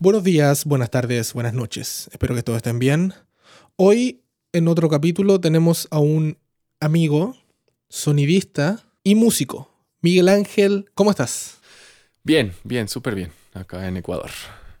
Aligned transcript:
Buenos 0.00 0.22
días, 0.22 0.64
buenas 0.64 0.90
tardes, 0.90 1.32
buenas 1.32 1.54
noches. 1.54 2.08
Espero 2.12 2.36
que 2.36 2.44
todos 2.44 2.58
estén 2.58 2.78
bien. 2.78 3.14
Hoy, 3.74 4.22
en 4.52 4.68
otro 4.68 4.88
capítulo, 4.88 5.40
tenemos 5.40 5.88
a 5.90 5.98
un 5.98 6.38
amigo, 6.78 7.36
sonidista 7.88 8.84
y 9.02 9.16
músico. 9.16 9.68
Miguel 10.00 10.28
Ángel, 10.28 10.88
¿cómo 10.94 11.10
estás? 11.10 11.58
Bien, 12.22 12.52
bien, 12.62 12.86
súper 12.86 13.16
bien, 13.16 13.32
acá 13.54 13.88
en 13.88 13.96
Ecuador. 13.96 14.30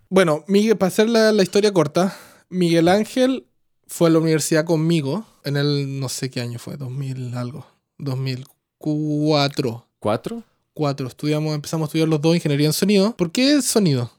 Bueno, 0.08 0.44
Miguel, 0.46 0.76
para 0.76 0.86
hacer 0.86 1.08
la, 1.08 1.32
la 1.32 1.42
historia 1.42 1.72
corta, 1.72 2.16
Miguel 2.48 2.86
Ángel 2.86 3.48
fue 3.88 4.10
a 4.10 4.12
la 4.12 4.20
universidad 4.20 4.64
conmigo 4.64 5.26
en 5.42 5.56
el, 5.56 5.98
no 5.98 6.08
sé 6.08 6.30
qué 6.30 6.42
año 6.42 6.60
fue, 6.60 6.76
2000 6.76 7.36
algo, 7.36 7.66
2004. 7.98 9.84
¿Cuatro? 9.98 10.44
Cuatro, 10.74 11.08
estudiamos, 11.08 11.56
empezamos 11.56 11.86
a 11.86 11.88
estudiar 11.88 12.06
los 12.06 12.20
dos 12.20 12.36
ingeniería 12.36 12.68
en 12.68 12.72
sonido. 12.72 13.16
¿Por 13.16 13.32
qué 13.32 13.60
sonido? 13.62 14.12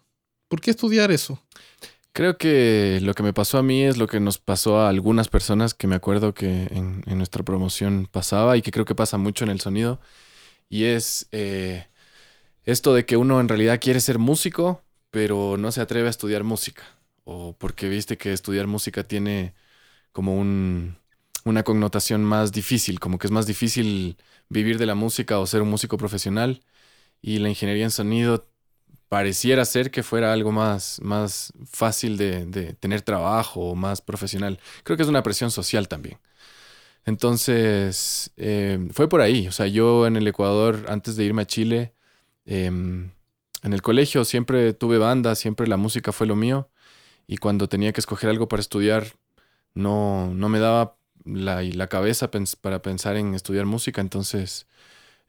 ¿Por 0.49 0.61
qué 0.61 0.71
estudiar 0.71 1.11
eso? 1.11 1.39
Creo 2.11 2.37
que 2.37 2.99
lo 3.01 3.13
que 3.13 3.23
me 3.23 3.33
pasó 3.33 3.59
a 3.59 3.63
mí 3.63 3.83
es 3.83 3.97
lo 3.97 4.07
que 4.07 4.19
nos 4.19 4.39
pasó 4.39 4.79
a 4.79 4.89
algunas 4.89 5.29
personas 5.29 5.73
que 5.75 5.87
me 5.87 5.95
acuerdo 5.95 6.33
que 6.33 6.67
en, 6.71 7.01
nuestra 7.17 7.43
promoción 7.43 8.09
pasaba 8.11 8.57
y 8.57 8.61
que 8.61 8.71
creo 8.71 8.83
que 8.83 8.95
pasa 8.95 9.17
mucho 9.17 9.45
en 9.45 9.51
el 9.51 9.61
sonido. 9.61 10.01
Y 10.69 10.85
es 10.85 11.27
eh, 11.31 11.87
esto 12.65 12.93
de 12.93 13.05
que 13.05 13.15
uno 13.15 13.39
en 13.39 13.47
realidad 13.47 13.79
quiere 13.79 14.01
ser 14.01 14.19
músico, 14.19 14.83
pero 15.11 15.57
no 15.57 15.71
se 15.71 15.81
atreve 15.81 16.07
a 16.07 16.11
estudiar 16.11 16.43
música. 16.43 16.83
O 17.25 17.55
porque 17.57 17.89
viste 17.89 18.17
que 18.17 18.33
estudiar 18.33 18.67
música 18.67 19.03
tiene 19.07 19.53
como 20.11 20.35
un, 20.35 20.97
una 21.45 21.63
connotación 21.63 22.23
más 22.23 22.51
difícil, 22.51 22.99
como 22.99 23.19
que 23.19 23.27
es 23.27 23.31
más 23.31 23.45
difícil 23.45 24.17
vivir 24.49 24.79
de 24.79 24.87
la 24.87 24.95
música 24.95 25.39
o 25.39 25.47
ser 25.47 25.61
un 25.61 25.69
músico 25.69 25.97
profesional. 25.97 26.63
Y 27.21 27.39
la 27.39 27.49
ingeniería 27.49 27.85
en 27.85 27.91
sonido 27.91 28.48
pareciera 29.09 29.65
ser 29.65 29.91
que 29.91 30.03
fuera 30.03 30.33
algo 30.33 30.51
más, 30.51 30.99
más 31.01 31.53
fácil 31.71 32.17
de, 32.17 32.45
de, 32.45 32.73
tener 32.73 33.01
trabajo 33.01 33.61
o 33.71 33.75
más 33.75 34.01
profesional. 34.01 34.59
Creo 34.83 34.97
que 34.97 35.03
es 35.03 35.09
una 35.09 35.23
presión 35.23 35.51
social 35.51 35.87
también. 35.87 36.19
Entonces, 37.05 38.31
eh, 38.37 38.89
fue 38.93 39.09
por 39.09 39.21
ahí. 39.21 39.47
O 39.47 39.51
sea, 39.51 39.67
yo 39.67 40.07
en 40.07 40.15
el 40.15 40.27
Ecuador, 40.27 40.85
antes 40.89 41.15
de 41.15 41.25
irme 41.25 41.43
a 41.43 41.47
Chile, 41.47 41.93
eh, 42.45 42.67
en 43.63 43.73
el 43.73 43.81
colegio 43.81 44.25
siempre 44.25 44.73
tuve 44.73 44.97
banda, 44.97 45.35
siempre 45.35 45.67
la 45.67 45.77
música 45.77 46.11
fue 46.11 46.27
lo 46.27 46.35
mío. 46.35 46.69
Y 47.27 47.37
cuando 47.37 47.69
tenía 47.69 47.93
que 47.93 48.01
escoger 48.01 48.29
algo 48.29 48.47
para 48.47 48.61
estudiar, 48.61 49.07
no, 49.73 50.33
no 50.33 50.49
me 50.49 50.59
daba 50.59 50.97
la, 51.25 51.63
la 51.63 51.87
cabeza 51.87 52.29
para 52.61 52.81
pensar 52.81 53.17
en 53.17 53.35
estudiar 53.35 53.65
música. 53.65 54.01
Entonces, 54.01 54.67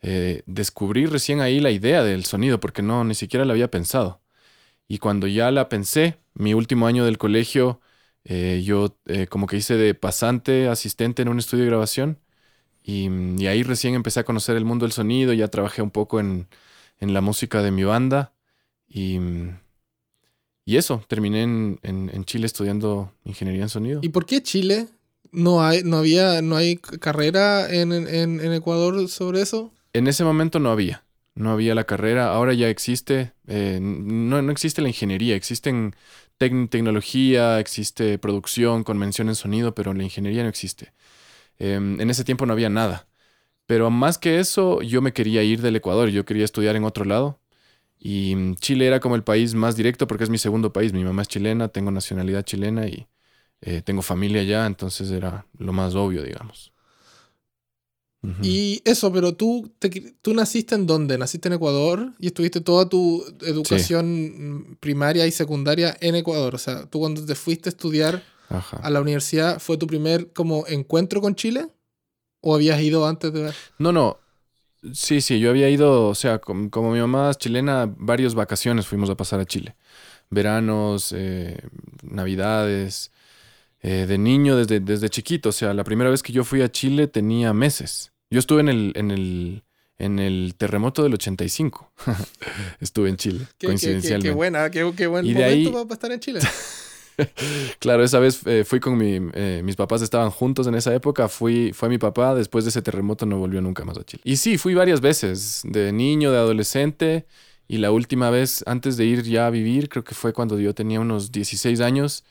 eh, 0.02 0.42
descubrí 0.46 1.06
recién 1.06 1.40
ahí 1.40 1.60
la 1.60 1.70
idea 1.70 2.02
del 2.02 2.24
sonido, 2.24 2.60
porque 2.60 2.82
no, 2.82 3.04
ni 3.04 3.14
siquiera 3.14 3.44
la 3.44 3.52
había 3.52 3.70
pensado. 3.70 4.20
Y 4.88 4.98
cuando 4.98 5.26
ya 5.26 5.50
la 5.50 5.68
pensé, 5.68 6.18
mi 6.34 6.54
último 6.54 6.86
año 6.86 7.04
del 7.04 7.18
colegio, 7.18 7.80
eh, 8.24 8.62
yo 8.64 8.98
eh, 9.06 9.26
como 9.26 9.46
que 9.46 9.56
hice 9.56 9.76
de 9.76 9.94
pasante, 9.94 10.68
asistente 10.68 11.22
en 11.22 11.28
un 11.28 11.38
estudio 11.38 11.64
de 11.64 11.70
grabación, 11.70 12.18
y, 12.82 13.08
y, 13.38 13.46
ahí 13.46 13.62
recién 13.62 13.94
empecé 13.94 14.20
a 14.20 14.24
conocer 14.24 14.56
el 14.56 14.64
mundo 14.64 14.86
del 14.86 14.92
sonido, 14.92 15.32
ya 15.34 15.48
trabajé 15.48 15.82
un 15.82 15.90
poco 15.90 16.18
en, 16.18 16.48
en 16.98 17.12
la 17.12 17.20
música 17.20 17.62
de 17.62 17.70
mi 17.70 17.84
banda, 17.84 18.32
y, 18.88 19.18
y 20.64 20.76
eso, 20.76 21.04
terminé 21.08 21.42
en, 21.42 21.78
en, 21.82 22.10
en, 22.12 22.24
Chile 22.24 22.46
estudiando 22.46 23.12
ingeniería 23.24 23.62
en 23.62 23.68
sonido. 23.68 24.00
¿Y 24.02 24.08
por 24.08 24.26
qué 24.26 24.42
Chile? 24.42 24.88
¿No 25.30 25.62
hay, 25.62 25.82
no 25.84 25.98
había, 25.98 26.42
no 26.42 26.56
hay 26.56 26.76
carrera 26.76 27.72
en, 27.72 27.92
en 27.92 28.52
Ecuador 28.52 29.08
sobre 29.08 29.42
eso? 29.42 29.72
En 29.92 30.06
ese 30.06 30.24
momento 30.24 30.58
no 30.58 30.70
había. 30.70 31.04
No 31.34 31.50
había 31.50 31.74
la 31.74 31.84
carrera. 31.84 32.32
Ahora 32.32 32.54
ya 32.54 32.68
existe. 32.68 33.32
Eh, 33.46 33.78
no, 33.80 34.42
no, 34.42 34.52
existe 34.52 34.82
la 34.82 34.88
ingeniería. 34.88 35.34
Existen 35.34 35.94
tec 36.38 36.52
tecnología, 36.70 37.60
existe 37.60 38.18
producción 38.18 38.84
con 38.84 38.98
mención 38.98 39.28
en 39.28 39.34
sonido, 39.34 39.74
pero 39.74 39.92
la 39.94 40.02
ingeniería 40.04 40.42
no 40.42 40.48
existe. 40.48 40.92
Eh, 41.58 41.74
en 41.74 42.10
ese 42.10 42.24
tiempo 42.24 42.46
no 42.46 42.52
había 42.52 42.70
nada. 42.70 43.08
Pero 43.66 43.90
más 43.90 44.18
que 44.18 44.40
eso, 44.40 44.82
yo 44.82 45.02
me 45.02 45.12
quería 45.12 45.42
ir 45.44 45.62
del 45.62 45.76
Ecuador. 45.76 46.10
Yo 46.10 46.24
quería 46.24 46.44
estudiar 46.44 46.76
en 46.76 46.84
otro 46.84 47.04
lado. 47.04 47.40
Y 47.98 48.54
Chile 48.56 48.86
era 48.86 49.00
como 49.00 49.16
el 49.16 49.24
país 49.24 49.54
más 49.54 49.76
directo 49.76 50.06
porque 50.06 50.24
es 50.24 50.30
mi 50.30 50.38
segundo 50.38 50.72
país. 50.72 50.92
Mi 50.92 51.04
mamá 51.04 51.22
es 51.22 51.28
chilena, 51.28 51.68
tengo 51.68 51.90
nacionalidad 51.90 52.44
chilena 52.44 52.88
y 52.88 53.08
eh, 53.62 53.82
tengo 53.82 54.02
familia 54.02 54.42
allá. 54.42 54.66
Entonces 54.66 55.10
era 55.10 55.46
lo 55.58 55.72
más 55.72 55.94
obvio, 55.94 56.22
digamos. 56.22 56.72
Uh 58.22 58.28
-huh. 58.28 58.44
Y 58.44 58.82
eso, 58.84 59.10
pero 59.12 59.34
tú, 59.34 59.72
te, 59.78 59.88
tú 60.20 60.34
naciste 60.34 60.74
en 60.74 60.86
dónde? 60.86 61.16
Naciste 61.16 61.48
en 61.48 61.54
Ecuador 61.54 62.12
y 62.18 62.26
estuviste 62.26 62.60
toda 62.60 62.88
tu 62.88 63.24
educación 63.40 64.66
sí. 64.68 64.76
primaria 64.80 65.26
y 65.26 65.30
secundaria 65.30 65.96
en 66.00 66.14
Ecuador. 66.16 66.54
O 66.54 66.58
sea, 66.58 66.86
tú 66.86 67.00
cuando 67.00 67.24
te 67.24 67.34
fuiste 67.34 67.68
a 67.68 67.72
estudiar 67.72 68.22
Ajá. 68.48 68.76
a 68.78 68.90
la 68.90 69.00
universidad, 69.00 69.58
¿fue 69.58 69.78
tu 69.78 69.86
primer 69.86 70.32
como 70.32 70.66
encuentro 70.66 71.20
con 71.20 71.34
Chile? 71.34 71.68
¿O 72.42 72.54
habías 72.54 72.80
ido 72.80 73.06
antes 73.06 73.32
de? 73.32 73.52
No, 73.78 73.92
no. 73.92 74.18
Sí, 74.94 75.20
sí, 75.20 75.38
yo 75.38 75.50
había 75.50 75.68
ido, 75.68 76.08
o 76.08 76.14
sea, 76.14 76.38
como, 76.38 76.70
como 76.70 76.92
mi 76.92 77.00
mamá 77.00 77.30
es 77.30 77.38
chilena, 77.38 77.92
varias 77.98 78.34
vacaciones 78.34 78.86
fuimos 78.86 79.10
a 79.10 79.16
pasar 79.16 79.38
a 79.38 79.44
Chile. 79.44 79.76
Veranos, 80.30 81.12
eh, 81.14 81.58
navidades, 82.02 83.10
eh, 83.82 84.06
de 84.06 84.18
niño 84.18 84.56
desde, 84.56 84.80
desde 84.80 85.10
chiquito. 85.10 85.50
O 85.50 85.52
sea, 85.52 85.74
la 85.74 85.84
primera 85.84 86.10
vez 86.10 86.22
que 86.22 86.32
yo 86.32 86.44
fui 86.44 86.62
a 86.62 86.70
Chile 86.70 87.08
tenía 87.08 87.52
meses. 87.52 88.09
Yo 88.30 88.38
estuve 88.38 88.60
en 88.60 88.68
el, 88.68 88.92
en 88.94 89.10
el, 89.10 89.64
en 89.98 90.18
el 90.20 90.54
terremoto 90.56 91.02
del 91.02 91.14
85. 91.14 91.92
estuve 92.80 93.08
en 93.08 93.16
Chile, 93.16 93.46
qué, 93.58 93.66
coincidencialmente. 93.66 94.28
Qué, 94.28 94.30
qué, 94.30 94.34
buena, 94.34 94.70
qué, 94.70 94.92
qué 94.96 95.06
buen 95.08 95.26
y 95.26 95.34
momento 95.34 95.78
ahí... 95.78 95.84
para 95.84 95.94
estar 95.94 96.12
en 96.12 96.20
Chile. 96.20 96.40
claro, 97.80 98.04
esa 98.04 98.20
vez 98.20 98.40
eh, 98.46 98.64
fui 98.64 98.78
con 98.78 98.96
mi, 98.96 99.18
eh, 99.34 99.62
mis 99.64 99.74
papás 99.74 100.02
estaban 100.02 100.30
juntos 100.30 100.68
en 100.68 100.76
esa 100.76 100.94
época, 100.94 101.28
fui, 101.28 101.72
fue 101.72 101.88
mi 101.88 101.98
papá, 101.98 102.34
después 102.36 102.64
de 102.64 102.70
ese 102.70 102.82
terremoto 102.82 103.26
no 103.26 103.38
volvió 103.38 103.60
nunca 103.60 103.84
más 103.84 103.98
a 103.98 104.04
Chile. 104.04 104.22
Y 104.24 104.36
sí, 104.36 104.58
fui 104.58 104.74
varias 104.74 105.00
veces, 105.00 105.62
de 105.64 105.92
niño, 105.92 106.30
de 106.30 106.38
adolescente, 106.38 107.26
y 107.66 107.78
la 107.78 107.90
última 107.90 108.30
vez 108.30 108.62
antes 108.66 108.96
de 108.96 109.06
ir 109.06 109.22
ya 109.24 109.46
a 109.46 109.50
vivir, 109.50 109.88
creo 109.88 110.04
que 110.04 110.14
fue 110.14 110.32
cuando 110.32 110.58
yo 110.58 110.72
tenía 110.72 111.00
unos 111.00 111.32
16 111.32 111.80
años, 111.80 112.24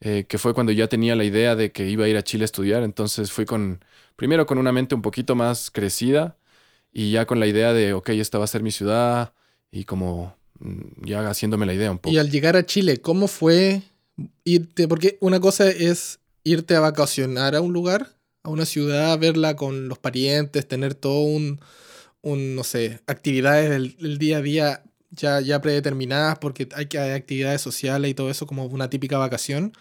eh, 0.00 0.26
que 0.28 0.38
fue 0.38 0.54
cuando 0.54 0.72
ya 0.72 0.88
tenía 0.88 1.14
la 1.16 1.24
idea 1.24 1.54
de 1.54 1.72
que 1.72 1.88
iba 1.88 2.04
a 2.04 2.08
ir 2.08 2.16
a 2.16 2.22
Chile 2.22 2.44
a 2.44 2.46
estudiar, 2.46 2.82
entonces 2.82 3.32
fui 3.32 3.46
con, 3.46 3.80
primero 4.16 4.46
con 4.46 4.58
una 4.58 4.72
mente 4.72 4.94
un 4.94 5.02
poquito 5.02 5.34
más 5.34 5.70
crecida, 5.70 6.36
y 6.92 7.12
ya 7.12 7.26
con 7.26 7.40
la 7.40 7.46
idea 7.46 7.72
de, 7.72 7.92
ok, 7.92 8.08
esta 8.10 8.38
va 8.38 8.44
a 8.44 8.48
ser 8.48 8.62
mi 8.62 8.72
ciudad, 8.72 9.34
y 9.70 9.84
como 9.84 10.36
mm, 10.58 11.04
ya 11.04 11.28
haciéndome 11.28 11.66
la 11.66 11.74
idea 11.74 11.90
un 11.90 11.98
poco. 11.98 12.12
Y 12.12 12.18
al 12.18 12.30
llegar 12.30 12.56
a 12.56 12.64
Chile, 12.64 12.98
¿cómo 13.00 13.28
fue 13.28 13.82
irte, 14.44 14.88
porque 14.88 15.18
una 15.20 15.40
cosa 15.40 15.68
es 15.68 16.20
irte 16.42 16.74
a 16.74 16.80
vacacionar 16.80 17.54
a 17.54 17.60
un 17.60 17.72
lugar, 17.72 18.16
a 18.42 18.48
una 18.48 18.64
ciudad, 18.64 19.18
verla 19.18 19.56
con 19.56 19.88
los 19.88 19.98
parientes, 19.98 20.66
tener 20.66 20.94
todo 20.94 21.20
un, 21.20 21.60
un 22.22 22.54
no 22.54 22.64
sé, 22.64 23.00
actividades 23.06 23.68
del, 23.68 23.96
del, 23.98 24.18
día 24.18 24.38
a 24.38 24.42
día 24.42 24.82
ya, 25.10 25.40
ya 25.40 25.60
predeterminadas, 25.60 26.38
porque 26.38 26.68
hay 26.74 26.86
que 26.86 26.98
hay 26.98 27.12
actividades 27.12 27.60
sociales 27.60 28.10
y 28.10 28.14
todo 28.14 28.30
eso 28.30 28.46
como 28.46 28.64
una 28.66 28.88
típica 28.88 29.18
vacación, 29.18 29.72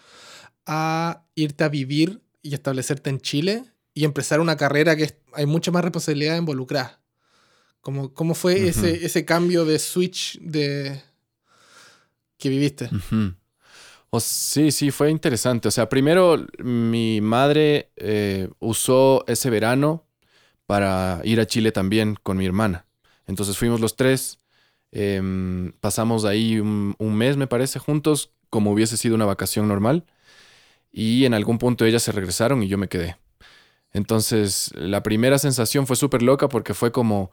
a 0.66 1.23
irte 1.35 1.63
a 1.63 1.69
vivir 1.69 2.22
y 2.41 2.53
establecerte 2.53 3.09
en 3.09 3.22
Chile 3.22 3.63
y 3.95 4.03
empezar 4.03 4.41
una 4.41 4.57
carrera 4.57 4.95
que 4.95 5.17
hay 5.33 5.47
mucha 5.47 5.72
más 5.72 5.81
responsabilidad 5.83 6.38
involucrada. 6.38 7.01
¿Cómo, 7.81 8.13
cómo 8.13 8.35
fue 8.35 8.56
uh 8.56 8.57
-huh. 8.57 8.69
ese, 8.69 9.06
ese 9.06 9.25
cambio 9.25 9.63
de 9.66 9.79
switch 9.79 10.38
de 10.41 11.01
que 12.38 12.50
viviste? 12.50 12.89
Uh 12.91 12.97
-huh. 12.97 13.35
Oh, 14.09 14.19
sí, 14.19 14.72
sí, 14.72 14.91
fue 14.91 15.09
interesante. 15.09 15.69
O 15.69 15.72
sea, 15.72 15.88
primero 15.88 16.45
mi 16.59 17.22
madre 17.22 17.91
eh, 17.95 18.50
usó 18.59 19.23
ese 19.28 19.50
verano 19.50 20.05
para 20.66 21.22
ir 21.23 21.39
a 21.39 21.47
Chile 21.47 21.72
también 21.72 22.16
con 22.22 22.38
mi 22.38 22.45
hermana. 22.45 22.85
Entonces 23.28 23.57
fuimos 23.57 23.79
los 23.79 23.95
tres, 23.95 24.39
eh, 24.91 25.22
pasamos 25.79 26.25
ahí 26.25 26.59
un, 26.59 26.95
un, 26.97 27.16
mes, 27.16 27.38
me 27.38 27.47
parece, 27.47 27.79
juntos, 27.79 28.31
como 28.50 28.72
hubiese 28.72 28.97
sido 28.97 29.16
una 29.16 29.25
vacación 29.25 29.67
normal. 29.67 30.05
Y 30.91 31.25
en 31.25 31.34
algún 31.34 31.58
punto 31.58 31.85
ellas 31.85 32.03
se 32.03 32.11
regresaron 32.11 32.61
y 32.64 32.67
yo 32.67 32.78
me 32.78 32.87
quedé. 32.87 33.17
Entonces, 33.95 34.71
la 34.75 35.03
primera 35.03 35.39
sensación 35.39 35.87
fue 35.87 35.95
súper 35.95 36.21
loca 36.21 36.49
porque 36.49 36.73
fue 36.73 36.91
como, 36.91 37.31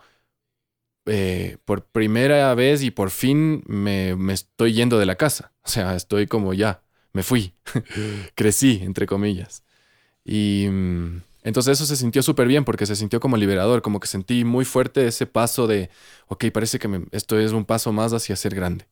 eh, 1.07 1.59
por 1.65 1.85
primera 1.87 2.55
vez 2.55 2.85
y 2.85 2.93
por 2.93 3.11
fin 3.11 3.65
me, 3.67 4.15
me, 4.15 4.33
estoy 4.33 4.73
yendo 4.73 4.97
de 5.01 5.07
la 5.07 5.17
casa. 5.17 5.53
O 5.65 5.69
sea, 5.69 5.97
estoy 5.97 6.29
como 6.29 6.55
ya, 6.55 6.85
me 7.13 7.25
fui, 7.25 7.55
crecí, 8.37 8.81
entre 8.85 9.07
comillas. 9.07 9.65
Y 10.25 10.69
mm, 10.71 11.23
entonces 11.43 11.79
eso 11.81 11.87
se 11.87 11.97
sintió 11.97 12.23
súper 12.23 12.47
bien 12.47 12.65
porque 12.65 12.87
se 12.87 12.95
sintió 12.95 13.19
como 13.19 13.37
liberador, 13.37 13.83
como 13.83 13.99
que 13.99 14.07
sentí 14.07 14.45
muy 14.45 14.65
fuerte 14.65 15.09
ese 15.09 15.27
paso 15.27 15.67
de, 15.67 15.91
ok, 16.29 16.45
parece 16.53 16.79
que 16.79 16.87
me, 16.87 17.07
esto 17.11 17.41
es 17.41 17.51
un 17.51 17.65
paso 17.65 17.93
más 17.93 18.13
hacia 18.13 18.37
ser 18.37 18.55
grande. 18.55 18.87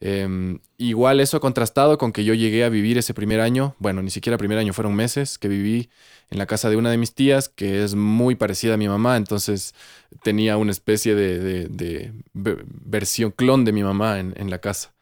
Eh, 0.00 0.58
igual 0.76 1.20
eso 1.20 1.40
contrastado 1.40 1.96
con 1.98 2.12
que 2.12 2.24
yo 2.24 2.34
llegué 2.34 2.64
a 2.64 2.68
vivir 2.68 2.98
ese 2.98 3.14
primer 3.14 3.40
año, 3.40 3.74
bueno, 3.78 4.02
ni 4.02 4.10
siquiera 4.10 4.36
primer 4.38 4.58
año, 4.58 4.72
fueron 4.72 4.94
meses 4.94 5.38
que 5.38 5.48
viví 5.48 5.88
en 6.30 6.38
la 6.38 6.46
casa 6.46 6.68
de 6.70 6.76
una 6.76 6.90
de 6.90 6.98
mis 6.98 7.14
tías, 7.14 7.48
que 7.48 7.82
es 7.82 7.94
muy 7.94 8.34
parecida 8.34 8.74
a 8.74 8.76
mi 8.76 8.88
mamá, 8.88 9.16
entonces 9.16 9.74
tenía 10.22 10.56
una 10.58 10.72
especie 10.72 11.14
de 11.14 12.12
versión 12.34 13.30
clon 13.30 13.64
de 13.64 13.72
mi 13.72 13.82
mamá 13.82 14.20
en, 14.20 14.34
en 14.36 14.50
la 14.50 14.58
casa. 14.58 14.94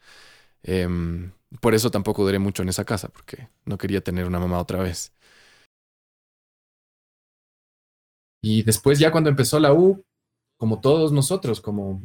Em, 0.63 1.31
por 1.61 1.75
eso 1.75 1.91
tampoco 1.91 2.23
duré 2.23 2.39
mucho 2.39 2.63
en 2.63 2.69
esa 2.69 2.85
casa, 2.85 3.09
porque 3.09 3.49
no 3.65 3.77
quería 3.77 4.01
tener 4.01 4.25
una 4.25 4.39
mamá 4.39 4.59
otra 4.59 4.81
vez. 4.81 5.13
Y 8.41 8.63
después 8.63 8.99
ya 8.99 9.11
cuando 9.11 9.29
empezó 9.29 9.59
la 9.59 9.73
U, 9.73 10.03
como 10.57 10.81
todos 10.81 11.11
nosotros, 11.11 11.61
como 11.61 12.01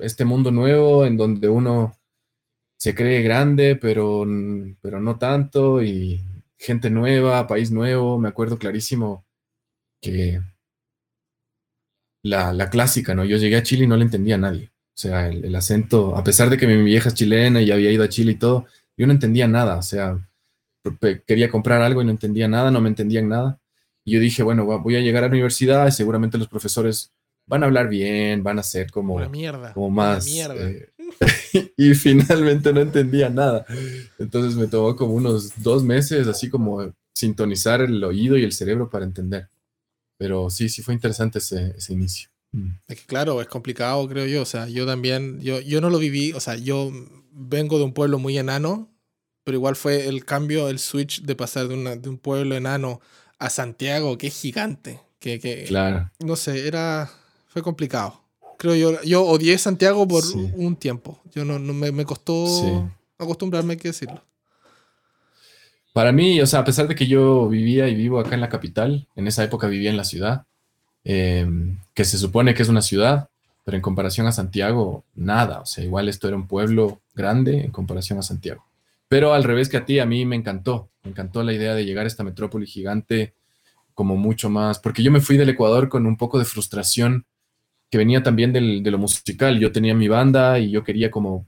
este 0.00 0.24
mundo 0.24 0.50
nuevo 0.50 1.04
en 1.06 1.16
donde 1.16 1.48
uno 1.48 1.94
se 2.76 2.94
cree 2.94 3.22
grande, 3.22 3.76
pero, 3.76 4.26
pero 4.80 5.00
no 5.00 5.18
tanto, 5.18 5.82
y 5.82 6.20
gente 6.58 6.90
nueva, 6.90 7.46
país 7.46 7.70
nuevo, 7.70 8.18
me 8.18 8.28
acuerdo 8.28 8.58
clarísimo 8.58 9.26
que 10.00 10.40
la, 12.22 12.52
la 12.52 12.70
clásica, 12.70 13.14
¿no? 13.14 13.24
Yo 13.24 13.36
llegué 13.36 13.56
a 13.56 13.62
Chile 13.62 13.84
y 13.84 13.86
no 13.86 13.96
le 13.96 14.04
entendía 14.04 14.34
a 14.34 14.38
nadie. 14.38 14.70
O 14.96 14.98
sea, 14.98 15.28
el, 15.28 15.54
acento, 15.54 16.16
a 16.16 16.24
pesar 16.24 16.48
de 16.48 16.56
que 16.56 16.66
mi 16.66 16.82
vieja 16.82 17.10
es 17.10 17.14
chilena 17.14 17.60
y 17.60 17.70
había 17.70 17.92
ido 17.92 18.02
a 18.02 18.08
Chile 18.08 18.32
y 18.32 18.36
todo, 18.36 18.64
yo 18.96 19.06
no 19.06 19.12
entendía 19.12 19.46
nada. 19.46 19.76
O 19.76 19.82
sea, 19.82 20.18
quería 21.26 21.50
comprar 21.50 21.82
algo 21.82 22.00
y 22.00 22.06
no 22.06 22.12
entendía 22.12 22.48
nada, 22.48 22.70
no 22.70 22.80
me 22.80 22.88
entendían 22.88 23.28
nada. 23.28 23.60
Y 24.04 24.12
yo 24.12 24.20
dije, 24.20 24.42
bueno, 24.42 24.64
voy 24.64 24.96
a 24.96 25.00
llegar 25.00 25.22
a 25.22 25.26
la 25.26 25.32
universidad 25.32 25.86
y 25.86 25.92
seguramente 25.92 26.38
los 26.38 26.48
profesores 26.48 27.12
van 27.46 27.62
a 27.62 27.66
hablar 27.66 27.88
bien, 27.88 28.42
van 28.42 28.58
a 28.58 28.62
ser 28.62 28.90
como, 28.90 29.18
mierda, 29.28 29.74
como 29.74 29.90
más. 29.90 30.26
Eh, 30.26 30.88
y 31.76 31.94
finalmente 31.94 32.72
no 32.72 32.80
entendía 32.80 33.28
nada. 33.28 33.66
Entonces 34.18 34.56
me 34.56 34.66
tomó 34.66 34.96
como 34.96 35.14
unos 35.14 35.62
dos 35.62 35.82
meses, 35.82 36.26
así 36.26 36.50
como 36.50 36.92
sintonizar 37.14 37.80
el 37.80 38.02
oído 38.04 38.36
y 38.36 38.44
el 38.44 38.52
cerebro 38.52 38.90
para 38.90 39.04
entender. 39.04 39.48
Pero 40.18 40.50
sí, 40.50 40.68
sí 40.68 40.82
fue 40.82 40.94
interesante 40.94 41.38
ese, 41.38 41.74
ese 41.76 41.92
inicio. 41.92 42.30
Mm. 42.52 42.70
Es 42.88 43.00
que 43.00 43.06
claro, 43.06 43.40
es 43.40 43.48
complicado, 43.48 44.06
creo 44.08 44.26
yo. 44.26 44.42
O 44.42 44.46
sea, 44.46 44.68
yo 44.68 44.86
también, 44.86 45.40
yo, 45.40 45.60
yo 45.60 45.80
no 45.80 45.90
lo 45.90 45.98
viví, 45.98 46.32
o 46.32 46.40
sea, 46.40 46.56
yo 46.56 46.90
vengo 47.32 47.78
de 47.78 47.84
un 47.84 47.92
pueblo 47.92 48.18
muy 48.18 48.38
enano, 48.38 48.90
pero 49.44 49.56
igual 49.56 49.76
fue 49.76 50.08
el 50.08 50.24
cambio, 50.24 50.68
el 50.68 50.78
switch 50.78 51.22
de 51.22 51.36
pasar 51.36 51.68
de, 51.68 51.74
una, 51.74 51.96
de 51.96 52.08
un 52.08 52.18
pueblo 52.18 52.56
enano 52.56 53.00
a 53.38 53.50
Santiago, 53.50 54.18
que 54.18 54.28
es 54.28 54.40
gigante. 54.40 55.00
Que, 55.18 55.38
que, 55.38 55.64
claro. 55.64 56.10
No 56.18 56.36
sé, 56.36 56.66
era, 56.66 57.10
fue 57.48 57.62
complicado. 57.62 58.22
Creo 58.58 58.74
yo, 58.74 59.02
yo 59.02 59.24
odié 59.24 59.58
Santiago 59.58 60.06
por 60.08 60.24
un 60.54 60.76
tiempo. 60.76 61.20
Yo 61.34 61.44
no, 61.44 61.58
no 61.58 61.72
me, 61.72 61.92
me, 61.92 62.04
costó 62.04 62.90
acostumbrarme, 63.18 63.74
hay 63.74 63.78
que 63.78 63.88
decirlo. 63.88 64.22
Para 65.92 66.12
mí, 66.12 66.40
o 66.40 66.46
sea, 66.46 66.60
a 66.60 66.64
pesar 66.64 66.88
de 66.88 66.94
que 66.94 67.06
yo 67.06 67.48
vivía 67.48 67.88
y 67.88 67.94
vivo 67.94 68.18
acá 68.18 68.34
en 68.34 68.40
la 68.40 68.48
capital, 68.48 69.08
en 69.16 69.26
esa 69.26 69.44
época 69.44 69.66
vivía 69.66 69.90
en 69.90 69.96
la 69.96 70.04
ciudad, 70.04 70.46
Em, 71.08 71.78
que 71.94 72.04
se 72.04 72.18
supone 72.18 72.52
que 72.52 72.64
es 72.64 72.68
una 72.68 72.82
ciudad, 72.82 73.28
pero 73.64 73.76
en 73.76 73.80
comparación 73.80 74.26
a 74.26 74.32
Santiago, 74.32 75.04
nada. 75.14 75.60
O 75.60 75.66
sea, 75.66 75.84
igual 75.84 76.08
esto 76.08 76.26
era 76.26 76.36
un 76.36 76.48
pueblo 76.48 77.00
grande 77.14 77.60
en 77.60 77.70
comparación 77.70 78.18
a 78.18 78.22
Santiago. 78.22 78.66
Pero 79.06 79.32
al 79.32 79.44
revés 79.44 79.68
que 79.68 79.76
a 79.76 79.84
ti, 79.84 80.00
a 80.00 80.06
mí 80.06 80.24
me 80.26 80.34
encantó. 80.34 80.88
Me 81.04 81.10
encantó 81.10 81.44
la 81.44 81.52
idea 81.52 81.76
de 81.76 81.84
llegar 81.84 82.06
a 82.06 82.08
esta 82.08 82.24
metrópoli 82.24 82.66
gigante 82.66 83.34
como 83.94 84.16
mucho 84.16 84.50
más, 84.50 84.80
porque 84.80 85.04
yo 85.04 85.12
me 85.12 85.20
fui 85.20 85.36
del 85.36 85.50
Ecuador 85.50 85.88
con 85.88 86.06
un 86.06 86.16
poco 86.16 86.40
de 86.40 86.44
frustración 86.44 87.24
que 87.90 87.98
venía 87.98 88.22
también 88.22 88.52
del, 88.52 88.82
de 88.82 88.90
lo 88.90 88.98
musical. 88.98 89.58
Yo 89.58 89.72
tenía 89.72 89.94
mi 89.94 90.08
banda 90.08 90.58
y 90.58 90.70
yo 90.70 90.84
quería 90.84 91.10
como 91.10 91.46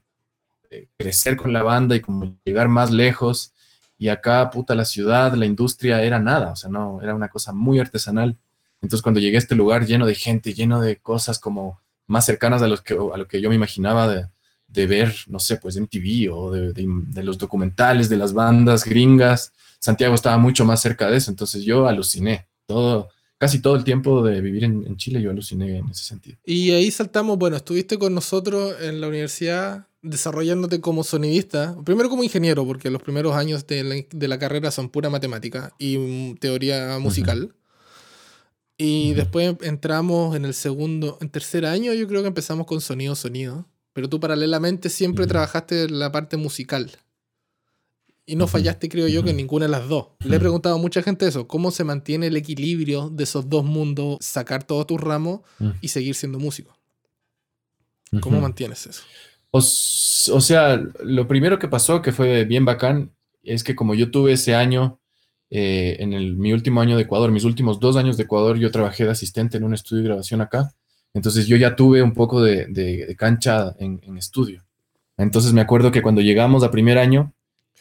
eh, 0.70 0.88
crecer 0.96 1.36
con 1.36 1.52
la 1.52 1.62
banda 1.62 1.96
y 1.96 2.00
como 2.00 2.36
llegar 2.44 2.68
más 2.68 2.90
lejos. 2.90 3.52
Y 3.98 4.08
acá, 4.08 4.48
puta, 4.50 4.74
la 4.74 4.84
ciudad, 4.84 5.34
la 5.34 5.46
industria 5.46 6.02
era 6.02 6.20
nada, 6.20 6.52
o 6.52 6.56
sea, 6.56 6.70
no, 6.70 7.02
era 7.02 7.14
una 7.14 7.28
cosa 7.28 7.52
muy 7.52 7.80
artesanal. 7.80 8.36
Entonces 8.80 9.02
cuando 9.02 9.20
llegué 9.20 9.36
a 9.36 9.40
este 9.40 9.56
lugar 9.56 9.86
lleno 9.86 10.06
de 10.06 10.14
gente, 10.14 10.54
lleno 10.54 10.80
de 10.80 10.96
cosas 10.98 11.38
como 11.40 11.80
más 12.06 12.24
cercanas 12.24 12.62
a, 12.62 12.68
los 12.68 12.80
que, 12.82 12.94
a 12.94 13.16
lo 13.16 13.26
que 13.26 13.40
yo 13.40 13.48
me 13.48 13.56
imaginaba 13.56 14.06
de, 14.06 14.26
de 14.68 14.86
ver, 14.86 15.14
no 15.26 15.40
sé, 15.40 15.56
pues 15.56 15.76
MTV 15.76 16.32
o 16.32 16.52
de, 16.52 16.72
de, 16.72 17.22
los 17.22 17.38
documentales 17.38 18.08
de 18.08 18.16
las 18.16 18.32
bandas 18.32 18.84
gringas, 18.84 19.52
Santiago 19.80 20.14
estaba 20.14 20.38
mucho 20.38 20.64
más 20.64 20.80
cerca 20.80 21.10
de 21.10 21.16
eso, 21.16 21.30
entonces 21.30 21.64
yo 21.64 21.86
aluciné. 21.88 22.46
Todo, 22.66 23.08
casi 23.38 23.60
todo 23.60 23.76
el 23.76 23.84
tiempo 23.84 24.22
de 24.22 24.40
vivir 24.40 24.64
en, 24.64 24.86
en, 24.86 24.96
Chile 24.96 25.22
yo 25.22 25.30
aluciné 25.30 25.78
en 25.78 25.88
ese 25.88 26.04
sentido. 26.04 26.38
Y 26.44 26.72
ahí 26.72 26.90
saltamos, 26.90 27.38
bueno, 27.38 27.56
estuviste 27.56 27.98
con 27.98 28.14
nosotros 28.14 28.74
en 28.82 29.00
la 29.00 29.08
universidad 29.08 29.86
desarrollándote 30.02 30.80
como 30.80 31.02
sonidista, 31.04 31.76
primero 31.84 32.08
como 32.08 32.22
ingeniero, 32.22 32.64
porque 32.66 32.90
los 32.90 33.02
primeros 33.02 33.34
años 33.34 33.66
de 33.66 33.84
la, 33.84 33.96
de 34.10 34.28
la 34.28 34.38
carrera 34.38 34.70
son 34.70 34.88
pura 34.90 35.10
matemática 35.10 35.72
y 35.78 36.34
teoría 36.36 36.98
musical. 36.98 37.54
Y 38.76 39.14
después 39.14 39.56
entramos 39.62 40.36
en 40.36 40.44
el 40.44 40.54
segundo, 40.54 41.18
en 41.20 41.30
tercer 41.30 41.66
año 41.66 41.92
yo 41.94 42.06
creo 42.06 42.22
que 42.22 42.28
empezamos 42.28 42.66
con 42.66 42.80
sonido, 42.80 43.16
sonido. 43.16 43.66
Pero 43.92 44.08
tú 44.08 44.20
paralelamente 44.20 44.90
siempre 44.90 45.26
trabajaste 45.26 45.84
en 45.84 45.98
la 45.98 46.12
parte 46.12 46.36
musical. 46.36 46.92
Y 48.28 48.36
no 48.36 48.46
fallaste, 48.46 48.90
creo 48.90 49.08
yo, 49.08 49.24
que 49.24 49.32
ninguna 49.32 49.64
de 49.64 49.70
las 49.70 49.88
dos. 49.88 50.08
Le 50.22 50.36
he 50.36 50.38
preguntado 50.38 50.74
a 50.74 50.78
mucha 50.78 51.00
gente 51.00 51.26
eso, 51.26 51.48
¿cómo 51.48 51.70
se 51.70 51.82
mantiene 51.82 52.26
el 52.26 52.36
equilibrio 52.36 53.08
de 53.08 53.24
esos 53.24 53.48
dos 53.48 53.64
mundos, 53.64 54.18
sacar 54.20 54.64
todos 54.64 54.86
tus 54.86 55.00
ramos 55.00 55.40
y 55.80 55.88
seguir 55.88 56.14
siendo 56.14 56.38
músico? 56.38 56.76
¿Cómo 58.20 58.38
mantienes 58.38 58.86
eso? 58.86 59.02
O, 59.50 59.58
o 59.58 60.40
sea, 60.42 60.78
lo 61.02 61.26
primero 61.26 61.58
que 61.58 61.68
pasó, 61.68 62.02
que 62.02 62.12
fue 62.12 62.44
bien 62.44 62.66
bacán, 62.66 63.12
es 63.42 63.64
que 63.64 63.74
como 63.74 63.94
yo 63.94 64.10
tuve 64.10 64.32
ese 64.32 64.54
año 64.54 65.00
eh, 65.48 65.96
en 66.00 66.12
el, 66.12 66.36
mi 66.36 66.52
último 66.52 66.82
año 66.82 66.96
de 66.96 67.04
Ecuador, 67.04 67.30
mis 67.30 67.44
últimos 67.44 67.80
dos 67.80 67.96
años 67.96 68.18
de 68.18 68.24
Ecuador, 68.24 68.58
yo 68.58 68.70
trabajé 68.70 69.04
de 69.04 69.12
asistente 69.12 69.56
en 69.56 69.64
un 69.64 69.72
estudio 69.72 70.02
de 70.02 70.08
grabación 70.08 70.42
acá. 70.42 70.74
Entonces 71.14 71.46
yo 71.46 71.56
ya 71.56 71.74
tuve 71.74 72.02
un 72.02 72.12
poco 72.12 72.42
de, 72.42 72.66
de, 72.66 73.16
cancha 73.16 73.74
en, 73.78 74.00
en, 74.02 74.18
estudio. 74.18 74.66
Entonces 75.16 75.54
me 75.54 75.62
acuerdo 75.62 75.90
que 75.90 76.02
cuando 76.02 76.20
llegamos 76.20 76.62
a 76.62 76.70
primer 76.70 76.98
año, 76.98 77.32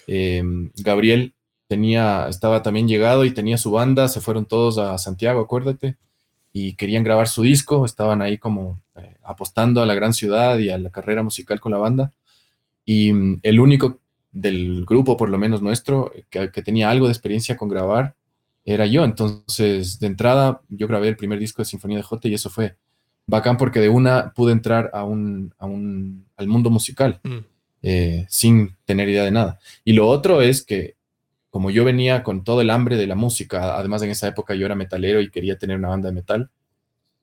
eh, 0.08 0.42
Gabriel 0.78 1.34
tenía, 1.68 2.28
estaba 2.30 2.64
también 2.64 2.88
llegado 2.88 3.26
y 3.26 3.32
tenía 3.32 3.58
su 3.58 3.72
banda, 3.72 4.08
se 4.08 4.22
fueron 4.22 4.46
todos 4.46 4.78
a 4.78 4.98
Santiago, 4.98 5.42
acuérdate, 5.42 5.98
y 6.54 6.74
querían 6.74 7.04
grabar 7.04 7.28
su 7.28 7.44
disco, 7.44 7.86
estaban 7.86 8.22
ahí 8.22 8.38
como 8.38 8.82
eh, 8.96 9.18
apostando 9.24 9.82
a 9.82 9.86
la 9.86 9.94
gran 9.94 10.14
ciudad 10.14 10.58
y 10.58 10.70
a 10.70 10.78
la 10.78 10.90
carrera 10.90 11.24
musical 11.24 11.60
con 11.60 11.74
la 11.74 11.78
banda. 11.78 12.14
Y 12.86 13.14
mm, 13.14 13.40
el 13.44 13.60
único 13.60 14.00
del 14.32 14.86
grupo, 14.86 15.18
por 15.18 15.30
lo 15.30 15.38
menos 15.38 15.62
nuestro, 15.62 16.12
que, 16.30 16.48
tenía 16.50 16.90
algo 16.90 17.08
de 17.08 17.12
experiencia 17.12 17.58
con 17.58 17.70
grabar, 17.70 18.16
era 18.66 18.86
yo. 18.86 19.04
Entonces, 19.04 20.00
de 20.00 20.08
entrada, 20.08 20.62
yo 20.70 20.88
grabé 20.88 21.10
el 21.10 21.18
primer 21.18 21.40
disco 21.40 21.62
de 21.62 21.66
Sinfonía 21.66 21.98
de 21.98 22.04
J 22.04 22.28
y 22.28 22.34
eso 22.34 22.50
fue 22.50 22.78
bacán 23.28 23.58
porque 23.58 23.82
de 23.82 23.90
una 23.90 24.32
pude 24.34 24.54
entrar 24.54 24.90
a 24.94 25.04
un, 25.04 25.54
a 25.58 25.66
un 25.66 26.26
al 26.38 26.48
mundo 26.48 26.70
musical 26.70 27.20
mm. 27.24 27.38
Eh, 27.82 28.26
sin 28.30 28.76
tener 28.86 29.10
idea 29.10 29.24
de 29.24 29.32
nada. 29.32 29.60
Y 29.84 29.94
lo 29.94 30.08
otro 30.08 30.42
es 30.42 30.64
que 30.64 30.96
como 31.50 31.72
yo 31.72 31.86
venía 31.86 32.24
con 32.24 32.44
todo 32.44 32.62
el 32.62 32.70
hambre 32.70 32.98
de 32.98 33.08
la 33.08 33.16
música, 33.16 33.78
además 33.78 34.02
en 34.04 34.12
esa 34.12 34.28
época 34.28 34.54
yo 34.56 34.66
era 34.66 34.76
metalero 34.76 35.22
y 35.22 35.32
quería 35.32 35.58
tener 35.58 35.78
una 35.78 35.90
banda 35.90 36.10
de 36.10 36.16
metal, 36.16 36.52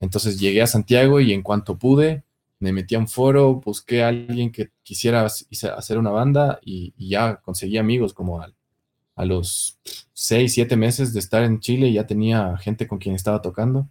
entonces 0.01 0.41
llegué 0.41 0.63
a 0.63 0.67
Santiago 0.67 1.21
y 1.21 1.33
en 1.33 1.43
cuanto 1.43 1.79
pude, 1.79 2.25
me 2.59 2.73
metí 2.73 2.95
a 2.95 2.99
un 2.99 3.09
foro, 3.09 3.55
busqué 3.55 4.03
a 4.03 4.09
alguien 4.09 4.51
que 4.51 4.71
quisiera 4.83 5.25
hacer 5.25 5.99
una 5.99 6.11
banda 6.11 6.59
y, 6.65 6.95
ya 6.99 7.37
conseguí 7.37 7.79
amigos 7.79 8.13
como 8.15 8.41
a 8.43 9.25
los 9.25 9.79
seis, 10.13 10.55
siete 10.55 10.77
meses 10.77 11.13
de 11.13 11.21
estar 11.21 11.45
en 11.45 11.61
Chile 11.61 11.93
ya 11.93 12.07
tenía 12.07 12.57
gente 12.59 12.89
con 12.89 12.99
quien 12.99 13.15
estaba 13.15 13.43
tocando. 13.43 13.89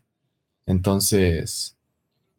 Entonces, 0.66 1.78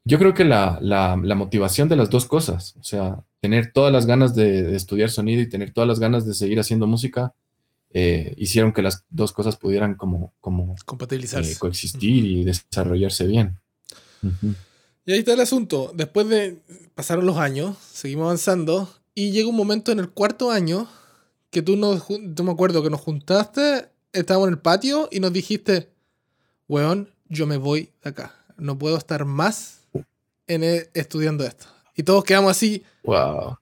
yo 0.04 0.18
creo 0.18 0.34
que 0.34 0.44
la, 0.44 1.16
motivación 1.36 1.88
de 1.88 1.96
las 1.96 2.10
dos 2.10 2.26
cosas, 2.26 2.76
o 2.78 2.84
sea, 2.84 3.24
tener 3.44 3.72
todas 3.72 3.92
las 3.92 4.06
ganas 4.06 4.34
de, 4.34 4.74
estudiar 4.74 5.10
sonido 5.10 5.42
y 5.42 5.46
tener 5.46 5.70
todas 5.70 5.86
las 5.86 6.00
ganas 6.00 6.24
de 6.24 6.32
seguir 6.32 6.58
haciendo 6.58 6.86
música, 6.86 7.34
eh, 7.90 8.32
hicieron 8.38 8.72
que 8.72 8.80
las 8.80 9.04
dos 9.10 9.32
cosas 9.32 9.58
pudieran 9.58 9.96
como, 9.96 10.32
como 10.40 10.74
compatibilizarse, 10.86 11.52
eh, 11.52 11.56
coexistir 11.58 12.24
y 12.24 12.44
desarrollarse 12.44 13.26
bien. 13.26 13.60
Y 15.04 15.12
ahí 15.12 15.18
está 15.18 15.34
el 15.34 15.40
asunto. 15.40 15.92
Después 15.94 16.26
de 16.30 16.56
pasaron 16.94 17.26
los 17.26 17.36
años, 17.36 17.76
seguimos 17.92 18.24
avanzando 18.24 18.88
y 19.14 19.32
llega 19.32 19.50
un 19.50 19.56
momento 19.56 19.92
en 19.92 19.98
el 19.98 20.08
cuarto 20.08 20.50
año 20.50 20.88
que 21.50 21.60
tú 21.60 21.76
nos, 21.76 22.02
tú 22.34 22.44
me 22.44 22.50
acuerdo 22.50 22.82
que 22.82 22.88
nos 22.88 23.02
juntaste, 23.02 23.90
estábamos 24.14 24.48
en 24.48 24.54
el 24.54 24.60
patio 24.60 25.10
y 25.12 25.20
nos 25.20 25.34
dijiste, 25.34 25.90
weón, 26.66 27.10
yo 27.28 27.46
me 27.46 27.58
voy 27.58 27.90
de 28.02 28.08
acá. 28.08 28.34
No 28.56 28.78
puedo 28.78 28.96
estar 28.96 29.26
más 29.26 29.80
en 30.46 30.64
e, 30.64 30.88
estudiando 30.94 31.44
esto. 31.44 31.73
Y 31.94 32.02
todos 32.02 32.24
quedamos 32.24 32.50
así. 32.50 32.82
Wow. 33.04 33.58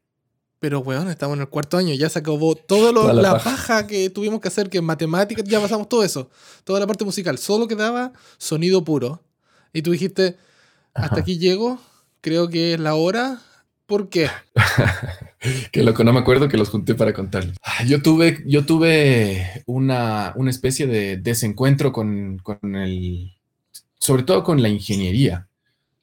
Pero, 0.62 0.78
weón, 0.78 1.08
estamos 1.08 1.34
en 1.34 1.40
el 1.40 1.48
cuarto 1.48 1.76
año, 1.76 1.92
ya 1.94 2.08
se 2.08 2.20
acabó 2.20 2.54
toda 2.54 2.92
la, 3.12 3.42
paja. 3.42 3.86
que 3.88 4.10
tuvimos 4.10 4.40
que 4.40 4.46
hacer, 4.46 4.70
que 4.70 4.78
en 4.78 4.84
matemáticas, 4.84 5.44
ya 5.44 5.60
pasamos 5.60 5.88
todo 5.88 6.04
eso, 6.04 6.30
toda 6.62 6.78
la 6.78 6.86
parte 6.86 7.04
musical, 7.04 7.36
solo 7.36 7.66
quedaba 7.66 8.12
sonido 8.38 8.84
puro. 8.84 9.24
Y 9.72 9.82
tú 9.82 9.90
dijiste, 9.90 10.36
hasta 10.94 11.18
aquí 11.18 11.38
llego, 11.38 11.80
creo 12.20 12.48
que 12.48 12.74
es 12.74 12.80
la 12.80 12.94
hora. 12.94 13.40
¿Por 13.86 14.08
qué? 14.08 14.28
que 15.72 15.82
lo 15.82 15.94
que 15.94 16.04
no 16.04 16.12
me 16.12 16.20
acuerdo 16.20 16.48
que 16.48 16.56
los 16.56 16.70
junté 16.70 16.94
para 16.94 17.12
contarles. 17.12 17.56
Ah, 17.60 17.82
yo 17.84 18.00
tuve, 18.00 18.44
yo 18.46 18.64
tuve 18.64 19.64
una, 19.66 20.32
una 20.36 20.50
especie 20.50 20.86
de 20.86 21.16
desencuentro 21.16 21.92
con, 21.92 22.38
con, 22.38 22.76
el, 22.76 23.32
sobre 23.98 24.22
todo 24.22 24.44
con 24.44 24.62
la 24.62 24.68
ingeniería. 24.68 25.48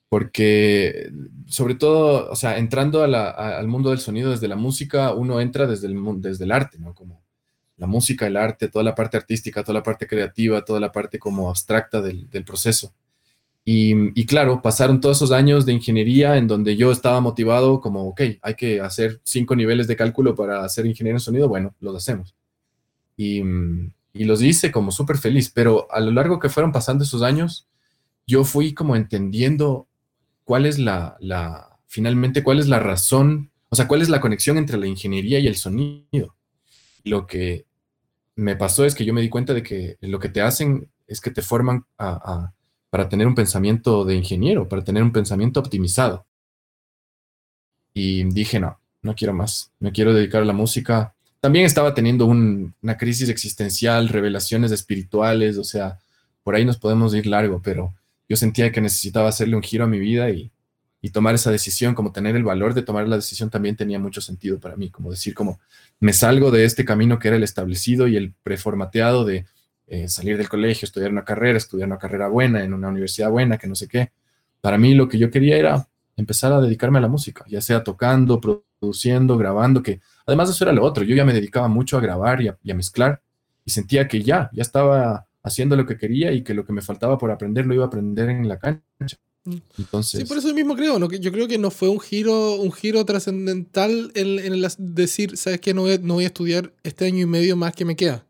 porque 0.09 1.09
sobre 1.49 1.73
todo, 1.73 2.29
o 2.29 2.35
sea, 2.35 2.59
entrando 2.59 3.03
al 3.03 3.67
mundo 3.67 3.89
del 3.89 3.99
sonido 3.99 4.29
desde 4.29 4.47
la 4.47 4.55
música, 4.55 5.13
uno 5.13 5.41
entra 5.41 5.65
desde 5.65 5.87
el, 5.87 5.97
desde 6.21 6.45
el 6.45 6.51
arte, 6.51 6.77
¿no? 6.77 6.93
Como 6.93 7.23
la 7.77 7.87
música, 7.87 8.27
el 8.27 8.37
arte, 8.37 8.67
toda 8.67 8.83
la 8.83 8.93
parte 8.93 9.17
artística, 9.17 9.63
toda 9.63 9.79
la 9.79 9.83
parte 9.83 10.05
creativa, 10.05 10.63
toda 10.63 10.79
la 10.79 10.91
parte 10.91 11.17
como 11.17 11.49
abstracta 11.49 12.01
del, 12.01 12.27
proceso. 12.45 12.93
Y, 13.65 14.25
claro, 14.25 14.61
pasaron 14.61 14.99
todos 15.01 15.17
esos 15.17 15.31
años 15.31 15.65
de 15.65 15.73
ingeniería 15.73 16.37
en 16.37 16.47
donde 16.47 16.75
yo 16.75 16.91
estaba 16.91 17.19
motivado 17.19 17.81
como, 17.81 18.07
ok, 18.09 18.21
hay 18.41 18.55
que 18.55 18.79
hacer 18.81 19.19
cinco 19.23 19.55
niveles 19.55 19.87
de 19.87 19.95
cálculo 19.95 20.35
para 20.35 20.67
ser 20.69 20.85
ingeniero 20.85 21.17
en 21.17 21.21
sonido, 21.21 21.47
bueno, 21.47 21.75
los 21.79 21.95
hacemos. 21.95 22.35
Y, 23.17 23.41
y 24.13 24.23
los 24.23 24.41
hice 24.41 24.71
como 24.71 24.91
súper 24.91 25.17
feliz, 25.17 25.51
pero 25.53 25.87
a 25.91 25.99
lo 25.99 26.11
largo 26.11 26.39
que 26.39 26.49
fueron 26.49 26.71
pasando 26.71 27.03
esos 27.03 27.21
años, 27.21 27.67
yo 28.27 28.43
fui 28.43 28.73
como 28.73 28.95
entendiendo 28.95 29.87
cuál 30.49 30.65
es 30.65 30.79
la, 30.79 31.77
finalmente, 31.85 32.41
cuál 32.41 32.57
es 32.57 32.67
la 32.67 32.79
razón, 32.79 33.51
o 33.69 33.75
sea, 33.75 33.87
cuál 33.87 34.01
es 34.01 34.09
la 34.09 34.19
conexión 34.19 34.57
entre 34.57 34.79
la 34.79 34.87
ingeniería 34.87 35.37
y 35.37 35.45
el 35.45 35.55
sonido. 35.55 36.35
Lo 37.03 37.27
que 37.27 37.67
me 38.35 38.55
pasó 38.55 38.83
es 38.83 38.95
que 38.95 39.05
yo 39.05 39.13
me 39.13 39.21
di 39.21 39.29
cuenta 39.29 39.53
de 39.53 39.61
que 39.61 39.97
lo 40.01 40.17
que 40.17 40.29
te 40.29 40.41
hacen 40.41 40.89
es 41.05 41.21
que 41.21 41.29
te 41.29 41.43
forman 41.43 41.85
para 41.95 43.09
tener 43.09 43.27
un 43.27 43.35
pensamiento 43.35 44.05
de 44.05 44.15
ingeniero, 44.15 44.67
para 44.67 44.83
tener 44.83 45.03
un 45.03 45.11
pensamiento 45.11 45.59
optimizado. 45.59 46.25
Y 47.93 48.23
dije, 48.23 48.59
no, 48.59 48.79
no 49.03 49.13
quiero 49.13 49.35
más, 49.35 49.71
me 49.79 49.91
quiero 49.91 50.15
dedicar 50.15 50.41
a 50.41 50.45
la 50.45 50.53
música. 50.53 51.13
También 51.41 51.65
estaba 51.65 51.93
teniendo 51.93 52.25
una 52.25 52.97
crisis 52.97 53.29
existencial, 53.29 54.09
revelaciones 54.09 54.71
espirituales, 54.71 55.59
o 55.59 55.63
sea, 55.63 55.99
por 56.41 56.55
ahí 56.55 56.65
nos 56.65 56.77
podemos 56.77 57.13
ir 57.13 57.27
largo, 57.27 57.61
pero 57.61 57.93
yo 58.29 58.37
sentía 58.37 58.71
que 58.71 58.79
necesitaba 58.79 59.27
hacerle 59.27 59.55
un 59.55 59.63
giro 59.63 59.83
a 59.83 59.87
mi 59.87 59.99
vida 59.99 60.29
y, 60.29 60.51
y 61.01 61.09
tomar 61.09 61.35
esa 61.35 61.51
decisión, 61.51 61.95
como 61.95 62.11
tener 62.11 62.35
el 62.35 62.43
valor 62.43 62.73
de 62.73 62.83
tomar 62.83 63.07
la 63.07 63.15
decisión 63.15 63.49
también 63.49 63.75
tenía 63.75 63.99
mucho 63.99 64.21
sentido 64.21 64.59
para 64.59 64.75
mí, 64.75 64.89
como 64.89 65.11
decir, 65.11 65.33
como 65.33 65.59
me 65.99 66.13
salgo 66.13 66.51
de 66.51 66.65
este 66.65 66.85
camino 66.85 67.19
que 67.19 67.29
era 67.29 67.37
el 67.37 67.43
establecido 67.43 68.07
y 68.07 68.17
el 68.17 68.33
preformateado 68.43 69.25
de 69.25 69.45
eh, 69.87 70.07
salir 70.07 70.37
del 70.37 70.49
colegio, 70.49 70.85
estudiar 70.85 71.11
una 71.11 71.25
carrera, 71.25 71.57
estudiar 71.57 71.87
una 71.87 71.97
carrera 71.97 72.27
buena 72.27 72.63
en 72.63 72.73
una 72.73 72.89
universidad 72.89 73.31
buena, 73.31 73.57
que 73.57 73.67
no 73.67 73.75
sé 73.75 73.87
qué. 73.87 74.11
Para 74.61 74.77
mí 74.77 74.93
lo 74.93 75.07
que 75.07 75.17
yo 75.17 75.31
quería 75.31 75.57
era 75.57 75.87
empezar 76.17 76.51
a 76.51 76.61
dedicarme 76.61 76.99
a 76.99 77.01
la 77.01 77.07
música, 77.07 77.45
ya 77.47 77.61
sea 77.61 77.83
tocando, 77.83 78.41
produciendo, 78.41 79.37
grabando, 79.37 79.81
que 79.81 80.01
además 80.25 80.49
eso 80.49 80.65
era 80.65 80.73
lo 80.73 80.83
otro, 80.83 81.03
yo 81.03 81.15
ya 81.15 81.25
me 81.25 81.33
dedicaba 81.33 81.69
mucho 81.69 81.97
a 81.97 82.01
grabar 82.01 82.41
y 82.41 82.49
a, 82.49 82.57
y 82.61 82.71
a 82.71 82.75
mezclar 82.75 83.21
y 83.63 83.71
sentía 83.71 84.07
que 84.07 84.21
ya, 84.21 84.49
ya 84.53 84.61
estaba 84.61 85.28
haciendo 85.49 85.75
lo 85.75 85.85
que 85.85 85.97
quería 85.97 86.31
y 86.31 86.43
que 86.43 86.53
lo 86.53 86.65
que 86.65 86.73
me 86.73 86.81
faltaba 86.81 87.17
por 87.17 87.31
aprender 87.31 87.65
lo 87.65 87.73
iba 87.73 87.83
a 87.83 87.87
aprender 87.87 88.29
en 88.29 88.47
la 88.47 88.57
cancha. 88.57 89.17
Entonces... 89.77 90.21
Sí, 90.21 90.25
por 90.25 90.37
eso 90.37 90.53
mismo 90.53 90.75
creo, 90.75 90.99
¿no? 90.99 91.09
yo 91.11 91.31
creo 91.31 91.47
que 91.47 91.57
no 91.57 91.71
fue 91.71 91.89
un 91.89 91.99
giro, 91.99 92.55
un 92.55 92.71
giro 92.71 93.03
trascendental 93.05 94.11
en, 94.15 94.39
en 94.39 94.67
decir, 94.77 95.37
¿sabes 95.37 95.59
qué? 95.59 95.73
No 95.73 95.81
voy, 95.81 95.99
no 96.01 96.15
voy 96.15 96.25
a 96.25 96.27
estudiar 96.27 96.73
este 96.83 97.05
año 97.05 97.19
y 97.19 97.25
medio 97.25 97.55
más 97.55 97.73
que 97.73 97.85
me 97.85 97.95
queda. 97.95 98.25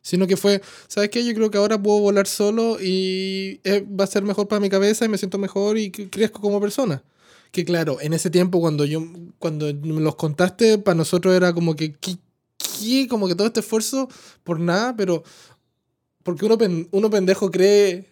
Sino 0.00 0.26
que 0.26 0.36
fue, 0.36 0.60
¿sabes 0.86 1.08
qué? 1.08 1.24
Yo 1.24 1.32
creo 1.34 1.50
que 1.50 1.56
ahora 1.56 1.80
puedo 1.82 1.98
volar 1.98 2.26
solo 2.26 2.76
y 2.80 3.60
eh, 3.64 3.86
va 3.88 4.04
a 4.04 4.06
ser 4.06 4.22
mejor 4.22 4.48
para 4.48 4.60
mi 4.60 4.68
cabeza 4.68 5.06
y 5.06 5.08
me 5.08 5.16
siento 5.16 5.38
mejor 5.38 5.78
y 5.78 5.90
crezco 5.90 6.40
como 6.40 6.60
persona. 6.60 7.02
Que 7.50 7.64
claro, 7.64 7.98
en 8.00 8.12
ese 8.12 8.30
tiempo 8.30 8.60
cuando 8.60 8.84
yo, 8.84 9.02
cuando 9.38 9.72
me 9.72 10.00
los 10.00 10.16
contaste, 10.16 10.76
para 10.76 10.96
nosotros 10.96 11.34
era 11.34 11.54
como 11.54 11.74
que, 11.74 11.94
¿qué? 11.94 12.18
Como 13.08 13.28
que 13.28 13.34
todo 13.34 13.46
este 13.46 13.60
esfuerzo 13.60 14.08
por 14.42 14.60
nada, 14.60 14.94
pero 14.94 15.22
porque 16.24 16.44
uno, 16.44 16.58
uno 16.90 17.10
pendejo 17.10 17.50
cree 17.50 18.06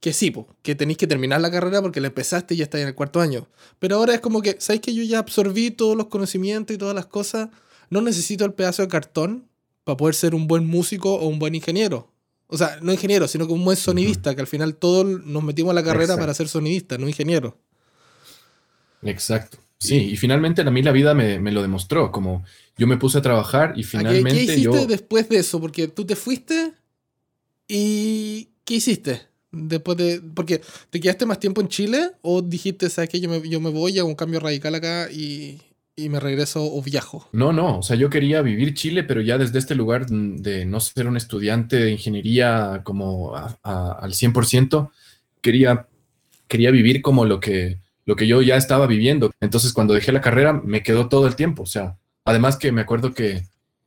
que 0.00 0.12
sí, 0.12 0.32
que 0.62 0.74
tenéis 0.74 0.96
que 0.96 1.06
terminar 1.06 1.40
la 1.40 1.50
carrera 1.50 1.82
porque 1.82 2.00
la 2.00 2.06
empezaste 2.08 2.54
y 2.54 2.58
ya 2.58 2.64
estáis 2.64 2.82
en 2.82 2.88
el 2.88 2.94
cuarto 2.94 3.20
año. 3.20 3.48
Pero 3.78 3.96
ahora 3.96 4.14
es 4.14 4.20
como 4.20 4.40
que, 4.42 4.56
¿sabéis 4.60 4.82
que 4.82 4.94
yo 4.94 5.02
ya 5.02 5.18
absorbí 5.18 5.70
todos 5.70 5.96
los 5.96 6.06
conocimientos 6.06 6.74
y 6.74 6.78
todas 6.78 6.94
las 6.94 7.06
cosas? 7.06 7.48
No 7.90 8.00
necesito 8.00 8.44
el 8.44 8.54
pedazo 8.54 8.82
de 8.82 8.88
cartón 8.88 9.48
para 9.84 9.96
poder 9.96 10.14
ser 10.14 10.34
un 10.34 10.46
buen 10.46 10.66
músico 10.66 11.14
o 11.14 11.26
un 11.26 11.38
buen 11.38 11.54
ingeniero. 11.54 12.12
O 12.46 12.56
sea, 12.56 12.78
no 12.80 12.92
ingeniero, 12.92 13.28
sino 13.28 13.46
que 13.46 13.52
un 13.52 13.64
buen 13.64 13.76
sonidista, 13.76 14.34
que 14.34 14.40
al 14.40 14.46
final 14.46 14.76
todos 14.76 15.04
nos 15.24 15.42
metimos 15.42 15.72
a 15.72 15.74
la 15.74 15.84
carrera 15.84 16.16
para 16.16 16.32
ser 16.32 16.48
sonidista, 16.48 16.96
no 16.96 17.08
ingeniero. 17.08 17.58
Exacto. 19.02 19.58
Sí, 19.78 19.96
y 19.96 20.16
finalmente 20.16 20.62
a 20.62 20.70
mí 20.70 20.82
la 20.82 20.92
vida 20.92 21.14
me, 21.14 21.38
lo 21.52 21.62
demostró, 21.62 22.10
como 22.10 22.44
yo 22.76 22.86
me 22.86 22.96
puse 22.96 23.18
a 23.18 23.22
trabajar 23.22 23.74
y 23.76 23.84
finalmente 23.84 24.30
¿Qué, 24.30 24.46
qué 24.46 24.52
hiciste 24.52 24.62
yo... 24.62 24.86
después 24.86 25.28
de 25.28 25.38
eso? 25.38 25.60
Porque 25.60 25.88
tú 25.88 26.04
te 26.04 26.16
fuiste 26.16 26.72
y 27.68 28.48
¿qué 28.64 28.74
hiciste? 28.74 29.22
Después 29.52 29.96
de. 29.96 30.20
Porque 30.34 30.60
te 30.90 31.00
quedaste 31.00 31.26
más 31.26 31.38
tiempo 31.38 31.60
en 31.60 31.68
Chile 31.68 32.10
o 32.22 32.42
dijiste, 32.42 32.90
¿sabes 32.90 33.10
qué? 33.10 33.20
Yo 33.20 33.28
me, 33.30 33.48
yo 33.48 33.60
me 33.60 33.70
voy, 33.70 33.98
hago 33.98 34.08
un 34.08 34.14
cambio 34.14 34.40
radical 34.40 34.74
acá 34.74 35.10
y, 35.10 35.60
y 35.98 36.08
me 36.08 36.20
regreso 36.20 36.64
o 36.64 36.80
viajo. 36.80 37.28
No, 37.32 37.52
no, 37.52 37.78
o 37.78 37.82
sea, 37.82 37.96
yo 37.96 38.08
quería 38.08 38.40
vivir 38.40 38.74
Chile, 38.74 39.02
pero 39.02 39.20
ya 39.20 39.36
desde 39.36 39.58
este 39.58 39.74
lugar 39.74 40.06
de 40.06 40.64
no 40.64 40.78
ser 40.78 41.08
un 41.08 41.16
estudiante 41.16 41.76
de 41.76 41.90
ingeniería 41.90 42.82
como 42.84 43.34
al 43.34 44.12
100%, 44.12 44.90
quería, 45.40 45.88
quería 46.46 46.70
vivir 46.70 47.02
como 47.02 47.24
lo 47.24 47.40
que, 47.40 47.80
lo 48.04 48.14
que 48.14 48.28
yo 48.28 48.42
ya 48.42 48.56
estaba 48.56 48.86
viviendo. 48.86 49.32
Entonces, 49.40 49.72
cuando 49.72 49.92
dejé 49.92 50.12
la 50.12 50.20
carrera, 50.20 50.52
me 50.52 50.84
quedó 50.84 51.08
todo 51.08 51.26
el 51.26 51.34
tiempo. 51.34 51.64
O 51.64 51.66
sea, 51.66 51.98
además 52.24 52.56
que 52.56 52.70
me 52.70 52.82
acuerdo 52.82 53.12
que 53.12 53.42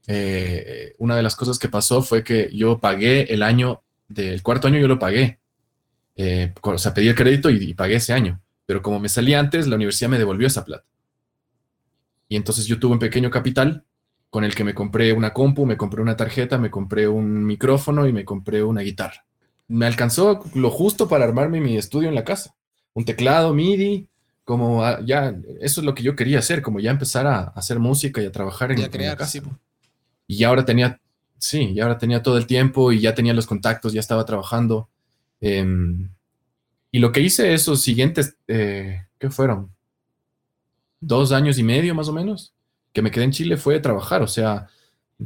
eh, 0.07 0.95
una 0.97 1.15
de 1.15 1.23
las 1.23 1.35
cosas 1.35 1.59
que 1.59 1.69
pasó 1.69 2.01
fue 2.01 2.23
que 2.23 2.49
yo 2.53 2.79
pagué 2.79 3.33
el 3.33 3.43
año 3.43 3.83
del 4.07 4.41
cuarto 4.43 4.67
año, 4.67 4.79
yo 4.79 4.87
lo 4.87 4.99
pagué. 4.99 5.39
Eh, 6.15 6.53
o 6.61 6.77
sea, 6.77 6.93
pedí 6.93 7.07
el 7.07 7.15
crédito 7.15 7.49
y, 7.49 7.73
pagué 7.73 7.95
ese 7.95 8.13
año. 8.13 8.41
Pero 8.65 8.81
como 8.81 8.99
me 8.99 9.09
salí 9.09 9.33
antes, 9.33 9.67
la 9.67 9.75
universidad 9.75 10.09
me 10.09 10.17
devolvió 10.17 10.47
esa 10.47 10.65
plata. 10.65 10.85
Y 12.27 12.35
entonces 12.35 12.65
yo 12.65 12.79
tuve 12.79 12.93
un 12.93 12.99
pequeño 12.99 13.29
capital 13.29 13.85
con 14.29 14.43
el 14.45 14.55
que 14.55 14.63
me 14.63 14.73
compré 14.73 15.11
una 15.11 15.33
compu, 15.33 15.65
me 15.65 15.77
compré 15.77 16.01
una 16.01 16.15
tarjeta, 16.15 16.57
me 16.57 16.71
compré 16.71 17.07
un 17.07 17.45
micrófono 17.45 18.07
y 18.07 18.13
me 18.13 18.23
compré 18.23 18.63
una 18.63 18.81
guitarra. 18.81 19.25
Me 19.67 19.85
alcanzó 19.85 20.43
lo 20.53 20.69
justo 20.69 21.07
para 21.09 21.25
armarme 21.25 21.59
mi 21.59 21.77
estudio 21.77 22.07
en 22.07 22.15
la 22.15 22.23
casa. 22.23 22.55
Un 22.93 23.03
teclado, 23.03 23.53
MIDI, 23.53 24.07
como 24.45 24.83
ah, 24.83 24.99
ya, 25.03 25.35
eso 25.59 25.81
es 25.81 25.85
lo 25.85 25.93
que 25.93 26.03
yo 26.03 26.15
quería 26.15 26.39
hacer, 26.39 26.61
como 26.61 26.79
ya 26.79 26.91
empezar 26.91 27.27
a, 27.27 27.39
hacer 27.55 27.79
música 27.79 28.21
y 28.21 28.25
a 28.25 28.31
trabajar 28.31 28.71
en, 28.71 28.79
y 28.79 28.85
crear, 28.85 29.17
casa. 29.17 29.41
Y 30.31 30.45
ahora 30.45 30.63
tenía, 30.63 30.97
sí, 31.37 31.73
y 31.75 31.81
ahora 31.81 31.97
tenía 31.97 32.23
todo 32.23 32.37
el 32.37 32.47
tiempo 32.47 32.93
y 32.93 33.01
ya 33.01 33.13
tenía 33.13 33.33
los 33.33 33.45
contactos, 33.45 33.91
ya 33.91 33.99
estaba 33.99 34.23
trabajando. 34.23 34.87
Em, 35.41 36.09
y 36.89 36.99
lo 36.99 37.11
que 37.11 37.19
hice 37.19 37.53
esos 37.53 37.81
siguientes, 37.81 38.37
eh, 38.47 39.07
¿qué 39.19 39.29
fueron? 39.29 39.71
Dos 41.01 41.33
años 41.33 41.59
y 41.59 41.63
medio 41.63 41.93
más 41.93 42.07
o 42.07 42.13
menos, 42.13 42.53
que 42.93 43.01
me 43.01 43.11
quedé 43.11 43.25
en 43.25 43.31
Chile 43.31 43.57
fue 43.57 43.81
trabajar, 43.81 44.21
o 44.21 44.27
sea, 44.27 44.67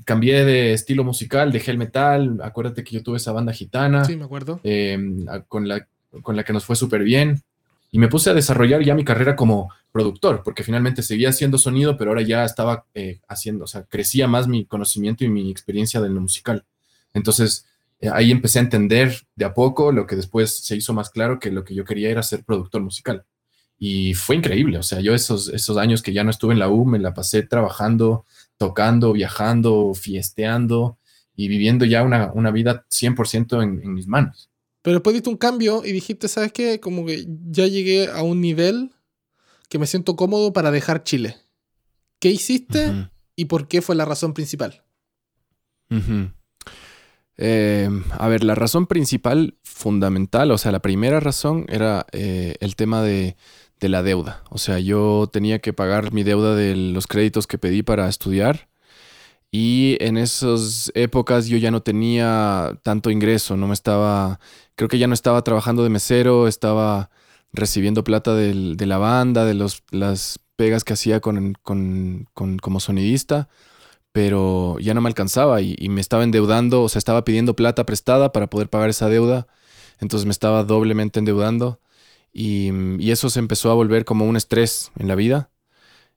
cambié 0.06 0.44
de 0.44 0.74
estilo 0.74 1.04
musical, 1.04 1.52
dejé 1.52 1.70
el 1.70 1.78
metal, 1.78 2.40
acuérdate 2.42 2.84
que 2.84 2.96
yo 2.96 3.04
tuve 3.04 3.18
esa 3.18 3.32
banda 3.32 3.54
gitana. 3.54 4.06
Sí, 4.06 4.16
me 4.16 4.26
acuerdo. 4.26 4.60
Em, 4.64 5.24
con, 5.48 5.68
la, 5.68 5.88
con 6.24 6.36
la 6.36 6.44
que 6.44 6.54
nos 6.54 6.66
fue 6.66 6.76
súper 6.76 7.04
bien. 7.04 7.44
Y 7.92 8.00
me 8.00 8.08
puse 8.08 8.30
a 8.30 8.34
desarrollar 8.34 8.84
ya 8.84 8.96
mi 8.96 9.06
carrera 9.06 9.36
como 9.36 9.70
productor, 9.92 10.44
porque 10.44 10.64
finalmente 10.64 11.02
seguía 11.02 11.30
haciendo 11.30 11.58
sonido, 11.58 11.96
pero 11.98 12.12
ahora 12.12 12.22
ya 12.22 12.44
estaba 12.44 12.86
eh, 12.94 13.22
haciendo, 13.30 13.64
o 13.64 13.68
sea, 13.68 13.84
crecía 13.84 14.28
más 14.28 14.48
mi 14.48 14.66
conocimiento 14.66 15.24
y 15.24 15.30
mi 15.30 15.50
experiencia 15.50 16.02
de 16.02 16.10
lo 16.10 16.20
musical. 16.20 16.66
Entonces, 17.14 17.66
eh, 18.02 18.10
ahí 18.12 18.32
empecé 18.32 18.60
a 18.60 18.64
entender 18.64 19.16
de 19.36 19.46
a 19.46 19.54
poco 19.54 19.92
lo 19.92 20.06
que 20.06 20.18
después 20.18 20.66
se 20.66 20.76
hizo 20.76 20.94
más 20.94 21.10
claro 21.10 21.40
que 21.40 21.50
lo 21.52 21.64
que 21.64 21.74
yo 21.74 21.86
quería 21.86 22.10
era 22.10 22.24
ser 22.24 22.44
productor 22.44 22.82
musical. 22.82 23.26
Y 23.78 24.14
fue 24.14 24.36
increíble, 24.36 24.78
o 24.78 24.84
sea, 24.84 25.00
yo 25.02 25.14
esos, 25.14 25.50
esos 25.50 25.78
años 25.78 26.02
que 26.02 26.14
ya 26.14 26.24
no 26.24 26.30
estuve 26.30 26.54
en 26.54 26.60
la 26.60 26.70
U, 26.70 26.86
me 26.86 27.00
la 27.00 27.14
pasé 27.14 27.44
trabajando, 27.44 28.26
tocando, 28.58 29.14
viajando, 29.14 29.94
fiesteando 29.94 30.98
y 31.36 31.48
viviendo 31.48 31.86
ya 31.86 32.04
una, 32.04 32.32
una 32.34 32.52
vida 32.52 32.86
100% 32.90 33.64
en, 33.64 33.82
en 33.84 33.94
mis 33.94 34.08
manos. 34.08 34.50
Pero 34.86 34.98
después 34.98 35.16
diste 35.16 35.32
un 35.32 35.38
cambio 35.38 35.82
y 35.84 35.92
dijiste, 35.92 36.28
¿sabes 36.28 36.54
qué? 36.54 36.80
Como 36.80 37.08
que 37.08 37.26
ya 37.50 37.66
llegué 37.66 38.08
a 38.08 38.22
un 38.22 38.40
nivel 38.40 38.92
que 39.68 39.80
me 39.80 39.88
siento 39.88 40.16
cómodo 40.16 40.54
para 40.54 40.70
dejar 40.70 41.02
Chile. 41.02 41.38
¿Qué 42.20 42.30
hiciste 42.30 43.10
y 43.36 43.46
por 43.46 43.68
qué 43.68 43.82
fue 43.82 43.96
la 43.96 44.06
razón 44.06 44.36
principal? 44.36 44.84
Eh, 47.38 47.90
a 48.12 48.28
ver, 48.28 48.44
la 48.44 48.54
razón 48.54 48.86
principal, 48.86 49.58
fundamental, 49.64 50.52
o 50.52 50.58
sea, 50.60 50.72
la 50.72 50.84
primera 50.84 51.20
razón 51.20 51.66
era 51.68 52.06
eh, 52.12 52.54
el 52.60 52.76
tema 52.76 53.02
de, 53.02 53.38
la 53.80 54.04
deuda. 54.04 54.44
O 54.52 54.60
sea, 54.60 54.78
yo 54.78 55.28
tenía 55.34 55.58
que 55.58 55.74
pagar 55.74 56.14
mi 56.14 56.22
deuda 56.22 56.56
de 56.56 56.76
los 56.76 57.08
créditos 57.08 57.48
que 57.48 57.58
pedí 57.58 57.82
para 57.82 58.08
estudiar. 58.08 58.70
Y 59.52 59.98
en 60.00 60.18
esas 60.18 60.92
épocas 60.96 61.48
yo 61.48 61.58
ya 61.58 61.72
no 61.72 61.82
tenía 61.82 62.78
tanto 62.84 63.10
ingreso, 63.10 63.56
no 63.56 63.68
me 63.68 63.74
estaba, 63.74 64.40
creo 64.76 64.90
que 64.90 65.00
ya 65.00 65.08
no 65.08 65.14
estaba 65.14 65.44
trabajando 65.44 65.84
de 65.84 65.90
mesero, 65.90 66.48
estaba 66.48 67.10
recibiendo 67.54 68.04
plata 68.04 68.36
de 68.36 68.86
la 68.86 68.98
banda, 68.98 69.46
de 69.46 69.54
los, 69.54 69.84
las 69.92 70.40
pegas 70.56 70.84
que 70.84 70.94
hacía 70.94 71.20
con, 71.22 71.58
como 71.64 72.80
sonidista 72.80 73.50
pero 74.16 74.80
ya 74.80 74.94
no 74.94 75.02
me 75.02 75.10
alcanzaba 75.10 75.62
y, 75.62 75.76
me 75.90 76.00
estaba 76.00 76.24
endeudando, 76.24 76.84
o 76.84 76.88
sea, 76.88 77.00
estaba 77.00 77.26
pidiendo 77.26 77.54
plata 77.54 77.86
prestada 77.86 78.32
para 78.32 78.48
poder 78.48 78.70
pagar 78.70 78.90
esa 78.90 79.10
deuda, 79.10 79.46
entonces 80.00 80.26
me 80.26 80.32
estaba 80.32 80.64
doblemente 80.64 81.20
endeudando 81.20 81.82
Y, 82.32 83.12
eso 83.12 83.30
se 83.30 83.40
empezó 83.40 83.72
a 83.72 83.74
volver 83.74 84.06
como 84.06 84.26
un 84.26 84.38
estrés 84.38 84.94
en 84.98 85.10
la 85.10 85.16
vida 85.16 85.50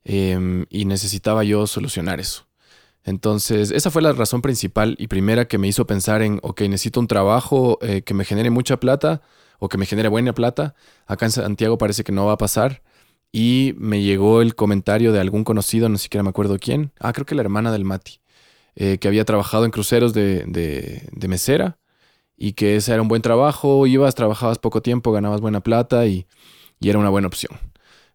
em, 0.04 0.66
y 0.70 0.84
necesitaba 0.84 1.42
yo 1.42 1.66
solucionar 1.66 2.20
eso. 2.20 2.47
Entonces, 3.08 3.70
esa 3.70 3.90
fue 3.90 4.02
la 4.02 4.12
razón 4.12 4.42
principal 4.42 4.94
y 4.98 5.06
primera 5.06 5.48
que 5.48 5.56
me 5.56 5.66
hizo 5.66 5.86
pensar 5.86 6.20
en, 6.20 6.40
ok, 6.42 6.60
necesito 6.62 7.00
un 7.00 7.06
trabajo 7.06 7.78
eh, 7.80 8.02
que 8.02 8.12
me 8.12 8.26
genere 8.26 8.50
mucha 8.50 8.78
plata 8.78 9.22
o 9.58 9.70
que 9.70 9.78
me 9.78 9.86
genere 9.86 10.08
buena 10.08 10.34
plata. 10.34 10.74
Acá 11.06 11.24
en 11.24 11.32
Santiago 11.32 11.78
parece 11.78 12.04
que 12.04 12.12
no 12.12 12.26
va 12.26 12.32
a 12.32 12.38
pasar. 12.38 12.82
Y 13.32 13.74
me 13.78 14.02
llegó 14.02 14.42
el 14.42 14.54
comentario 14.54 15.12
de 15.12 15.20
algún 15.20 15.44
conocido, 15.44 15.88
no 15.88 15.96
siquiera 15.96 16.22
me 16.22 16.30
acuerdo 16.30 16.58
quién. 16.58 16.92
Ah, 17.00 17.12
creo 17.14 17.24
que 17.24 17.34
la 17.34 17.40
hermana 17.42 17.72
del 17.72 17.84
Mati, 17.84 18.20
eh, 18.74 18.98
que 18.98 19.08
había 19.08 19.24
trabajado 19.24 19.64
en 19.64 19.70
cruceros 19.70 20.12
de, 20.12 20.44
de, 20.46 21.28
mesera 21.28 21.78
y 22.36 22.52
que 22.52 22.76
ese 22.76 22.92
era 22.92 23.00
un 23.00 23.08
buen 23.08 23.22
trabajo. 23.22 23.86
Ibas, 23.86 24.14
trabajabas 24.14 24.58
poco 24.58 24.82
tiempo, 24.82 25.12
ganabas 25.12 25.40
buena 25.40 25.60
plata 25.62 26.06
y, 26.06 26.26
y 26.78 26.90
era 26.90 26.98
una 26.98 27.10
buena 27.10 27.28
opción. 27.28 27.58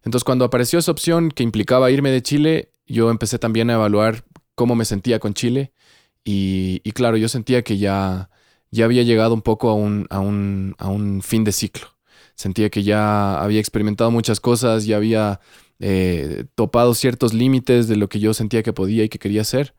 Entonces, 0.04 0.24
cuando 0.24 0.44
apareció 0.44 0.78
esa 0.78 0.92
opción 0.92 1.30
que 1.30 1.42
implicaba 1.42 1.90
irme 1.90 2.10
de 2.10 2.22
Chile, 2.22 2.72
yo 2.86 3.10
empecé 3.10 3.38
también 3.38 3.70
a 3.70 3.74
evaluar 3.74 4.24
cómo 4.54 4.74
me 4.74 4.84
sentía 4.84 5.18
con 5.18 5.34
Chile. 5.34 5.72
Y, 6.24 6.80
y 6.84 6.92
claro, 6.92 7.16
yo 7.16 7.28
sentía 7.28 7.62
que 7.62 7.78
ya, 7.78 8.30
ya 8.70 8.84
había 8.86 9.02
llegado 9.02 9.34
un 9.34 9.42
poco 9.42 9.68
a 9.70 9.74
un, 9.74 10.06
a, 10.10 10.20
un, 10.20 10.74
a 10.78 10.88
un 10.88 11.22
fin 11.22 11.44
de 11.44 11.52
ciclo. 11.52 11.86
Sentía 12.34 12.70
que 12.70 12.82
ya 12.82 13.40
había 13.42 13.60
experimentado 13.60 14.10
muchas 14.10 14.40
cosas, 14.40 14.86
ya 14.86 14.96
había 14.96 15.40
eh, 15.80 16.46
topado 16.54 16.94
ciertos 16.94 17.34
límites 17.34 17.88
de 17.88 17.96
lo 17.96 18.08
que 18.08 18.20
yo 18.20 18.34
sentía 18.34 18.62
que 18.62 18.72
podía 18.72 19.04
y 19.04 19.08
que 19.08 19.18
quería 19.18 19.42
hacer. 19.42 19.74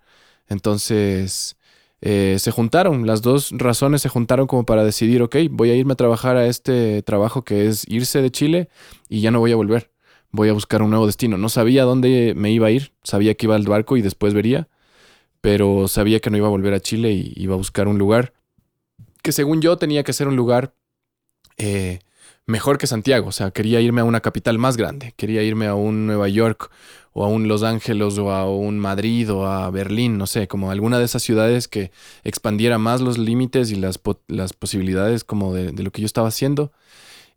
Entonces 0.47 1.57
eh, 2.01 2.37
se 2.39 2.51
juntaron, 2.51 3.07
las 3.07 3.21
dos 3.21 3.51
razones 3.51 4.01
se 4.01 4.09
juntaron 4.09 4.47
como 4.47 4.65
para 4.65 4.83
decidir, 4.83 5.21
ok, 5.23 5.37
voy 5.51 5.71
a 5.71 5.75
irme 5.75 5.93
a 5.93 5.95
trabajar 5.95 6.37
a 6.37 6.47
este 6.47 7.01
trabajo 7.03 7.43
que 7.43 7.67
es 7.67 7.85
irse 7.89 8.21
de 8.21 8.31
Chile 8.31 8.69
y 9.09 9.21
ya 9.21 9.31
no 9.31 9.39
voy 9.39 9.51
a 9.51 9.55
volver. 9.55 9.94
Voy 10.35 10.49
a 10.49 10.53
buscar 10.53 10.81
un 10.81 10.89
nuevo 10.89 11.05
destino. 11.05 11.37
No 11.37 11.47
sabía 11.47 11.83
dónde 11.83 12.33
me 12.35 12.51
iba 12.51 12.67
a 12.67 12.71
ir, 12.71 12.91
sabía 13.03 13.35
que 13.35 13.45
iba 13.45 13.55
al 13.55 13.63
barco 13.63 13.95
y 13.95 14.01
después 14.01 14.33
vería, 14.33 14.67
pero 15.39 15.87
sabía 15.87 16.19
que 16.19 16.29
no 16.29 16.37
iba 16.37 16.47
a 16.47 16.49
volver 16.49 16.73
a 16.73 16.81
Chile 16.81 17.13
y 17.13 17.33
iba 17.37 17.53
a 17.53 17.57
buscar 17.57 17.87
un 17.87 17.97
lugar 17.97 18.33
que 19.23 19.31
según 19.31 19.61
yo 19.61 19.77
tenía 19.77 20.03
que 20.03 20.13
ser 20.13 20.27
un 20.27 20.35
lugar 20.35 20.75
eh, 21.57 21.99
mejor 22.45 22.77
que 22.77 22.85
Santiago. 22.85 23.29
O 23.29 23.31
sea, 23.31 23.51
quería 23.51 23.79
irme 23.81 24.01
a 24.01 24.03
una 24.03 24.21
capital 24.21 24.59
más 24.59 24.77
grande. 24.77 25.13
Quería 25.17 25.41
irme 25.41 25.67
a 25.67 25.75
un 25.75 26.05
Nueva 26.05 26.27
York 26.27 26.69
o 27.13 27.23
a 27.23 27.27
un 27.29 27.47
Los 27.47 27.63
Ángeles 27.63 28.17
o 28.17 28.31
a 28.31 28.47
un 28.47 28.77
Madrid 28.77 29.31
o 29.31 29.47
a 29.47 29.71
Berlín, 29.71 30.17
no 30.17 30.27
sé, 30.27 30.49
como 30.49 30.69
alguna 30.69 30.99
de 30.99 31.05
esas 31.05 31.23
ciudades 31.23 31.69
que 31.69 31.91
expandiera 32.25 32.77
más 32.77 32.99
los 32.99 33.17
límites 33.17 33.71
y 33.71 33.75
las, 33.75 33.97
posibilidades 33.97 35.23
como 35.23 35.53
de, 35.53 35.71
lo 35.71 35.91
que 35.91 36.01
yo 36.01 36.05
estaba 36.05 36.27
haciendo. 36.27 36.73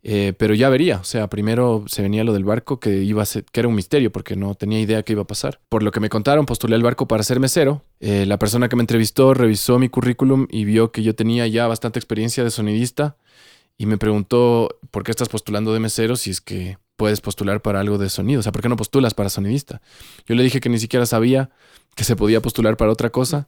Eh, 0.01 0.33
pero 0.37 0.53
ya 0.53 0.69
vería, 0.69 0.97
o 0.99 1.03
sea, 1.03 1.29
primero 1.29 1.83
se 1.87 2.01
venía 2.01 2.23
lo 2.23 2.31
del 2.31 2.45
barco 2.45 2.79
que 2.79 3.03
iba 3.03 3.21
a 3.21 3.25
ser, 3.25 3.43
que 3.43 3.59
era 3.59 3.67
un 3.67 3.75
misterio 3.75 4.11
porque 4.13 4.37
no 4.37 4.55
tenía 4.55 4.79
idea 4.79 5.03
qué 5.03 5.13
iba 5.13 5.23
a 5.23 5.27
pasar. 5.27 5.59
Por 5.67 5.83
lo 5.83 5.91
que 5.91 5.99
me 5.99 6.09
contaron, 6.09 6.45
postulé 6.45 6.75
al 6.75 6.83
barco 6.83 7.07
para 7.07 7.23
ser 7.23 7.39
mesero. 7.39 7.83
Eh, 7.99 8.25
la 8.25 8.39
persona 8.39 8.69
que 8.69 8.77
me 8.77 8.83
entrevistó 8.83 9.33
revisó 9.33 9.77
mi 9.77 9.89
currículum 9.89 10.47
y 10.49 10.63
vio 10.63 10.91
que 10.91 11.03
yo 11.03 11.15
tenía 11.15 11.47
ya 11.47 11.67
bastante 11.67 11.99
experiencia 11.99 12.43
de 12.43 12.51
sonidista 12.51 13.17
y 13.77 13.85
me 13.85 13.97
preguntó, 13.97 14.77
¿por 14.91 15.03
qué 15.03 15.11
estás 15.11 15.29
postulando 15.29 15.73
de 15.73 15.79
mesero 15.79 16.15
si 16.15 16.29
es 16.29 16.41
que 16.41 16.77
puedes 16.95 17.21
postular 17.21 17.61
para 17.61 17.81
algo 17.81 17.97
de 17.97 18.09
sonido? 18.09 18.39
O 18.39 18.43
sea, 18.43 18.51
¿por 18.51 18.61
qué 18.61 18.69
no 18.69 18.77
postulas 18.77 19.13
para 19.13 19.29
sonidista? 19.29 19.81
Yo 20.25 20.35
le 20.35 20.43
dije 20.43 20.59
que 20.61 20.69
ni 20.69 20.79
siquiera 20.79 21.05
sabía 21.05 21.49
que 21.95 22.03
se 22.03 22.15
podía 22.15 22.41
postular 22.41 22.77
para 22.77 22.91
otra 22.91 23.09
cosa 23.09 23.47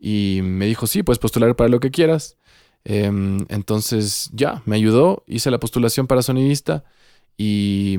y 0.00 0.40
me 0.42 0.66
dijo, 0.66 0.88
sí, 0.88 1.04
puedes 1.04 1.20
postular 1.20 1.54
para 1.54 1.68
lo 1.68 1.78
que 1.78 1.92
quieras. 1.92 2.36
Em, 2.84 3.44
entonces 3.48 4.30
ya, 4.32 4.62
me 4.66 4.76
ayudó, 4.76 5.24
hice 5.26 5.50
la 5.50 5.60
postulación 5.60 6.06
para 6.06 6.22
sonidista 6.22 6.84
y, 7.36 7.96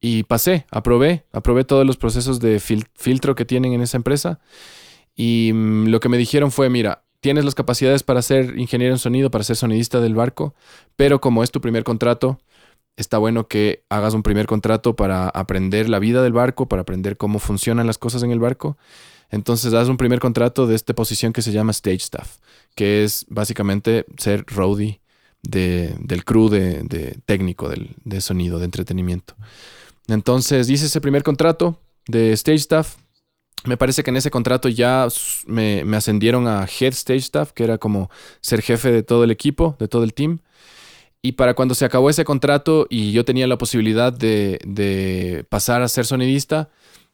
y 0.00 0.24
pasé, 0.24 0.66
aprobé, 0.70 1.24
aprobé 1.32 1.64
todos 1.64 1.86
los 1.86 1.96
procesos 1.96 2.40
de 2.40 2.60
filtro 2.60 3.34
que 3.34 3.44
tienen 3.44 3.72
en 3.72 3.80
esa 3.80 3.96
empresa. 3.96 4.40
Y 5.16 5.52
mm, 5.54 5.86
lo 5.86 6.00
que 6.00 6.08
me 6.08 6.18
dijeron 6.18 6.50
fue, 6.50 6.68
mira, 6.68 7.04
tienes 7.20 7.44
las 7.44 7.54
capacidades 7.54 8.02
para 8.02 8.20
ser 8.20 8.58
ingeniero 8.58 8.94
en 8.94 8.98
sonido, 8.98 9.30
para 9.30 9.44
ser 9.44 9.56
sonidista 9.56 10.00
del 10.00 10.14
barco, 10.14 10.54
pero 10.96 11.22
como 11.22 11.42
es 11.42 11.50
tu 11.50 11.60
primer 11.60 11.82
contrato, 11.82 12.38
está 12.96 13.18
bueno 13.18 13.48
que 13.48 13.84
hagas 13.88 14.14
un 14.14 14.22
primer 14.22 14.46
contrato 14.46 14.94
para 14.94 15.28
aprender 15.28 15.88
la 15.88 15.98
vida 15.98 16.22
del 16.22 16.34
barco, 16.34 16.68
para 16.68 16.82
aprender 16.82 17.16
cómo 17.16 17.38
funcionan 17.38 17.86
las 17.86 17.96
cosas 17.96 18.22
en 18.22 18.30
el 18.30 18.40
barco. 18.40 18.76
Entonces 19.30 19.74
haz 19.74 19.88
un 19.88 19.96
primer 19.96 20.20
contrato 20.20 20.66
de 20.66 20.74
esta 20.74 20.94
posición 20.94 21.32
que 21.32 21.42
se 21.42 21.52
llama 21.52 21.72
stage 21.72 21.96
staff, 21.96 22.36
que 22.74 23.04
es 23.04 23.26
básicamente 23.28 24.06
ser 24.18 24.44
roadie 24.46 25.00
del 25.42 26.24
crew 26.24 26.48
de, 26.48 27.18
técnico 27.26 27.68
de 27.68 28.20
sonido, 28.20 28.58
de 28.58 28.64
entretenimiento. 28.64 29.34
Entonces 30.08 30.68
hice 30.70 30.86
ese 30.86 31.00
primer 31.00 31.22
contrato 31.22 31.78
de 32.06 32.32
stage 32.32 32.56
staff 32.56 32.96
me 33.64 33.78
parece 33.78 34.02
que 34.02 34.10
en 34.10 34.16
ese 34.16 34.30
contrato 34.30 34.68
ya 34.68 35.08
me, 35.46 35.82
ascendieron 35.96 36.46
a 36.46 36.66
Head 36.66 36.92
Stage 36.92 37.20
Staff, 37.20 37.52
que 37.52 37.64
era 37.64 37.78
como 37.78 38.10
ser 38.40 38.60
jefe 38.60 38.92
de 38.92 39.02
todo 39.02 39.24
el 39.24 39.30
equipo, 39.30 39.76
de 39.78 39.88
todo 39.88 40.04
el 40.04 40.12
team. 40.12 40.40
Y 41.22 41.32
para 41.32 41.54
cuando 41.54 41.74
se 41.74 41.86
acabó 41.86 42.10
ese 42.10 42.24
contrato 42.24 42.86
y 42.90 43.12
yo 43.12 43.24
tenía 43.24 43.46
la 43.46 43.56
posibilidad 43.56 44.12
de 44.12 45.46
pasar 45.48 45.80
a 45.80 45.88
ser 45.88 46.04
sonidista, 46.04 46.68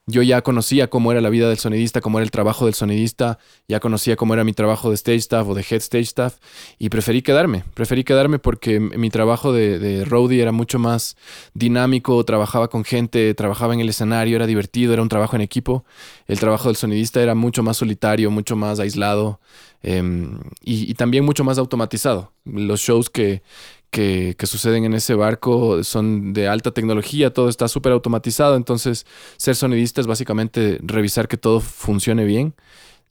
yo 0.07 0.23
ya 0.23 0.41
conocía 0.41 0.89
cómo 0.89 1.11
era 1.11 1.21
la 1.21 1.29
vida 1.29 1.47
del 1.47 1.57
sonidista, 1.57 2.01
cómo 2.01 2.17
era 2.17 2.23
el 2.23 2.31
trabajo 2.31 2.65
del 2.65 2.73
sonidista, 2.73 3.37
ya 3.67 3.79
conocía 3.79 4.15
cómo 4.15 4.33
era 4.33 4.43
mi 4.43 4.53
trabajo 4.53 4.89
de 4.89 4.95
stage 4.95 5.17
staff 5.17 5.47
o 5.47 5.53
de 5.53 5.61
head 5.61 5.77
stage 5.77 6.03
staff 6.03 6.37
y 6.79 6.89
preferí 6.89 7.21
quedarme, 7.21 7.63
preferí 7.75 8.03
quedarme 8.03 8.39
porque 8.39 8.79
mi 8.79 9.09
trabajo 9.09 9.53
de, 9.53 10.03
roadie 10.05 10.41
era 10.41 10.51
mucho 10.51 10.79
más 10.79 11.17
dinámico, 11.53 12.23
trabajaba 12.25 12.67
con 12.67 12.83
gente, 12.83 13.33
trabajaba 13.35 13.73
en 13.73 13.81
el 13.81 13.89
escenario, 13.89 14.35
era 14.35 14.47
divertido, 14.47 14.93
era 14.93 15.03
un 15.03 15.09
trabajo 15.09 15.35
en 15.35 15.43
equipo. 15.43 15.85
El 16.27 16.39
trabajo 16.39 16.69
del 16.69 16.75
sonidista 16.75 17.21
era 17.21 17.35
mucho 17.35 17.61
más 17.61 17.77
solitario, 17.77 18.31
mucho 18.31 18.55
más 18.55 18.79
aislado 18.79 19.39
em, 19.83 20.39
y 20.63 20.93
también 20.95 21.23
mucho 21.23 21.43
más 21.43 21.57
automatizado. 21.57 22.31
Los 22.45 22.81
shows 22.81 23.09
que, 23.09 23.43
que, 23.91 24.35
suceden 24.43 24.85
en 24.85 24.93
ese 24.93 25.13
barco 25.13 25.83
son 25.83 26.33
de 26.33 26.47
alta 26.47 26.71
tecnología, 26.71 27.33
todo 27.33 27.49
está 27.49 27.67
súper 27.67 27.91
automatizado, 27.91 28.55
entonces 28.55 29.05
ser 29.37 29.55
sonidista 29.55 30.01
es 30.01 30.07
básicamente 30.07 30.79
revisar 30.81 31.27
que 31.27 31.37
todo 31.37 31.59
funcione 31.59 32.25
bien 32.25 32.55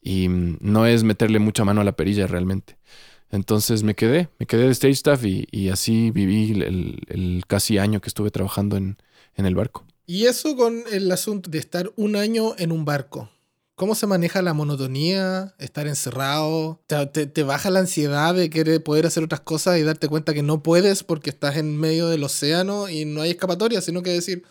y 0.01 0.27
mm, 0.27 0.57
no 0.59 0.87
es 0.87 1.03
meterle 1.03 1.39
mucha 1.39 1.63
mano 1.63 1.81
a 1.81 1.83
la 1.83 1.93
perilla 1.93 2.27
realmente. 2.27 2.77
Entonces 3.29 3.83
me 3.83 3.95
quedé, 3.95 4.27
me 4.39 4.45
quedé 4.45 4.65
de 4.65 4.71
stage 4.71 4.91
staff 4.91 5.23
y, 5.23 5.69
así 5.69 6.11
viví 6.11 6.51
el, 6.61 7.43
casi 7.47 7.77
año 7.77 8.01
que 8.01 8.09
estuve 8.09 8.29
trabajando 8.29 8.75
en, 8.75 8.97
en 9.35 9.45
el 9.45 9.55
barco. 9.55 9.85
Y 10.05 10.25
eso 10.25 10.57
con 10.57 10.83
el 10.91 11.09
asunto 11.11 11.49
de 11.49 11.59
estar 11.59 11.93
un 11.95 12.17
año 12.17 12.55
en 12.57 12.73
un 12.73 12.83
barco. 12.83 13.29
¿Cómo 13.81 13.95
se 13.95 14.05
maneja 14.05 14.43
la 14.43 14.53
monotonía? 14.53 15.55
Estar 15.57 15.87
encerrado. 15.87 16.79
Te, 16.85 17.41
baja 17.41 17.71
la 17.71 17.79
ansiedad 17.79 18.35
de 18.35 18.51
querer 18.51 18.83
poder 18.83 19.07
hacer 19.07 19.23
otras 19.23 19.41
cosas 19.41 19.79
y 19.79 19.81
darte 19.81 20.07
cuenta 20.07 20.35
que 20.35 20.43
no 20.43 20.61
puedes 20.61 21.03
porque 21.03 21.31
estás 21.31 21.57
en 21.57 21.79
medio 21.79 22.07
del 22.07 22.23
océano 22.23 22.89
y 22.89 23.05
no 23.05 23.23
hay 23.23 23.31
escapatoria, 23.31 23.81
sino 23.81 24.03
que 24.03 24.11
decir, 24.11 24.43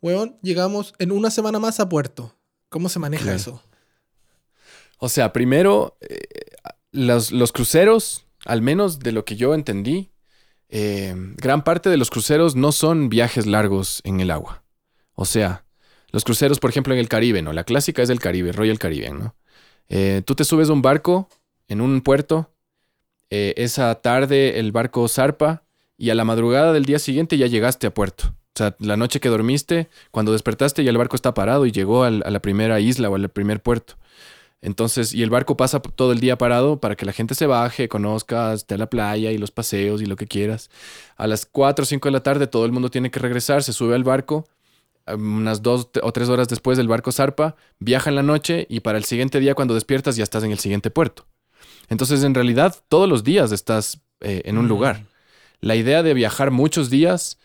weón, 0.00 0.38
llegamos 0.40 0.94
en 1.00 1.10
una 1.10 1.32
semana 1.32 1.58
más 1.58 1.80
a 1.80 1.88
puerto. 1.88 2.36
¿Cómo 2.68 2.88
se 2.88 3.00
maneja 3.00 3.34
eso? 3.34 3.60
O 4.98 5.08
sea, 5.08 5.32
primero, 5.32 5.98
eh, 6.00 6.20
los, 6.92 7.32
cruceros, 7.50 8.28
al 8.44 8.62
menos 8.62 9.00
de 9.00 9.10
lo 9.10 9.24
que 9.24 9.34
yo 9.34 9.52
entendí, 9.56 10.12
eh, 10.68 11.12
gran 11.38 11.64
parte 11.64 11.90
de 11.90 11.96
los 11.96 12.08
cruceros 12.08 12.54
no 12.54 12.70
son 12.70 13.08
viajes 13.08 13.46
largos 13.46 14.00
en 14.04 14.20
el 14.20 14.30
agua. 14.30 14.62
O 15.14 15.24
sea, 15.24 15.65
los 16.16 16.24
cruceros, 16.24 16.60
por 16.60 16.70
ejemplo, 16.70 16.94
en 16.94 16.98
el 16.98 17.10
Caribe, 17.10 17.42
¿no? 17.42 17.52
La 17.52 17.64
clásica 17.64 18.00
es 18.00 18.08
del 18.08 18.20
Caribe, 18.20 18.50
Royal 18.50 18.78
Caribbean, 18.78 19.18
¿no? 19.18 19.34
Eh, 19.90 20.22
tú 20.24 20.34
te 20.34 20.44
subes 20.44 20.70
a 20.70 20.72
un 20.72 20.80
barco 20.80 21.28
en 21.68 21.82
un 21.82 22.00
puerto, 22.00 22.50
eh, 23.28 23.52
esa 23.58 23.94
tarde 23.96 24.58
el 24.58 24.72
barco 24.72 25.06
zarpa 25.08 25.64
y 25.98 26.08
a 26.08 26.14
la 26.14 26.24
madrugada 26.24 26.72
del 26.72 26.86
día 26.86 26.98
siguiente 26.98 27.36
ya 27.36 27.48
llegaste 27.48 27.86
a 27.86 27.92
puerto. 27.92 28.28
O 28.28 28.54
sea, 28.54 28.74
la 28.78 28.96
noche 28.96 29.20
que 29.20 29.28
dormiste, 29.28 29.90
cuando 30.10 30.32
despertaste 30.32 30.82
ya 30.82 30.88
el 30.88 30.96
barco 30.96 31.16
está 31.16 31.34
parado 31.34 31.66
y 31.66 31.70
llegó 31.70 32.04
a 32.04 32.10
la 32.10 32.40
primera 32.40 32.80
isla 32.80 33.10
o 33.10 33.14
al 33.14 33.28
primer 33.28 33.60
puerto. 33.60 33.98
Entonces, 34.62 35.12
y 35.12 35.22
el 35.22 35.28
barco 35.28 35.58
pasa 35.58 35.80
todo 35.80 36.12
el 36.12 36.20
día 36.20 36.38
parado 36.38 36.80
para 36.80 36.96
que 36.96 37.04
la 37.04 37.12
gente 37.12 37.34
se 37.34 37.44
baje, 37.44 37.90
conozca, 37.90 38.54
esté 38.54 38.78
la 38.78 38.88
playa 38.88 39.32
y 39.32 39.36
los 39.36 39.50
paseos 39.50 40.00
y 40.00 40.06
lo 40.06 40.16
que 40.16 40.26
quieras. 40.26 40.70
A 41.18 41.26
las 41.26 41.44
4 41.44 41.82
o 41.82 41.86
5 41.86 42.08
de 42.08 42.12
la 42.12 42.22
tarde 42.22 42.46
todo 42.46 42.64
el 42.64 42.72
mundo 42.72 42.88
tiene 42.90 43.10
que 43.10 43.20
regresar, 43.20 43.62
se 43.62 43.74
sube 43.74 43.94
al 43.94 44.02
barco 44.02 44.46
unas 45.14 45.62
dos 45.62 45.90
o 46.02 46.12
tres 46.12 46.28
horas 46.28 46.48
después 46.48 46.76
del 46.76 46.88
barco 46.88 47.12
zarpa, 47.12 47.56
viaja 47.78 48.10
en 48.10 48.16
la 48.16 48.22
noche 48.22 48.66
y 48.68 48.80
para 48.80 48.98
el 48.98 49.04
siguiente 49.04 49.40
día 49.40 49.54
cuando 49.54 49.74
despiertas 49.74 50.16
ya 50.16 50.24
estás 50.24 50.44
en 50.44 50.52
el 50.52 50.58
siguiente 50.58 50.90
puerto. 50.90 51.26
Entonces 51.88 52.24
en 52.24 52.34
realidad 52.34 52.76
todos 52.88 53.08
los 53.08 53.22
días 53.22 53.52
estás 53.52 54.00
eh, 54.20 54.42
en 54.44 54.58
un 54.58 54.68
lugar. 54.68 55.04
La 55.60 55.76
idea 55.76 56.02
de 56.02 56.14
viajar 56.14 56.50
muchos 56.50 56.90
días, 56.90 57.38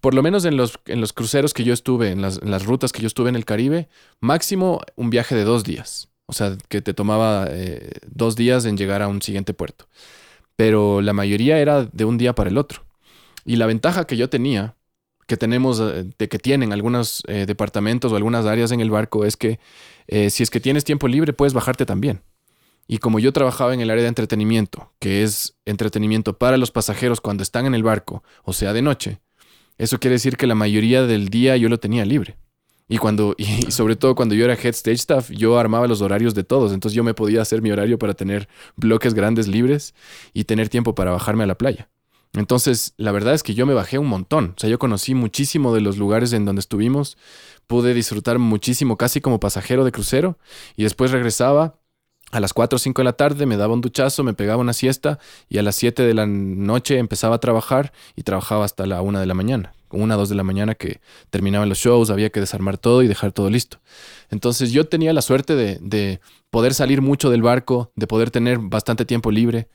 por 0.00 0.14
lo 0.14 0.22
menos 0.22 0.44
en 0.44 0.56
los, 0.56 0.78
en 0.86 1.00
los 1.00 1.12
cruceros 1.12 1.54
que 1.54 1.64
yo 1.64 1.72
estuve, 1.72 2.10
en 2.10 2.22
las, 2.22 2.64
rutas 2.64 2.92
que 2.92 3.02
yo 3.02 3.06
estuve 3.06 3.28
en 3.28 3.36
el 3.36 3.44
Caribe, 3.44 3.88
máximo 4.20 4.80
un 4.96 5.10
viaje 5.10 5.34
de 5.34 5.44
dos 5.44 5.64
días. 5.64 6.08
O 6.26 6.32
sea, 6.32 6.56
que 6.68 6.82
te 6.82 6.94
tomaba 6.94 7.46
eh, 7.48 7.90
dos 8.06 8.36
días 8.36 8.64
en 8.66 8.76
llegar 8.76 9.02
a 9.02 9.08
un 9.08 9.22
siguiente 9.22 9.54
puerto. 9.54 9.88
Pero 10.56 11.00
la 11.00 11.12
mayoría 11.12 11.58
era 11.58 11.84
de 11.84 12.04
un 12.04 12.18
día 12.18 12.34
para 12.34 12.50
el 12.50 12.58
otro. 12.58 12.84
Y 13.44 13.56
la 13.56 13.66
ventaja 13.66 14.06
que 14.06 14.16
yo 14.16 14.28
tenía, 14.28 14.76
que 15.28 15.36
tenemos, 15.36 15.78
eh, 15.78 16.06
de 16.18 16.28
que 16.28 16.38
tienen 16.38 16.72
algunos 16.72 17.22
eh, 17.28 17.44
departamentos 17.46 18.10
o 18.10 18.16
algunas 18.16 18.46
áreas 18.46 18.72
en 18.72 18.80
el 18.80 18.90
barco, 18.90 19.24
es 19.24 19.36
que 19.36 19.60
eh, 20.08 20.30
si 20.30 20.42
es 20.42 20.50
que 20.50 20.58
tienes 20.58 20.84
tiempo 20.84 21.06
libre, 21.06 21.32
puedes 21.32 21.52
bajarte 21.54 21.86
también. 21.86 22.22
Y 22.88 22.98
como 22.98 23.18
yo 23.18 23.32
trabajaba 23.32 23.74
en 23.74 23.80
el 23.80 23.90
área 23.90 24.02
de 24.02 24.08
entretenimiento, 24.08 24.90
que 24.98 25.22
es 25.22 25.54
entretenimiento 25.66 26.38
para 26.38 26.56
los 26.56 26.70
pasajeros 26.70 27.20
cuando 27.20 27.42
están 27.42 27.66
en 27.66 27.74
el 27.74 27.82
barco, 27.82 28.24
o 28.42 28.54
sea, 28.54 28.72
de 28.72 28.80
noche, 28.80 29.20
eso 29.76 30.00
quiere 30.00 30.14
decir 30.14 30.38
que 30.38 30.46
la 30.46 30.54
mayoría 30.54 31.02
del 31.02 31.28
día 31.28 31.56
yo 31.58 31.68
lo 31.68 31.78
tenía 31.78 32.06
libre. 32.06 32.38
Y 32.88 32.96
cuando, 32.96 33.34
y 33.38 33.70
sobre 33.70 33.96
todo 33.96 34.14
cuando 34.14 34.34
yo 34.34 34.46
era 34.46 34.54
head 34.54 34.70
stage 34.70 34.96
staff, 34.96 35.30
yo 35.30 35.58
armaba 35.58 35.86
los 35.86 36.00
horarios 36.00 36.34
de 36.34 36.42
todos. 36.42 36.72
Entonces 36.72 36.96
yo 36.96 37.04
me 37.04 37.12
podía 37.12 37.42
hacer 37.42 37.60
mi 37.60 37.70
horario 37.70 37.98
para 37.98 38.14
tener 38.14 38.48
bloques 38.76 39.12
grandes 39.12 39.46
libres 39.46 39.94
y 40.32 40.44
tener 40.44 40.70
tiempo 40.70 40.94
para 40.94 41.10
bajarme 41.10 41.44
a 41.44 41.46
la 41.46 41.58
playa. 41.58 41.90
Entonces, 42.34 42.94
la 42.96 43.12
verdad 43.12 43.34
es 43.34 43.42
que 43.42 43.54
yo 43.54 43.66
me 43.66 43.74
bajé 43.74 43.98
un 43.98 44.06
montón. 44.06 44.54
O 44.56 44.60
sea, 44.60 44.70
yo 44.70 44.78
conocí 44.78 45.14
muchísimo 45.14 45.74
de 45.74 45.80
los 45.80 45.96
lugares 45.96 46.32
en 46.32 46.44
donde 46.44 46.60
estuvimos. 46.60 47.16
Pude 47.66 47.94
disfrutar 47.94 48.38
muchísimo, 48.38 48.96
casi 48.96 49.20
como 49.20 49.40
pasajero 49.40 49.84
de 49.84 49.92
crucero. 49.92 50.38
Y 50.76 50.82
después 50.82 51.10
regresaba 51.10 51.78
a 52.30 52.40
las 52.40 52.52
4 52.52 52.76
o 52.76 52.78
5 52.78 53.00
de 53.00 53.04
la 53.04 53.14
tarde, 53.14 53.46
me 53.46 53.56
daba 53.56 53.74
un 53.74 53.80
duchazo, 53.80 54.22
me 54.22 54.34
pegaba 54.34 54.60
una 54.60 54.72
siesta. 54.72 55.18
Y 55.48 55.58
a 55.58 55.62
las 55.62 55.76
7 55.76 56.02
de 56.02 56.14
la 56.14 56.26
noche 56.26 56.98
empezaba 56.98 57.36
a 57.36 57.40
trabajar 57.40 57.92
y 58.16 58.22
trabajaba 58.22 58.64
hasta 58.64 58.86
la 58.86 59.02
1 59.02 59.20
de 59.20 59.26
la 59.26 59.34
mañana 59.34 59.72
una 59.90 60.16
dos 60.16 60.28
de 60.28 60.34
la 60.34 60.44
mañana 60.44 60.74
que 60.74 61.00
terminaban 61.30 61.68
los 61.68 61.78
shows, 61.78 62.10
había 62.10 62.30
que 62.30 62.40
desarmar 62.40 62.78
todo 62.78 63.02
y 63.02 63.08
dejar 63.08 63.32
todo 63.32 63.50
listo. 63.50 63.78
Entonces 64.30 64.72
yo 64.72 64.86
tenía 64.86 65.12
la 65.12 65.22
suerte 65.22 65.54
de, 65.54 66.20
poder 66.50 66.74
salir 66.74 67.02
mucho 67.02 67.30
del 67.30 67.42
barco, 67.42 67.92
de 67.94 68.06
poder 68.06 68.30
tener 68.30 68.58
bastante 68.58 69.04
tiempo 69.04 69.30
libre 69.30 69.68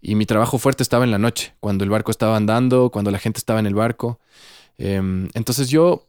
y 0.00 0.14
mi 0.14 0.26
trabajo 0.26 0.58
fuerte 0.58 0.82
estaba 0.82 1.04
en 1.04 1.10
la 1.10 1.18
noche, 1.18 1.54
cuando 1.60 1.84
el 1.84 1.90
barco 1.90 2.10
estaba 2.10 2.36
andando, 2.36 2.90
cuando 2.90 3.10
la 3.10 3.18
gente 3.18 3.38
estaba 3.38 3.60
en 3.60 3.66
el 3.66 3.74
barco. 3.74 4.18
Em, 4.78 5.28
entonces 5.34 5.68
yo, 5.68 6.06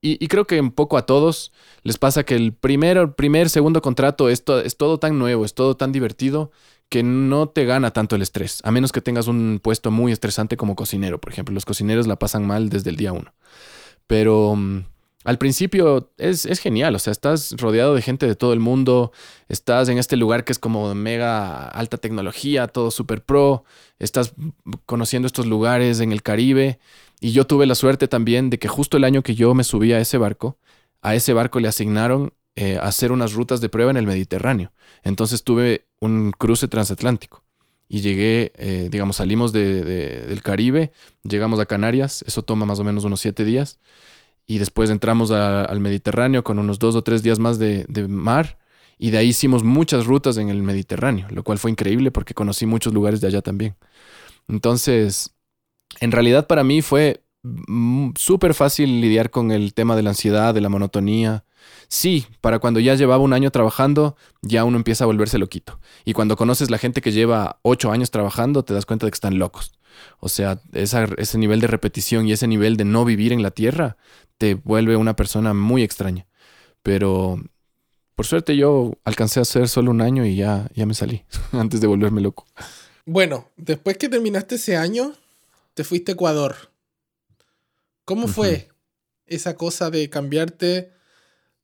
y, 0.00 0.28
creo 0.28 0.46
que 0.46 0.60
un 0.60 0.70
poco 0.70 0.96
a 0.96 1.06
todos 1.06 1.52
les 1.82 1.98
pasa 1.98 2.24
que 2.24 2.36
el 2.36 2.52
primero, 2.52 3.16
primer, 3.16 3.50
segundo 3.50 3.82
contrato 3.82 4.28
es, 4.28 4.44
es 4.64 4.76
todo 4.76 4.98
tan 4.98 5.18
nuevo, 5.18 5.44
es 5.44 5.54
todo 5.54 5.76
tan 5.76 5.90
divertido 5.92 6.52
que 6.88 7.02
no 7.02 7.48
te 7.48 7.64
gana 7.64 7.90
tanto 7.92 8.16
el 8.16 8.22
estrés, 8.22 8.60
a 8.64 8.70
menos 8.70 8.92
que 8.92 9.00
tengas 9.02 9.26
un 9.26 9.60
puesto 9.62 9.90
muy 9.90 10.12
estresante 10.12 10.56
como 10.56 10.76
cocinero, 10.76 11.20
por 11.20 11.32
ejemplo. 11.32 11.54
Los 11.54 11.64
cocineros 11.64 12.06
la 12.06 12.16
pasan 12.16 12.46
mal 12.46 12.70
desde 12.70 12.90
el 12.90 12.96
día 12.96 13.12
uno. 13.12 13.34
Pero 14.06 14.54
mm, 14.56 14.84
al 15.24 15.36
principio 15.38 16.12
es, 16.16 16.46
genial, 16.60 16.94
o 16.94 16.98
sea, 16.98 17.10
estás 17.10 17.54
rodeado 17.58 17.94
de 17.94 18.02
gente 18.02 18.26
de 18.26 18.36
todo 18.36 18.52
el 18.52 18.60
mundo, 18.60 19.12
estás 19.48 19.88
en 19.88 19.98
este 19.98 20.16
lugar 20.16 20.44
que 20.44 20.52
es 20.52 20.58
como 20.58 20.94
mega 20.94 21.68
alta 21.68 21.96
tecnología, 21.98 22.68
todo 22.68 22.90
super 22.90 23.24
pro, 23.24 23.64
estás 23.98 24.32
conociendo 24.86 25.26
estos 25.26 25.46
lugares 25.46 26.00
en 26.00 26.12
el 26.12 26.22
Caribe. 26.22 26.78
Y 27.20 27.32
yo 27.32 27.46
tuve 27.46 27.66
la 27.66 27.74
suerte 27.74 28.06
también 28.06 28.48
de 28.48 28.58
que 28.58 28.68
justo 28.68 28.96
el 28.96 29.04
año 29.04 29.22
que 29.22 29.34
yo 29.34 29.54
me 29.54 29.64
subí 29.64 29.92
a 29.92 30.00
ese 30.00 30.18
barco, 30.18 30.56
a 31.02 31.14
ese 31.16 31.32
barco 31.32 31.58
le 31.58 31.68
asignaron 31.68 32.32
eh, 32.54 32.78
hacer 32.80 33.12
unas 33.12 33.32
rutas 33.32 33.60
de 33.60 33.68
prueba 33.68 33.90
en 33.90 33.96
el 33.96 34.06
Mediterráneo. 34.06 34.72
Entonces 35.02 35.42
tuve 35.42 35.86
un 36.00 36.30
cruce 36.30 36.68
transatlántico. 36.68 37.44
Y 37.88 38.02
llegué, 38.02 38.52
eh, 38.56 38.88
digamos, 38.90 39.16
salimos 39.16 39.52
del 39.52 40.42
Caribe, 40.42 40.92
llegamos 41.22 41.58
a 41.58 41.66
Canarias, 41.66 42.22
eso 42.26 42.42
toma 42.42 42.66
más 42.66 42.78
o 42.78 42.84
menos 42.84 43.04
unos 43.04 43.20
siete 43.20 43.44
días, 43.44 43.78
y 44.50 44.58
después 44.58 44.88
entramos 44.88 45.30
al 45.30 45.78
Mediterráneo 45.78 46.42
con 46.42 46.58
unos 46.58 46.78
dos 46.78 46.96
o 46.96 47.02
tres 47.02 47.22
días 47.22 47.38
más 47.38 47.58
de, 47.58 47.86
mar, 48.08 48.58
y 48.98 49.10
de 49.10 49.18
ahí 49.18 49.28
hicimos 49.28 49.62
muchas 49.62 50.06
rutas 50.06 50.38
en 50.38 50.48
el 50.48 50.62
Mediterráneo, 50.62 51.26
lo 51.30 51.44
cual 51.44 51.58
fue 51.58 51.70
increíble 51.70 52.10
porque 52.10 52.32
conocí 52.32 52.64
muchos 52.64 52.94
lugares 52.94 53.20
de 53.20 53.28
allá 53.28 53.42
también. 53.42 53.76
Entonces, 54.48 55.36
en 56.00 56.12
realidad 56.12 56.46
para 56.46 56.64
mí 56.64 56.80
fue 56.80 57.22
súper 58.16 58.54
fácil 58.54 59.02
lidiar 59.02 59.30
con 59.30 59.52
el 59.52 59.74
tema 59.74 59.94
de 59.96 60.02
la 60.02 60.10
ansiedad, 60.10 60.54
de 60.54 60.62
la 60.62 60.70
monotonía, 60.70 61.44
Sí, 61.88 62.26
para 62.40 62.58
cuando 62.58 62.80
ya 62.80 62.94
llevaba 62.94 63.22
un 63.22 63.32
año 63.32 63.50
trabajando, 63.50 64.16
ya 64.42 64.64
uno 64.64 64.76
empieza 64.76 65.04
a 65.04 65.06
volverse 65.06 65.38
loquito. 65.38 65.80
Y 66.04 66.12
cuando 66.12 66.36
conoces 66.36 66.70
la 66.70 66.78
gente 66.78 67.00
que 67.00 67.12
lleva 67.12 67.60
ocho 67.62 67.90
años 67.90 68.10
trabajando, 68.10 68.64
te 68.64 68.74
das 68.74 68.86
cuenta 68.86 69.06
de 69.06 69.10
que 69.10 69.16
están 69.16 69.38
locos. 69.38 69.72
O 70.20 70.28
sea, 70.28 70.60
ese 70.72 71.38
nivel 71.38 71.60
de 71.60 71.66
repetición 71.66 72.26
y 72.26 72.32
ese 72.32 72.46
nivel 72.46 72.76
de 72.76 72.84
no 72.84 73.04
vivir 73.04 73.32
en 73.32 73.42
la 73.42 73.50
tierra 73.50 73.96
te 74.36 74.54
vuelve 74.54 74.96
una 74.96 75.16
persona 75.16 75.54
muy 75.54 75.82
extraña. 75.82 76.26
Pero 76.82 77.40
por 78.14 78.26
suerte 78.26 78.56
yo 78.56 78.94
alcancé 79.04 79.38
a 79.38 79.42
hacer 79.42 79.68
solo 79.68 79.90
un 79.90 80.00
año 80.00 80.24
y 80.26 80.36
ya, 80.36 80.68
ya 80.74 80.86
me 80.86 80.94
salí 80.94 81.24
antes 81.52 81.80
de 81.80 81.86
volverme 81.86 82.20
loco. 82.20 82.46
Bueno, 83.06 83.48
después 83.56 83.96
que 83.96 84.08
terminaste 84.08 84.56
ese 84.56 84.76
año, 84.76 85.14
te 85.74 85.84
fuiste 85.84 86.12
a 86.12 86.14
Ecuador. 86.14 86.56
¿Cómo 88.04 88.26
fue 88.26 88.68
esa 89.26 89.54
cosa 89.54 89.90
de 89.90 90.10
cambiarte 90.10 90.92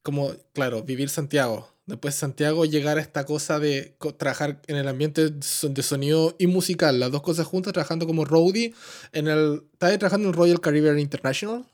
como, 0.05 0.31
claro, 0.53 0.85
vivir 0.85 1.09
Santiago. 1.09 1.69
Después 1.87 2.15
Santiago 2.15 2.65
llegar 2.65 2.99
a 2.99 3.01
esta 3.01 3.27
cosa 3.27 3.59
de 3.59 3.97
trabajar 4.17 4.63
en 4.69 4.77
el 4.77 4.87
ambiente 4.87 5.31
de 5.31 5.83
sonido 5.83 6.37
y 6.39 6.47
musical, 6.47 7.01
las 7.01 7.11
dos 7.11 7.23
cosas 7.23 7.47
juntas, 7.49 7.73
trabajando 7.73 8.07
como 8.07 8.25
roadie 8.25 8.73
en 9.13 9.27
el... 9.27 9.65
¿Estás 9.73 9.99
trabajando 9.99 10.29
en 10.29 10.35
Royal 10.35 10.61
Caribbean 10.61 11.01
International? 11.01 11.67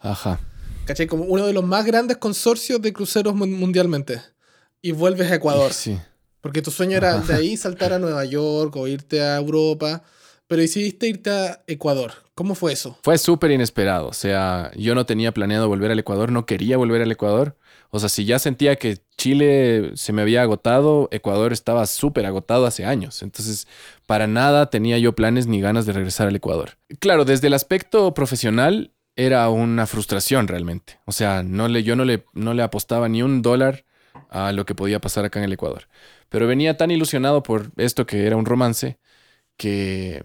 Ajá. 0.00 0.38
¿Cachai? 0.84 1.06
Como 1.06 1.24
uno 1.24 1.46
de 1.46 1.54
los 1.54 1.64
más 1.64 1.86
grandes 1.86 2.18
consorcios 2.18 2.82
de 2.82 2.92
cruceros 2.92 3.34
mundialmente. 3.34 4.20
Y 4.82 4.92
vuelves 4.92 5.30
a 5.30 5.36
Ecuador. 5.36 5.72
Sí. 5.72 5.98
Porque 6.42 6.60
tu 6.60 6.70
sueño 6.70 6.98
era 6.98 7.18
de 7.18 7.34
ahí 7.34 7.56
saltar 7.56 7.94
a 7.94 7.98
Nueva 7.98 8.24
York 8.26 8.76
o 8.76 8.86
irte 8.86 9.22
a 9.22 9.36
Europa 9.36 10.02
pero 10.46 10.62
decidiste 10.62 11.08
irte 11.08 11.30
a 11.30 11.62
Ecuador. 11.66 12.12
¿Cómo 12.34 12.56
fue 12.56 12.72
eso? 12.72 12.98
Fue 13.02 13.16
súper 13.16 13.52
inesperado. 13.52 14.08
O 14.08 14.12
sea, 14.12 14.72
yo 14.74 14.96
no 14.96 15.06
tenía 15.06 15.32
planeado 15.32 15.68
volver 15.68 15.92
al 15.92 15.98
Ecuador, 16.00 16.32
no 16.32 16.46
quería 16.46 16.76
volver 16.76 17.00
al 17.00 17.12
Ecuador. 17.12 17.56
O 17.90 18.00
sea, 18.00 18.08
si 18.08 18.24
ya 18.24 18.40
sentía 18.40 18.74
que 18.74 18.98
Chile 19.16 19.92
se 19.94 20.12
me 20.12 20.22
había 20.22 20.42
agotado, 20.42 21.08
Ecuador 21.12 21.52
estaba 21.52 21.86
súper 21.86 22.26
agotado 22.26 22.66
hace 22.66 22.84
años. 22.84 23.22
Entonces, 23.22 23.68
para 24.06 24.26
nada 24.26 24.68
tenía 24.68 24.98
yo 24.98 25.14
planes 25.14 25.46
ni 25.46 25.60
ganas 25.60 25.86
de 25.86 25.92
regresar 25.92 26.26
al 26.26 26.34
Ecuador. 26.34 26.72
Claro, 26.98 27.24
desde 27.24 27.46
el 27.46 27.54
aspecto 27.54 28.12
profesional 28.14 28.92
era 29.14 29.48
una 29.48 29.86
frustración 29.86 30.48
realmente. 30.48 30.98
O 31.04 31.12
sea, 31.12 31.44
no 31.44 31.68
le, 31.68 31.84
yo 31.84 31.94
no 31.94 32.04
le, 32.04 32.24
no 32.32 32.52
le 32.52 32.64
apostaba 32.64 33.08
ni 33.08 33.22
un 33.22 33.42
dólar 33.42 33.84
a 34.28 34.50
lo 34.50 34.66
que 34.66 34.74
podía 34.74 35.00
pasar 35.00 35.24
acá 35.24 35.38
en 35.38 35.44
el 35.44 35.52
Ecuador. 35.52 35.86
Pero 36.28 36.48
venía 36.48 36.76
tan 36.76 36.90
ilusionado 36.90 37.44
por 37.44 37.70
esto 37.76 38.06
que 38.06 38.26
era 38.26 38.36
un 38.36 38.44
romance 38.44 38.98
que, 39.56 40.22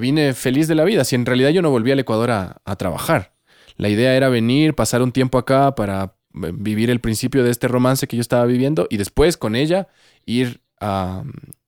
vine 0.00 0.34
feliz 0.34 0.68
de 0.68 0.74
la 0.74 0.84
vida. 0.84 1.04
Si 1.04 1.14
en 1.14 1.26
realidad 1.26 1.50
yo 1.50 1.62
no 1.62 1.70
volví 1.70 1.92
al 1.92 2.00
Ecuador 2.00 2.30
a, 2.30 2.76
trabajar. 2.76 3.32
La 3.76 3.88
idea 3.88 4.14
era 4.14 4.28
venir, 4.28 4.74
pasar 4.74 5.02
un 5.02 5.12
tiempo 5.12 5.38
acá 5.38 5.74
para 5.74 6.14
eh, 6.42 6.52
vivir 6.54 6.90
el 6.90 7.00
principio 7.00 7.42
de 7.42 7.50
este 7.50 7.68
romance 7.68 8.06
que 8.06 8.16
yo 8.16 8.20
estaba 8.20 8.44
viviendo 8.44 8.86
y 8.90 8.96
después 8.98 9.36
con 9.36 9.56
ella 9.56 9.88
ir 10.26 10.60
a, 10.80 11.24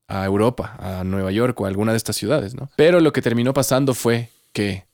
Europa, 0.07 0.77
a 0.79 1.03
Nueva 1.03 1.33
York 1.33 1.59
o 1.61 1.64
a 1.64 1.68
alguna 1.68 1.92
de 1.92 1.96
estas 1.96 2.16
ciudades, 2.16 2.55
¿no? 2.55 2.70
Pero 2.77 3.00
lo 3.00 3.12
que 3.12 3.22
terminó 3.22 3.53
pasando 3.53 3.94
fue 3.94 4.29
que 4.53 4.85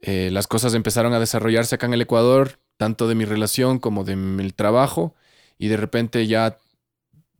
eh, 0.00 0.28
las 0.30 0.46
cosas 0.46 0.74
empezaron 0.74 1.12
a 1.12 1.18
desarrollarse 1.18 1.74
acá 1.74 1.86
en 1.86 1.94
el 1.94 2.02
Ecuador, 2.02 2.60
tanto 2.76 3.08
de 3.08 3.14
mi 3.14 3.24
relación 3.24 3.78
como 3.78 4.04
de 4.04 4.16
mi 4.16 4.50
trabajo, 4.50 5.14
y 5.58 5.68
de 5.68 5.76
repente 5.76 6.26
ya 6.26 6.58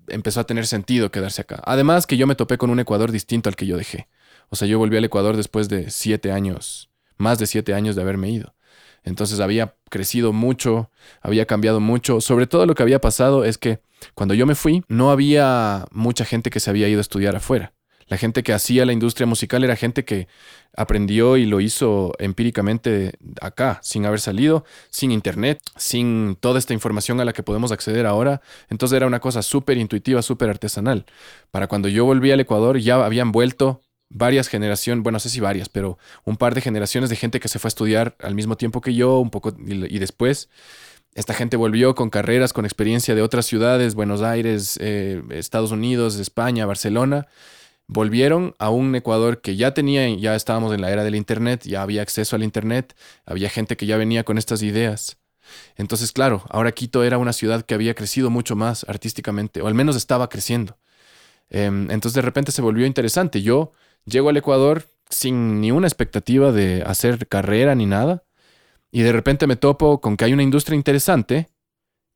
empezó 0.08 0.40
a 0.40 0.44
tener 0.44 0.66
sentido 0.66 1.10
quedarse 1.10 1.42
acá. 1.42 1.62
Además 1.64 2.06
que 2.06 2.16
yo 2.16 2.26
me 2.26 2.34
topé 2.34 2.58
con 2.58 2.70
un 2.70 2.80
Ecuador 2.80 3.12
distinto 3.12 3.48
al 3.48 3.56
que 3.56 3.66
yo 3.66 3.76
dejé. 3.76 4.08
O 4.50 4.56
sea, 4.56 4.66
yo 4.66 4.78
volví 4.78 4.96
al 4.96 5.04
Ecuador 5.04 5.36
después 5.36 5.68
de 5.68 5.90
siete 5.90 6.32
años, 6.32 6.90
más 7.16 7.38
de 7.38 7.46
siete 7.46 7.74
años 7.74 7.96
de 7.96 8.02
haberme 8.02 8.30
ido. 8.30 8.54
Entonces 9.04 9.40
había 9.40 9.74
crecido 9.90 10.32
mucho, 10.32 10.90
había 11.20 11.46
cambiado 11.46 11.80
mucho. 11.80 12.20
Sobre 12.20 12.46
todo 12.46 12.66
lo 12.66 12.74
que 12.74 12.82
había 12.82 13.00
pasado 13.00 13.44
es 13.44 13.58
que 13.58 13.80
cuando 14.14 14.34
yo 14.34 14.46
me 14.46 14.54
fui, 14.54 14.84
no 14.88 15.10
había 15.10 15.86
mucha 15.90 16.24
gente 16.24 16.50
que 16.50 16.60
se 16.60 16.70
había 16.70 16.88
ido 16.88 16.98
a 16.98 17.02
estudiar 17.02 17.36
afuera. 17.36 17.72
La 18.08 18.16
gente 18.16 18.42
que 18.42 18.52
hacía 18.52 18.86
la 18.86 18.92
industria 18.92 19.26
musical 19.26 19.64
era 19.64 19.76
gente 19.76 20.04
que 20.04 20.28
aprendió 20.74 21.36
y 21.36 21.46
lo 21.46 21.60
hizo 21.60 22.12
empíricamente 22.18 23.12
acá, 23.40 23.80
sin 23.82 24.06
haber 24.06 24.20
salido, 24.20 24.64
sin 24.90 25.12
internet, 25.12 25.60
sin 25.76 26.36
toda 26.40 26.58
esta 26.58 26.72
información 26.72 27.20
a 27.20 27.24
la 27.24 27.32
que 27.32 27.42
podemos 27.42 27.70
acceder 27.70 28.06
ahora. 28.06 28.40
Entonces 28.70 28.96
era 28.96 29.06
una 29.06 29.20
cosa 29.20 29.42
súper 29.42 29.76
intuitiva, 29.76 30.22
súper 30.22 30.48
artesanal. 30.48 31.04
Para 31.50 31.66
cuando 31.66 31.88
yo 31.88 32.04
volví 32.04 32.30
al 32.30 32.40
Ecuador 32.40 32.78
ya 32.78 33.04
habían 33.04 33.30
vuelto 33.30 33.82
varias 34.10 34.48
generaciones, 34.48 35.02
bueno, 35.02 35.16
no 35.16 35.20
sé 35.20 35.28
si 35.28 35.40
varias, 35.40 35.68
pero 35.68 35.98
un 36.24 36.36
par 36.36 36.54
de 36.54 36.60
generaciones 36.60 37.10
de 37.10 37.16
gente 37.16 37.40
que 37.40 37.48
se 37.48 37.58
fue 37.58 37.68
a 37.68 37.70
estudiar 37.70 38.16
al 38.20 38.34
mismo 38.34 38.56
tiempo 38.56 38.80
que 38.80 38.94
yo, 38.94 39.18
un 39.18 39.30
poco 39.30 39.54
y, 39.66 39.98
después. 39.98 40.48
Esta 41.14 41.34
gente 41.34 41.56
volvió 41.56 41.94
con 41.94 42.10
carreras, 42.10 42.52
con 42.52 42.64
experiencia 42.64 43.14
de 43.14 43.22
otras 43.22 43.46
ciudades, 43.46 43.94
Buenos 43.94 44.22
Aires, 44.22 44.78
eh, 44.80 45.22
Estados 45.30 45.72
Unidos, 45.72 46.16
España, 46.16 46.64
Barcelona, 46.64 47.26
volvieron 47.88 48.54
a 48.58 48.70
un 48.70 48.94
Ecuador 48.94 49.40
que 49.40 49.56
ya 49.56 49.74
tenía, 49.74 50.08
ya 50.16 50.36
estábamos 50.36 50.72
en 50.74 50.82
la 50.82 50.90
era 50.90 51.04
del 51.04 51.16
Internet, 51.16 51.64
ya 51.64 51.82
había 51.82 52.02
acceso 52.02 52.36
al 52.36 52.44
Internet, 52.44 52.94
había 53.26 53.48
gente 53.48 53.76
que 53.76 53.86
ya 53.86 53.96
venía 53.96 54.24
con 54.24 54.38
estas 54.38 54.62
ideas. 54.62 55.18
Entonces, 55.76 56.12
claro, 56.12 56.44
ahora 56.50 56.72
Quito 56.72 57.02
era 57.02 57.18
una 57.18 57.32
ciudad 57.32 57.64
que 57.64 57.74
había 57.74 57.94
crecido 57.94 58.30
mucho 58.30 58.54
más 58.54 58.84
artísticamente, 58.88 59.62
o 59.62 59.66
al 59.66 59.74
menos 59.74 59.96
estaba 59.96 60.28
creciendo. 60.28 60.78
Em, 61.50 61.90
entonces 61.90 62.14
de 62.14 62.22
repente 62.22 62.52
se 62.52 62.62
volvió 62.62 62.86
interesante. 62.86 63.42
Yo 63.42 63.72
llego 64.04 64.28
al 64.28 64.36
Ecuador 64.36 64.84
sin 65.08 65.60
ni 65.60 65.70
una 65.70 65.86
expectativa 65.86 66.52
de 66.52 66.82
hacer 66.82 67.26
carrera 67.28 67.74
ni 67.74 67.86
nada. 67.86 68.24
Y 68.90 69.02
de 69.02 69.12
repente 69.12 69.46
me 69.46 69.56
topo 69.56 70.00
con 70.00 70.16
que 70.16 70.24
hay 70.24 70.32
una 70.32 70.42
industria 70.42 70.76
interesante 70.76 71.48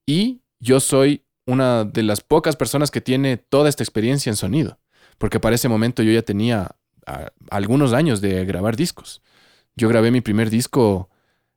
y 0.06 0.42
yo 0.61 0.80
soy 0.80 1.24
una 1.46 1.85
de 1.85 2.02
las 2.02 2.20
pocas 2.20 2.56
personas 2.56 2.90
que 2.90 3.00
tiene 3.00 3.37
toda 3.37 3.68
esta 3.68 3.82
experiencia 3.82 4.30
en 4.30 4.37
sonido. 4.37 4.78
Porque 5.22 5.38
para 5.38 5.54
ese 5.54 5.68
momento 5.68 6.02
yo 6.02 6.11
ya 6.11 6.22
tenía 6.22 6.74
ah, 7.06 7.30
algunos 7.48 7.92
años 7.92 8.20
de 8.20 8.44
grabar 8.44 8.74
discos. 8.74 9.22
Yo 9.76 9.88
grabé 9.88 10.11
mi 10.11 10.20
primer 10.20 10.50
disco, 10.50 11.11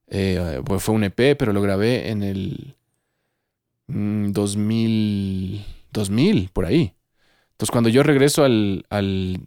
eh, 0.05 0.61
pues 0.63 0.83
fue 0.83 0.93
un 0.93 1.03
EP, 1.03 1.35
pero 1.35 1.51
lo 1.51 1.63
grabé 1.63 2.11
en 2.11 2.21
el 2.21 2.75
2000, 3.87 5.55
mm, 5.57 5.63
2000, 5.91 6.49
por 6.53 6.67
ahí. 6.67 6.93
Entonces 7.53 7.71
cuando 7.71 7.89
yo 7.89 8.03
regreso 8.03 8.43
al, 8.43 8.85
al, 8.91 9.43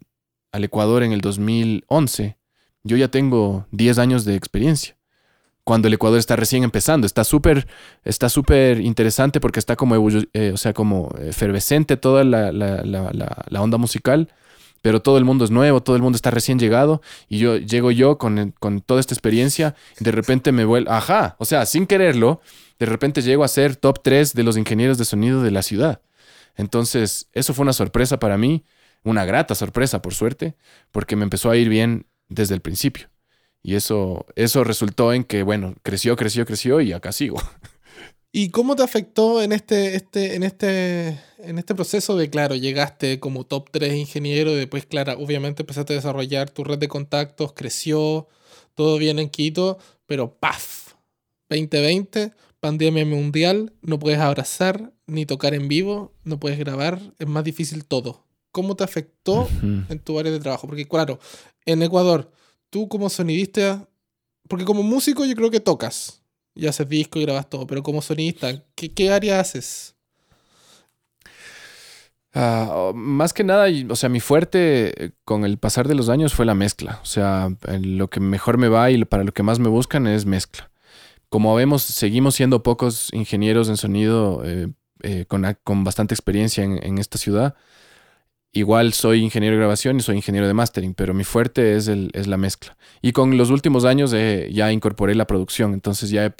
al 0.51 0.63
Ecuador 0.65 1.03
en 1.03 1.13
el 1.13 1.21
2011, 1.21 2.37
yo 2.83 2.97
ya 2.97 3.07
tengo 3.07 3.67
10 3.71 3.99
años 3.99 4.25
de 4.25 4.35
experiencia 4.35 4.97
cuando 5.69 5.87
el 5.87 5.93
Ecuador 5.93 6.17
está 6.17 6.35
recién 6.35 6.63
empezando. 6.63 7.05
Está 7.05 7.23
súper 7.23 7.67
está 8.03 8.27
súper 8.27 8.81
interesante 8.81 9.39
porque 9.39 9.59
está 9.59 9.75
como, 9.75 10.09
eh, 10.33 10.51
o 10.51 10.57
sea, 10.57 10.73
como 10.73 11.13
efervescente 11.21 11.95
toda 11.95 12.23
la, 12.23 12.51
la, 12.51 12.81
la, 12.83 13.61
onda 13.61 13.77
musical, 13.77 14.33
pero 14.81 14.99
todo 14.99 15.19
el 15.19 15.25
mundo 15.25 15.45
es 15.45 15.51
nuevo, 15.51 15.83
todo 15.83 15.95
el 15.95 16.01
mundo 16.01 16.15
está 16.15 16.31
recién 16.31 16.57
llegado 16.57 17.03
y 17.27 17.37
yo 17.37 17.57
llego 17.57 17.91
yo 17.91 18.17
con, 18.17 18.55
con 18.59 18.81
toda 18.81 18.99
esta 18.99 19.13
experiencia 19.13 19.75
y 19.99 20.03
de 20.03 20.11
repente 20.11 20.51
me 20.51 20.65
vuelvo, 20.65 20.89
ajá, 20.89 21.35
o 21.37 21.45
sea, 21.45 21.67
sin 21.67 21.85
quererlo, 21.85 22.41
de 22.79 22.87
repente 22.87 23.21
llego 23.21 23.43
a 23.43 23.47
ser 23.47 23.75
top 23.75 24.01
3 24.01 24.33
de 24.33 24.41
los 24.41 24.57
ingenieros 24.57 24.97
de 24.97 25.05
sonido 25.05 25.43
de 25.43 25.51
la 25.51 25.61
ciudad. 25.61 26.01
Entonces, 26.55 27.29
eso 27.33 27.53
fue 27.53 27.61
una 27.61 27.73
sorpresa 27.73 28.17
para 28.17 28.39
mí, 28.39 28.63
una 29.03 29.23
grata 29.23 29.53
sorpresa, 29.53 30.01
por 30.01 30.15
suerte, 30.15 30.55
porque 30.91 31.15
me 31.15 31.25
empezó 31.25 31.51
a 31.51 31.57
ir 31.57 31.69
bien 31.69 32.07
desde 32.27 32.55
el 32.55 32.61
principio. 32.61 33.07
Y 33.61 33.75
eso, 33.75 34.25
eso 34.35 34.63
resultó 34.63 35.13
en 35.13 35.23
que, 35.23 35.43
bueno, 35.43 35.75
creció, 35.83 36.15
creció, 36.15 36.45
creció 36.45 36.81
y 36.81 36.93
acá 36.93 37.11
sigo. 37.11 37.37
¿Y 38.31 38.49
cómo 38.49 38.75
te 38.75 38.83
afectó 38.83 39.41
en 39.41 39.51
este, 39.51 39.95
este, 39.95 40.35
en 40.35 40.43
este, 40.43 41.19
en 41.39 41.57
este 41.57 41.73
proceso 41.73 42.15
de, 42.15 42.29
claro, 42.29 42.55
llegaste 42.55 43.19
como 43.19 43.45
top 43.45 43.69
3 43.71 43.95
ingeniero 43.95 44.51
y 44.51 44.55
después, 44.55 44.85
claro, 44.85 45.13
obviamente 45.13 45.63
empezaste 45.63 45.93
a 45.93 45.95
desarrollar 45.95 46.51
tu 46.51 46.63
red 46.63 46.77
de 46.77 46.87
contactos, 46.87 47.53
creció, 47.53 48.27
todo 48.75 48.99
bien 48.99 49.17
en 49.17 49.29
Quito, 49.29 49.79
pero 50.05 50.35
¡paf! 50.35 50.93
2020, 51.49 52.33
pandemia 52.59 53.03
mundial, 53.05 53.73
no 53.81 53.97
puedes 53.97 54.19
abrazar 54.19 54.93
ni 55.07 55.25
tocar 55.25 55.55
en 55.55 55.67
vivo, 55.67 56.13
no 56.23 56.39
puedes 56.39 56.59
grabar, 56.59 57.01
es 57.17 57.27
más 57.27 57.43
difícil 57.43 57.85
todo. 57.85 58.27
¿Cómo 58.51 58.75
te 58.75 58.83
afectó 58.83 59.47
en 59.61 59.99
tu 59.99 60.19
área 60.19 60.31
de 60.31 60.39
trabajo? 60.39 60.67
Porque, 60.67 60.87
claro, 60.87 61.19
en 61.65 61.81
Ecuador 61.81 62.31
tú 62.69 62.87
como 62.87 63.09
sonidista, 63.09 63.87
porque 64.47 64.65
como 64.65 64.83
músico 64.83 65.25
yo 65.25 65.35
creo 65.35 65.51
que 65.51 65.59
tocas, 65.59 66.21
y 66.55 66.67
haces 66.67 66.87
disco 66.87 67.19
y 67.19 67.23
grabas 67.23 67.49
todo, 67.49 67.65
pero 67.67 67.83
como 67.83 68.01
sonidista, 68.01 68.63
¿qué, 68.75 69.11
área 69.11 69.39
haces? 69.39 69.95
Ah, 72.33 72.91
más 72.93 73.33
que 73.33 73.43
nada, 73.43 73.67
o 73.89 73.95
sea, 73.95 74.09
mi 74.09 74.19
fuerte 74.19 75.05
eh, 75.05 75.11
con 75.25 75.45
el 75.45 75.57
pasar 75.57 75.87
de 75.87 75.95
los 75.95 76.09
años 76.09 76.33
fue 76.33 76.45
la 76.45 76.53
mezcla. 76.53 76.99
O 77.01 77.05
sea, 77.05 77.49
lo 77.81 78.09
que 78.09 78.19
mejor 78.19 78.57
me 78.57 78.67
va 78.67 78.91
y 78.91 79.03
para 79.05 79.23
lo 79.23 79.33
que 79.33 79.41
más 79.41 79.59
me 79.59 79.69
buscan 79.69 80.05
es 80.05 80.25
mezcla. 80.25 80.69
Como 81.29 81.55
vemos, 81.55 81.81
seguimos 81.83 82.35
siendo 82.35 82.61
pocos 82.61 83.09
ingenieros 83.13 83.69
en 83.69 83.77
sonido 83.77 84.43
eh, 84.45 84.67
eh, 85.01 85.25
con, 85.27 85.83
bastante 85.83 86.13
experiencia 86.13 86.63
en 86.63 86.97
esta 86.99 87.17
ciudad. 87.17 87.55
Igual 88.51 88.93
soy 88.93 89.21
ingeniero 89.21 89.55
de 89.55 89.59
grabación 89.59 89.97
y 89.97 90.01
soy 90.01 90.15
ingeniero 90.15 90.47
de 90.47 90.55
mastering, 90.55 90.95
pero 90.95 91.13
mi 91.13 91.23
fuerte 91.23 91.75
es, 91.75 91.87
el, 91.87 92.09
es 92.13 92.25
la 92.25 92.37
mezcla. 92.37 92.75
Y 93.01 93.11
con 93.11 93.37
los 93.37 93.51
últimos 93.51 93.85
años 93.85 94.11
ya 94.11 94.71
incorporé 94.71 95.13
la 95.13 95.27
producción, 95.27 95.73
entonces 95.73 96.09
ya 96.09 96.33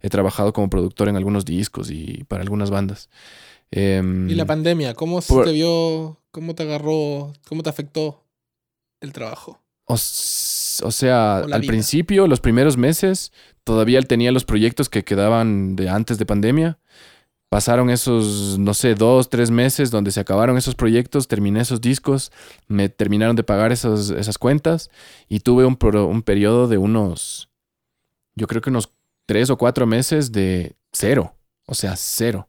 he, 0.00 0.08
trabajado 0.08 0.54
como 0.54 0.70
productor 0.70 1.08
en 1.08 1.16
algunos 1.16 1.44
discos 1.44 1.90
y 1.90 2.24
para 2.28 2.42
algunas 2.42 2.70
bandas. 2.70 3.10
Em, 3.70 4.28
¿Y 4.30 4.34
la 4.34 4.46
pandemia? 4.46 4.94
¿Cómo 4.94 5.20
te 5.20 5.52
vio, 5.52 6.18
cómo 6.30 6.54
te 6.54 6.62
agarró, 6.62 7.32
cómo 7.46 7.62
te 7.62 7.68
afectó 7.68 8.24
el 9.00 9.12
trabajo? 9.12 9.60
O, 9.84 9.96
sea, 9.98 11.38
al 11.38 11.62
principio, 11.62 12.26
los 12.26 12.40
primeros 12.40 12.76
meses, 12.76 13.32
todavía 13.64 14.00
tenía 14.02 14.32
los 14.32 14.44
proyectos 14.44 14.88
que 14.88 15.04
quedaban 15.04 15.76
de 15.76 15.88
antes 15.88 16.16
de 16.16 16.26
pandemia 16.26 16.78
Pasaron 17.50 17.90
esos, 17.90 18.58
no 18.60 18.74
sé, 18.74 18.94
dos, 18.94 19.28
tres 19.28 19.50
meses 19.50 19.90
donde 19.90 20.12
se 20.12 20.20
acabaron 20.20 20.56
esos 20.56 20.76
proyectos, 20.76 21.26
terminé 21.26 21.60
esos 21.60 21.80
discos, 21.80 22.30
me 22.68 22.88
terminaron 22.88 23.34
de 23.34 23.42
pagar 23.42 23.72
esas 23.72 24.38
cuentas 24.38 24.88
y 25.28 25.40
tuve 25.40 25.64
un, 25.66 25.76
un 25.82 26.22
periodo 26.22 26.68
de 26.68 26.78
unos, 26.78 27.50
yo 28.36 28.46
creo 28.46 28.62
que 28.62 28.70
unos 28.70 28.92
tres 29.26 29.50
o 29.50 29.58
cuatro 29.58 29.84
meses 29.84 30.30
de 30.30 30.76
cero, 30.92 31.34
o 31.66 31.74
sea, 31.74 31.96
cero. 31.96 32.48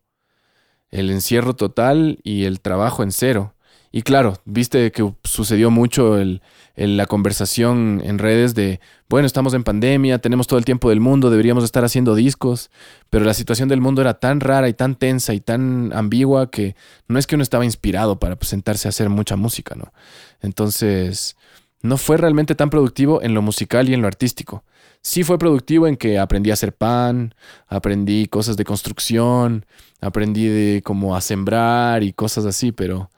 El 0.90 1.10
encierro 1.10 1.56
total 1.56 2.20
y 2.24 2.46
el 2.46 2.60
trabajo 2.60 3.02
en 3.02 3.12
cero. 3.12 3.56
Y 3.92 4.04
claro, 4.04 4.40
viste 4.46 4.92
que 4.92 5.14
sucedió 5.24 5.70
mucho 5.70 6.18
el, 6.18 6.42
la 6.76 7.06
conversación 7.06 8.02
en 8.04 8.20
redes 8.20 8.56
de, 8.56 8.80
bueno, 9.10 9.26
estamos 9.26 9.54
en 9.54 9.66
pandemia, 9.66 10.20
tenemos 10.20 10.48
todo 10.48 10.58
el 10.58 10.66
tiempo 10.66 10.90
del 10.90 11.02
mundo, 11.02 11.30
deberíamos 11.30 11.66
estar 11.66 11.84
haciendo 11.84 12.16
discos, 12.16 12.72
pero 13.10 13.26
la 13.26 13.34
situación 13.34 13.68
del 13.68 13.82
mundo 13.82 14.02
era 14.02 14.14
tan 14.14 14.40
rara 14.40 14.70
y 14.70 14.74
tan 14.74 14.96
tensa 14.96 15.34
y 15.34 15.42
tan 15.42 15.92
ambigua 15.94 16.50
que 16.50 16.76
no 17.10 17.20
es 17.20 17.28
que 17.28 17.36
uno 17.36 17.44
estaba 17.44 17.66
inspirado 17.66 18.18
para 18.18 18.38
sentarse 18.42 18.88
a 18.88 18.90
hacer 18.90 19.10
mucha 19.10 19.36
música, 19.36 19.76
¿no? 19.76 19.92
Entonces, 20.40 21.36
no 21.82 21.98
fue 21.98 22.16
realmente 22.16 22.56
tan 22.56 22.70
productivo 22.70 23.22
en 23.22 23.34
lo 23.34 23.42
musical 23.42 23.90
y 23.90 23.94
en 23.94 24.02
lo 24.02 24.08
artístico. 24.08 24.64
Sí 25.02 25.24
fue 25.24 25.38
productivo 25.38 25.88
en 25.88 25.98
que 25.98 26.20
aprendí 26.20 26.52
a 26.52 26.54
hacer 26.54 26.74
pan, 26.74 27.34
aprendí 27.68 28.28
cosas 28.28 28.56
de 28.56 28.64
construcción, 28.64 29.66
aprendí 30.00 30.48
de 30.48 30.82
cómo 30.84 31.16
a 31.16 31.22
sembrar 31.22 32.04
y 32.04 32.14
cosas 32.14 32.46
así, 32.46 32.72
pero 32.72 33.10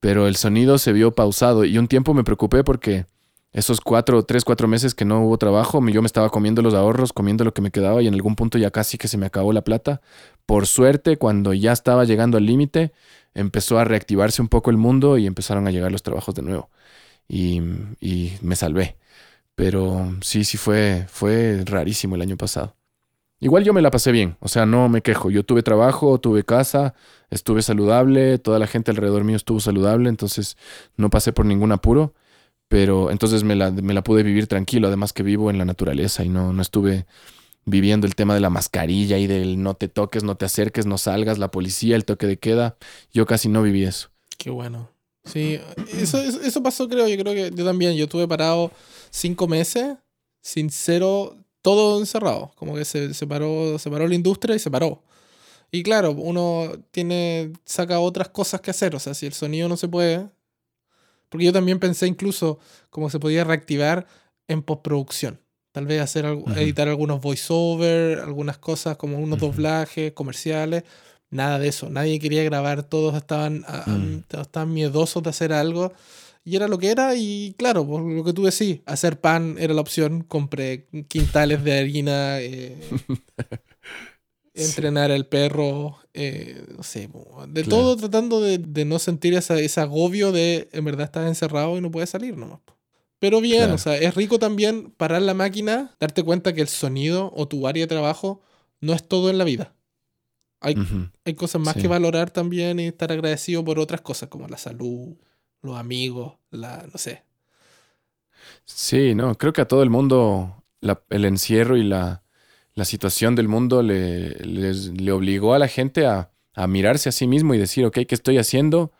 pero 0.00 0.26
el 0.26 0.36
sonido 0.36 0.78
se 0.78 0.92
vio 0.92 1.12
pausado 1.14 1.64
y 1.64 1.78
un 1.78 1.88
tiempo 1.88 2.14
me 2.14 2.24
preocupé 2.24 2.64
porque 2.64 3.06
esos 3.52 3.80
cuatro, 3.80 4.24
tres, 4.24 4.44
cuatro 4.44 4.68
meses 4.68 4.94
que 4.94 5.04
no 5.04 5.22
hubo 5.24 5.36
trabajo, 5.36 5.84
yo 5.88 6.02
me 6.02 6.06
estaba 6.06 6.30
comiendo 6.30 6.62
los 6.62 6.74
ahorros, 6.74 7.12
comiendo 7.12 7.44
lo 7.44 7.52
que 7.52 7.62
me 7.62 7.70
quedaba 7.70 8.00
y 8.00 8.06
en 8.06 8.14
algún 8.14 8.36
punto 8.36 8.58
ya 8.58 8.70
casi 8.70 8.96
que 8.96 9.08
se 9.08 9.18
me 9.18 9.26
acabó 9.26 9.52
la 9.52 9.62
plata. 9.62 10.00
Por 10.46 10.66
suerte, 10.66 11.16
cuando 11.16 11.52
ya 11.52 11.72
estaba 11.72 12.04
llegando 12.04 12.38
al 12.38 12.46
límite, 12.46 12.92
empezó 13.34 13.78
a 13.78 13.84
reactivarse 13.84 14.42
un 14.42 14.48
poco 14.48 14.70
el 14.70 14.76
mundo 14.76 15.18
y 15.18 15.26
empezaron 15.26 15.66
a 15.66 15.70
llegar 15.72 15.92
los 15.92 16.02
trabajos 16.02 16.34
de 16.34 16.42
nuevo. 16.42 16.70
Y, 17.28 17.60
y 18.00 18.32
me 18.42 18.56
salvé. 18.56 18.96
Pero 19.54 20.14
sí, 20.22 20.44
sí 20.44 20.56
fue, 20.56 21.06
fue 21.08 21.62
rarísimo 21.66 22.16
el 22.16 22.22
año 22.22 22.36
pasado. 22.36 22.76
Igual 23.40 23.64
yo 23.64 23.72
me 23.72 23.80
la 23.80 23.90
pasé 23.90 24.12
bien, 24.12 24.36
o 24.40 24.48
sea, 24.48 24.66
no 24.66 24.88
me 24.90 25.00
quejo. 25.00 25.30
Yo 25.30 25.44
tuve 25.44 25.62
trabajo, 25.62 26.20
tuve 26.20 26.44
casa, 26.44 26.94
estuve 27.30 27.62
saludable, 27.62 28.38
toda 28.38 28.58
la 28.58 28.66
gente 28.66 28.90
alrededor 28.90 29.24
mío 29.24 29.36
estuvo 29.36 29.60
saludable, 29.60 30.10
entonces 30.10 30.58
no 30.96 31.08
pasé 31.08 31.32
por 31.32 31.46
ningún 31.46 31.72
apuro, 31.72 32.12
pero 32.68 33.10
entonces 33.10 33.42
me 33.42 33.56
la, 33.56 33.70
me 33.70 33.94
la 33.94 34.02
pude 34.02 34.22
vivir 34.22 34.46
tranquilo, 34.46 34.88
además 34.88 35.14
que 35.14 35.22
vivo 35.22 35.50
en 35.50 35.56
la 35.56 35.64
naturaleza 35.64 36.22
y 36.22 36.28
no, 36.28 36.52
no 36.52 36.60
estuve 36.60 37.06
viviendo 37.64 38.06
el 38.06 38.14
tema 38.14 38.34
de 38.34 38.40
la 38.40 38.50
mascarilla 38.50 39.16
y 39.16 39.26
del 39.26 39.62
no 39.62 39.74
te 39.74 39.88
toques, 39.88 40.22
no 40.22 40.36
te 40.36 40.44
acerques, 40.44 40.84
no 40.84 40.98
salgas, 40.98 41.38
la 41.38 41.50
policía, 41.50 41.96
el 41.96 42.04
toque 42.04 42.26
de 42.26 42.38
queda. 42.38 42.76
Yo 43.12 43.24
casi 43.24 43.48
no 43.48 43.62
viví 43.62 43.84
eso. 43.84 44.10
Qué 44.36 44.50
bueno. 44.50 44.90
Sí, 45.24 45.60
eso, 45.92 46.20
eso, 46.20 46.62
pasó 46.62 46.88
creo, 46.88 47.06
yo 47.06 47.16
creo 47.22 47.34
que 47.34 47.54
yo 47.54 47.64
también, 47.64 47.94
yo 47.94 48.08
tuve 48.08 48.26
parado 48.26 48.70
cinco 49.10 49.46
meses 49.46 49.96
sin 50.40 50.70
cero 50.70 51.36
todo 51.62 52.00
encerrado, 52.00 52.52
como 52.56 52.74
que 52.74 52.84
se 52.84 53.14
separó, 53.14 53.78
separó 53.78 54.06
la 54.08 54.14
industria 54.14 54.56
y 54.56 54.58
se 54.58 54.70
paró. 54.70 55.02
Y 55.70 55.82
claro, 55.82 56.12
uno 56.12 56.72
tiene, 56.90 57.52
saca 57.64 58.00
otras 58.00 58.28
cosas 58.28 58.60
que 58.60 58.70
hacer, 58.70 58.94
o 58.94 58.98
sea, 58.98 59.14
si 59.14 59.26
el 59.26 59.32
sonido 59.32 59.68
no 59.68 59.76
se 59.76 59.88
puede, 59.88 60.28
porque 61.28 61.46
yo 61.46 61.52
también 61.52 61.78
pensé 61.78 62.06
incluso 62.06 62.58
cómo 62.90 63.08
se 63.08 63.20
podía 63.20 63.44
reactivar 63.44 64.06
en 64.48 64.62
postproducción. 64.62 65.40
Tal 65.72 65.86
vez 65.86 66.02
hacer 66.02 66.26
editar 66.56 66.88
algunos 66.88 67.20
voiceover, 67.20 68.18
algunas 68.18 68.58
cosas 68.58 68.96
como 68.96 69.18
unos 69.18 69.38
doblajes 69.38 70.12
comerciales. 70.12 70.82
Nada 71.30 71.60
de 71.60 71.68
eso. 71.68 71.88
Nadie 71.88 72.18
quería 72.18 72.42
grabar. 72.42 72.82
Todos 72.82 73.14
estaban, 73.14 73.64
mm. 73.86 74.24
estaban 74.40 74.74
miedosos 74.74 75.22
de 75.22 75.30
hacer 75.30 75.52
algo. 75.52 75.92
Y 76.42 76.56
era 76.56 76.68
lo 76.68 76.78
que 76.78 76.90
era, 76.90 77.14
y 77.16 77.54
claro, 77.58 77.86
por 77.86 78.02
lo 78.02 78.24
que 78.24 78.32
tú 78.32 78.44
decís, 78.44 78.80
hacer 78.86 79.20
pan 79.20 79.56
era 79.58 79.74
la 79.74 79.82
opción. 79.82 80.22
Compré 80.22 80.88
quintales 81.08 81.62
de 81.62 81.78
harina, 81.78 82.40
eh, 82.40 82.78
entrenar 84.54 85.10
al 85.10 85.26
perro, 85.26 85.98
eh, 86.14 86.64
no 86.76 86.82
sé, 86.82 87.08
de 87.48 87.64
todo 87.64 87.96
tratando 87.96 88.40
de, 88.40 88.84
no 88.84 88.98
sentir 88.98 89.34
ese 89.34 89.80
agobio 89.80 90.32
de 90.32 90.68
en 90.72 90.84
verdad 90.84 91.04
estás 91.04 91.28
encerrado 91.28 91.76
y 91.76 91.80
no 91.80 91.90
puedes 91.90 92.10
salir 92.10 92.36
nomás. 92.36 92.60
Pero 93.18 93.42
bien, 93.42 93.70
o 93.70 93.78
sea, 93.78 93.98
es 93.98 94.14
rico 94.14 94.38
también 94.38 94.92
parar 94.96 95.20
la 95.20 95.34
máquina, 95.34 95.94
darte 96.00 96.22
cuenta 96.22 96.54
que 96.54 96.62
el 96.62 96.68
sonido 96.68 97.30
o 97.36 97.46
tu 97.46 97.68
área 97.68 97.84
de 97.84 97.86
trabajo 97.86 98.40
no 98.80 98.94
es 98.94 99.06
todo 99.06 99.28
en 99.28 99.36
la 99.36 99.44
vida. 99.44 99.74
Hay, 100.60 100.74
hay 101.24 101.34
cosas 101.34 101.60
más 101.60 101.74
que 101.76 101.86
valorar 101.86 102.30
también 102.30 102.80
y 102.80 102.86
estar 102.86 103.12
agradecido 103.12 103.64
por 103.64 103.78
otras 103.78 104.00
cosas 104.00 104.30
como 104.30 104.48
la 104.48 104.56
salud, 104.56 105.16
los 105.62 105.76
amigos, 105.76 106.34
la, 106.50 106.86
no 106.92 106.98
sé. 106.98 107.22
Sí, 108.64 109.14
no, 109.14 109.34
creo 109.36 109.52
que 109.52 109.60
a 109.60 109.68
todo 109.68 109.82
el 109.82 109.90
mundo 109.90 110.64
el 111.10 111.24
encierro 111.24 111.76
y 111.76 111.84
la, 111.84 112.22
situación 112.82 113.34
del 113.34 113.46
mundo 113.46 113.82
le, 113.82 114.30
le 114.30 115.12
obligó 115.12 115.52
a 115.52 115.58
la 115.58 115.68
gente 115.68 116.06
a, 116.06 116.30
a, 116.54 116.66
mirarse 116.66 117.10
a 117.10 117.12
sí 117.12 117.26
mismo 117.26 117.54
y 117.54 117.58
decir, 117.58 117.84
ok, 117.84 117.98
¿qué 118.08 118.14
estoy 118.14 118.38
haciendo? 118.38 118.90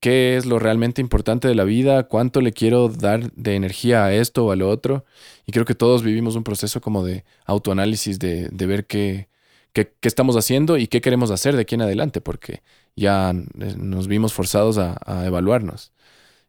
¿Qué 0.00 0.36
es 0.36 0.44
lo 0.44 0.58
realmente 0.58 1.00
importante 1.00 1.48
de 1.48 1.54
la 1.54 1.64
vida? 1.64 2.08
¿Cuánto 2.08 2.42
le 2.42 2.52
quiero 2.52 2.88
dar 2.90 3.32
de 3.32 3.54
energía 3.56 4.04
a 4.04 4.14
esto 4.14 4.44
o 4.46 4.52
a 4.52 4.56
lo 4.56 4.68
otro? 4.68 5.06
Y 5.46 5.52
creo 5.52 5.64
que 5.64 5.74
todos 5.74 6.02
vivimos 6.02 6.36
un 6.36 6.44
proceso 6.44 6.82
como 6.82 7.04
de 7.04 7.24
autoanálisis, 7.46 8.18
de, 8.18 8.50
de 8.50 8.66
ver 8.66 8.86
qué, 8.86 9.28
qué, 9.74 9.92
estamos 10.02 10.36
haciendo 10.36 10.78
y 10.78 10.86
qué 10.86 11.02
queremos 11.02 11.30
hacer 11.30 11.54
de 11.56 11.62
aquí 11.62 11.74
en 11.74 11.82
adelante, 11.82 12.22
porque 12.22 12.62
ya 12.96 13.30
eh, 13.30 13.74
nos 13.76 14.08
vimos 14.08 14.32
forzados 14.32 14.78
a, 14.78 15.26
evaluarnos. 15.26 15.92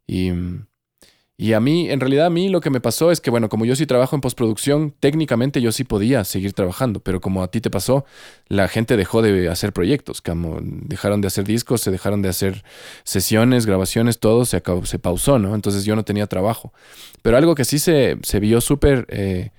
Y, 0.07 0.31
y, 1.37 1.53
a 1.53 1.59
mí, 1.59 1.89
en 1.89 1.99
realidad 1.99 2.27
a 2.27 2.29
mí 2.29 2.49
lo 2.49 2.61
que 2.61 2.69
me 2.69 2.79
pasó 2.79 3.11
es 3.11 3.19
que, 3.19 3.31
bueno, 3.31 3.49
como 3.49 3.65
yo 3.65 3.75
sí 3.75 3.87
trabajo 3.87 4.15
en 4.15 4.21
postproducción, 4.21 4.93
técnicamente 4.99 5.59
yo 5.61 5.71
sí 5.71 5.83
podía 5.83 6.23
seguir 6.23 6.53
trabajando, 6.53 6.99
pero 7.01 7.19
como 7.19 7.41
a 7.43 7.49
ti 7.49 7.59
te 7.59 7.71
pasó, 7.71 8.05
la 8.47 8.67
gente 8.67 8.95
dejó 8.95 9.21
de 9.21 9.49
hacer 9.49 9.73
proyectos, 9.73 10.21
como 10.21 10.59
dejaron 10.61 11.21
de 11.21 11.27
hacer 11.27 11.43
discos, 11.45 11.81
se 11.81 11.91
dejaron 11.91 12.21
de 12.21 12.29
hacer 12.29 12.63
sesiones, 13.03 13.65
grabaciones, 13.65 14.19
todo 14.19 14.45
se, 14.45 14.57
acabó, 14.57 14.85
se 14.85 14.99
pausó, 14.99 15.39
¿no? 15.39 15.55
Entonces 15.55 15.83
yo 15.83 15.95
no 15.95 16.05
tenía 16.05 16.27
trabajo. 16.27 16.71
Pero 17.23 17.37
algo 17.37 17.55
que 17.55 17.65
sí 17.65 17.79
se, 17.79 18.17
se 18.21 18.39
vio 18.39 18.61
súper 18.61 19.07
eh, 19.09 19.49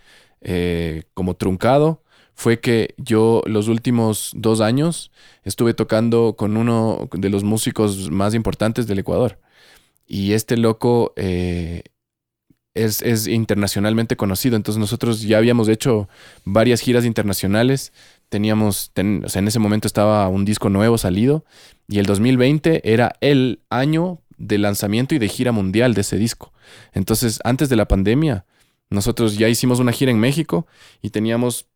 eh, 0.40 1.02
como 1.14 1.34
truncado 1.34 2.02
fue 2.36 2.60
que 2.60 2.94
yo 2.98 3.42
los 3.46 3.66
últimos 3.66 4.30
dos 4.36 4.60
años 4.60 5.10
estuve 5.42 5.72
tocando 5.72 6.36
con 6.36 6.58
uno 6.58 7.08
de 7.12 7.30
los 7.30 7.44
músicos 7.44 8.10
más 8.10 8.34
importantes 8.34 8.86
del 8.86 8.98
Ecuador. 8.98 9.40
Y 10.06 10.34
este 10.34 10.58
loco 10.58 11.14
eh, 11.16 11.82
es, 12.74 13.26
internacionalmente 13.26 14.16
conocido. 14.16 14.54
Entonces 14.54 14.78
nosotros 14.78 15.22
ya 15.22 15.38
habíamos 15.38 15.68
hecho 15.68 16.10
varias 16.44 16.82
giras 16.82 17.06
internacionales. 17.06 17.94
Teníamos, 18.28 18.92
o 19.24 19.28
sea, 19.30 19.40
en 19.40 19.48
ese 19.48 19.58
momento 19.58 19.88
estaba 19.88 20.28
un 20.28 20.44
disco 20.44 20.68
nuevo 20.68 20.98
salido. 20.98 21.42
Y 21.88 22.00
el 22.00 22.06
2020 22.06 22.92
era 22.92 23.16
el 23.22 23.60
año 23.70 24.20
de 24.36 24.58
lanzamiento 24.58 25.14
y 25.14 25.18
de 25.18 25.28
gira 25.28 25.52
mundial 25.52 25.94
de 25.94 26.02
ese 26.02 26.18
disco. 26.18 26.52
Entonces, 26.92 27.40
antes 27.44 27.70
de 27.70 27.76
la 27.76 27.88
pandemia, 27.88 28.44
nosotros 28.90 29.38
ya 29.38 29.48
hicimos 29.48 29.80
una 29.80 29.92
gira 29.92 30.10
en 30.10 30.20
México 30.20 30.66
y 31.00 31.10
teníamos 31.10 31.66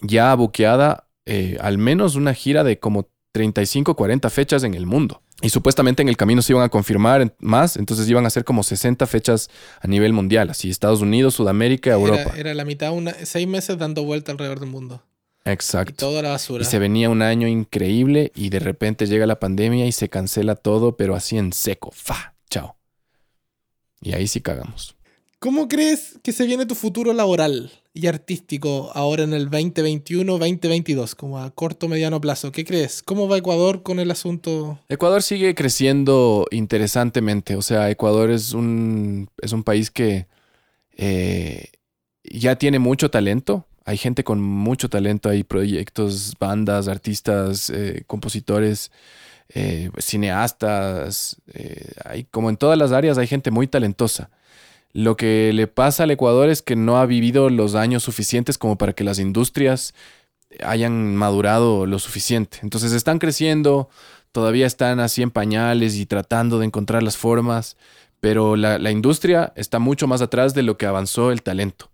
ya 0.00 0.34
buqueada 0.34 1.04
eh, 1.26 1.56
al 1.60 1.78
menos 1.78 2.16
una 2.16 2.34
gira 2.34 2.64
de 2.64 2.78
como 2.78 3.08
35, 3.32 3.96
40 3.96 4.30
fechas 4.30 4.62
en 4.64 4.74
el 4.74 4.86
mundo. 4.86 5.22
Y 5.42 5.50
supuestamente 5.50 6.02
en 6.02 6.08
el 6.08 6.16
camino 6.16 6.42
se 6.42 6.52
iban 6.52 6.64
a 6.64 6.68
confirmar 6.68 7.34
más, 7.40 7.76
entonces 7.76 8.08
iban 8.08 8.24
a 8.24 8.30
ser 8.30 8.44
como 8.44 8.62
60 8.62 9.06
fechas 9.06 9.50
a 9.80 9.88
nivel 9.88 10.12
mundial, 10.12 10.50
así 10.50 10.70
Estados 10.70 11.00
Unidos, 11.00 11.34
Sudamérica, 11.34 11.90
Europa. 11.90 12.32
Era 12.36 12.54
la 12.54 12.64
mitad, 12.64 12.92
una, 12.92 13.12
seis 13.24 13.48
meses 13.48 13.76
dando 13.76 14.04
vuelta 14.04 14.32
alrededor 14.32 14.60
del 14.60 14.70
mundo. 14.70 15.02
Exacto. 15.44 15.92
Y 15.92 15.94
toda 15.96 16.22
la 16.22 16.30
basura. 16.30 16.62
Y 16.62 16.64
se 16.64 16.78
venía 16.78 17.10
un 17.10 17.20
año 17.20 17.48
increíble 17.48 18.32
y 18.34 18.50
de 18.50 18.60
repente 18.60 19.06
llega 19.06 19.26
la 19.26 19.40
pandemia 19.40 19.86
y 19.86 19.92
se 19.92 20.08
cancela 20.08 20.54
todo, 20.54 20.96
pero 20.96 21.14
así 21.14 21.36
en 21.36 21.52
seco. 21.52 21.90
Fa, 21.92 22.34
chao. 22.48 22.76
Y 24.00 24.12
ahí 24.12 24.26
sí 24.26 24.40
cagamos. 24.40 24.96
¿Cómo 25.40 25.68
crees 25.68 26.18
que 26.22 26.32
se 26.32 26.46
viene 26.46 26.64
tu 26.64 26.74
futuro 26.74 27.12
laboral? 27.12 27.70
Y 27.96 28.08
artístico 28.08 28.90
ahora 28.92 29.22
en 29.22 29.32
el 29.32 29.48
2021-2022, 29.48 31.14
como 31.14 31.38
a 31.38 31.50
corto 31.52 31.88
mediano 31.88 32.20
plazo? 32.20 32.50
¿Qué 32.50 32.64
crees? 32.64 33.04
¿Cómo 33.04 33.28
va 33.28 33.38
Ecuador 33.38 33.84
con 33.84 34.00
el 34.00 34.10
asunto? 34.10 34.80
Ecuador 34.88 35.22
sigue 35.22 35.54
creciendo 35.54 36.46
interesantemente. 36.50 37.54
O 37.54 37.62
sea, 37.62 37.88
Ecuador 37.90 38.30
es 38.30 38.52
un, 38.52 39.30
es 39.40 39.52
un 39.52 39.62
país 39.62 39.92
que 39.92 40.26
eh, 40.96 41.66
ya 42.24 42.56
tiene 42.56 42.80
mucho 42.80 43.12
talento. 43.12 43.64
Hay 43.84 43.96
gente 43.96 44.24
con 44.24 44.40
mucho 44.40 44.88
talento, 44.88 45.28
hay 45.28 45.44
proyectos, 45.44 46.34
bandas, 46.40 46.88
artistas, 46.88 47.70
eh, 47.70 48.02
compositores, 48.08 48.90
eh, 49.50 49.90
cineastas. 49.98 51.36
hay, 52.04 52.24
como 52.24 52.50
en 52.50 52.56
todas 52.56 52.76
las 52.76 52.90
áreas 52.90 53.18
hay 53.18 53.28
gente 53.28 53.52
muy 53.52 53.68
talentosa. 53.68 54.30
Lo 54.94 55.16
que 55.16 55.52
le 55.52 55.66
pasa 55.66 56.04
al 56.04 56.12
Ecuador 56.12 56.48
es 56.48 56.62
que 56.62 56.76
no 56.76 56.98
ha 56.98 57.04
vivido 57.04 57.50
los 57.50 57.74
años 57.74 58.04
suficientes 58.04 58.58
como 58.58 58.78
para 58.78 58.92
que 58.92 59.02
las 59.02 59.18
industrias 59.18 59.92
hayan 60.62 61.16
madurado 61.16 61.84
lo 61.84 61.98
suficiente. 61.98 62.58
Entonces 62.62 62.92
están 62.92 63.18
creciendo, 63.18 63.88
todavía 64.30 64.68
están 64.68 65.00
así 65.00 65.20
en 65.20 65.32
pañales 65.32 65.96
y 65.96 66.06
tratando 66.06 66.60
de 66.60 66.66
encontrar 66.66 67.02
las 67.02 67.16
formas, 67.16 67.76
pero 68.20 68.54
la, 68.54 68.90
industria 68.92 69.52
está 69.56 69.80
mucho 69.80 70.06
más 70.06 70.22
atrás 70.22 70.54
de 70.54 70.62
lo 70.62 70.78
que 70.78 70.86
avanzó 70.86 71.32
el 71.32 71.42
talento. 71.42 71.90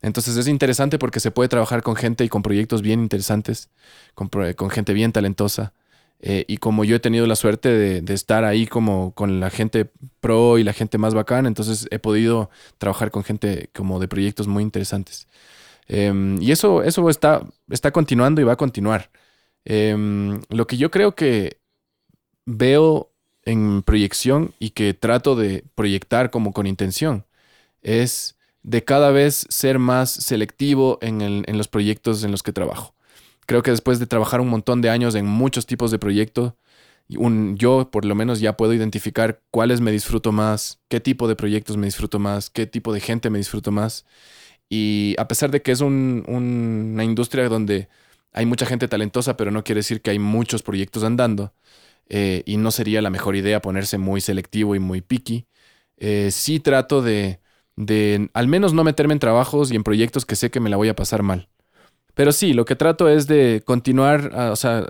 Entonces 0.00 0.36
es 0.36 0.48
interesante 0.48 0.98
porque 0.98 1.20
se 1.20 1.30
puede 1.30 1.48
trabajar 1.48 1.84
con 1.84 1.94
gente 1.94 2.24
y 2.24 2.28
con 2.28 2.42
proyectos 2.42 2.82
bien 2.82 3.00
interesantes, 3.00 3.70
con, 4.16 4.28
con 4.28 4.68
gente 4.68 4.94
bien 4.94 5.12
talentosa. 5.12 5.74
Eh, 6.22 6.44
y 6.46 6.58
como 6.58 6.84
yo 6.84 6.96
he 6.96 7.00
tenido 7.00 7.26
la 7.26 7.36
suerte 7.36 7.68
de, 7.70 8.14
estar 8.14 8.44
ahí 8.44 8.66
como 8.66 9.12
con 9.14 9.40
la 9.40 9.50
gente 9.50 9.90
pro 10.20 10.56
y 10.58 10.64
la 10.64 10.72
gente 10.72 10.96
más 10.98 11.14
bacana, 11.14 11.48
entonces 11.48 11.88
he 11.90 11.98
podido 11.98 12.48
trabajar 12.78 13.10
con 13.10 13.24
gente 13.24 13.70
como 13.74 13.98
de 14.00 14.08
proyectos 14.08 14.46
muy 14.46 14.62
interesantes. 14.62 15.26
Em, 15.88 16.40
y 16.40 16.52
eso, 16.52 16.82
eso 16.84 17.10
está, 17.10 17.42
está 17.70 17.90
continuando 17.92 18.40
y 18.40 18.44
va 18.44 18.52
a 18.54 18.56
continuar. 18.56 19.10
Em, 19.64 20.40
lo 20.50 20.66
que 20.66 20.76
yo 20.76 20.90
creo 20.90 21.14
que 21.14 21.58
veo 22.46 23.12
en 23.44 23.82
proyección 23.82 24.54
y 24.58 24.70
que 24.70 24.94
trato 24.94 25.36
de 25.36 25.64
proyectar 25.74 26.30
como 26.30 26.52
con 26.52 26.66
intención 26.66 27.26
es 27.82 28.36
de 28.62 28.84
cada 28.84 29.10
vez 29.10 29.46
ser 29.50 29.78
más 29.78 30.10
selectivo 30.12 30.98
en 31.02 31.58
los 31.58 31.68
proyectos 31.68 32.24
en 32.24 32.30
los 32.32 32.42
que 32.42 32.52
trabajo. 32.52 32.94
Creo 33.52 33.62
que 33.62 33.70
después 33.70 33.98
de 33.98 34.06
trabajar 34.06 34.40
un 34.40 34.48
montón 34.48 34.80
de 34.80 34.88
años 34.88 35.14
en 35.14 35.26
muchos 35.26 35.66
tipos 35.66 35.90
de 35.90 35.98
proyectos, 35.98 36.54
yo 37.06 37.90
por 37.90 38.06
lo 38.06 38.14
menos 38.14 38.40
ya 38.40 38.56
puedo 38.56 38.72
identificar 38.72 39.42
cuáles 39.50 39.82
me 39.82 39.92
disfruto 39.92 40.32
más, 40.32 40.80
qué 40.88 41.00
tipo 41.00 41.28
de 41.28 41.36
proyectos 41.36 41.76
me 41.76 41.84
disfruto 41.84 42.18
más, 42.18 42.48
qué 42.48 42.66
tipo 42.66 42.94
de 42.94 43.00
gente 43.00 43.28
me 43.28 43.36
disfruto 43.36 43.70
más. 43.70 44.06
Y 44.70 45.14
a 45.18 45.28
pesar 45.28 45.50
de 45.50 45.60
que 45.60 45.72
es 45.72 45.82
una 45.82 47.04
industria 47.04 47.50
donde 47.50 47.90
hay 48.32 48.46
mucha 48.46 48.64
gente 48.64 48.88
talentosa, 48.88 49.36
pero 49.36 49.50
no 49.50 49.64
quiere 49.64 49.80
decir 49.80 50.00
que 50.00 50.08
hay 50.12 50.18
muchos 50.18 50.62
proyectos 50.62 51.04
andando, 51.04 51.52
eh, 52.08 52.42
y 52.46 52.56
no 52.56 52.70
sería 52.70 53.02
la 53.02 53.10
mejor 53.10 53.36
idea 53.36 53.60
ponerse 53.60 53.98
muy 53.98 54.22
selectivo 54.22 54.74
y 54.74 54.78
muy 54.78 55.02
picky, 55.02 55.46
eh, 55.98 56.30
sí 56.32 56.58
trato 56.58 57.02
de, 57.02 57.40
de 57.76 58.30
al 58.32 58.48
menos 58.48 58.72
no 58.72 58.82
meterme 58.82 59.12
en 59.12 59.20
trabajos 59.20 59.72
y 59.72 59.76
en 59.76 59.84
proyectos 59.84 60.24
que 60.24 60.36
sé 60.36 60.50
que 60.50 60.60
me 60.60 60.70
la 60.70 60.78
voy 60.78 60.88
a 60.88 60.96
pasar 60.96 61.22
mal. 61.22 61.51
Pero 62.14 62.32
sí, 62.32 62.52
lo 62.52 62.64
que 62.64 62.76
trato 62.76 63.08
es 63.08 63.26
de 63.26 63.62
continuar, 63.64 64.32
ah, 64.34 64.50
o 64.52 64.56
sea, 64.56 64.86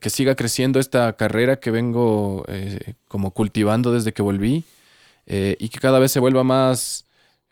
que 0.00 0.10
siga 0.10 0.36
creciendo 0.36 0.78
esta 0.78 1.14
carrera 1.14 1.58
que 1.58 1.70
vengo 1.70 2.44
eh, 2.48 2.94
como 3.08 3.32
cultivando 3.32 3.92
desde 3.92 4.12
que 4.12 4.22
volví 4.22 4.64
eh, 5.26 5.56
y 5.58 5.68
que 5.68 5.80
cada 5.80 5.98
vez 5.98 6.12
se 6.12 6.20
vuelva 6.20 6.44
más, 6.44 7.06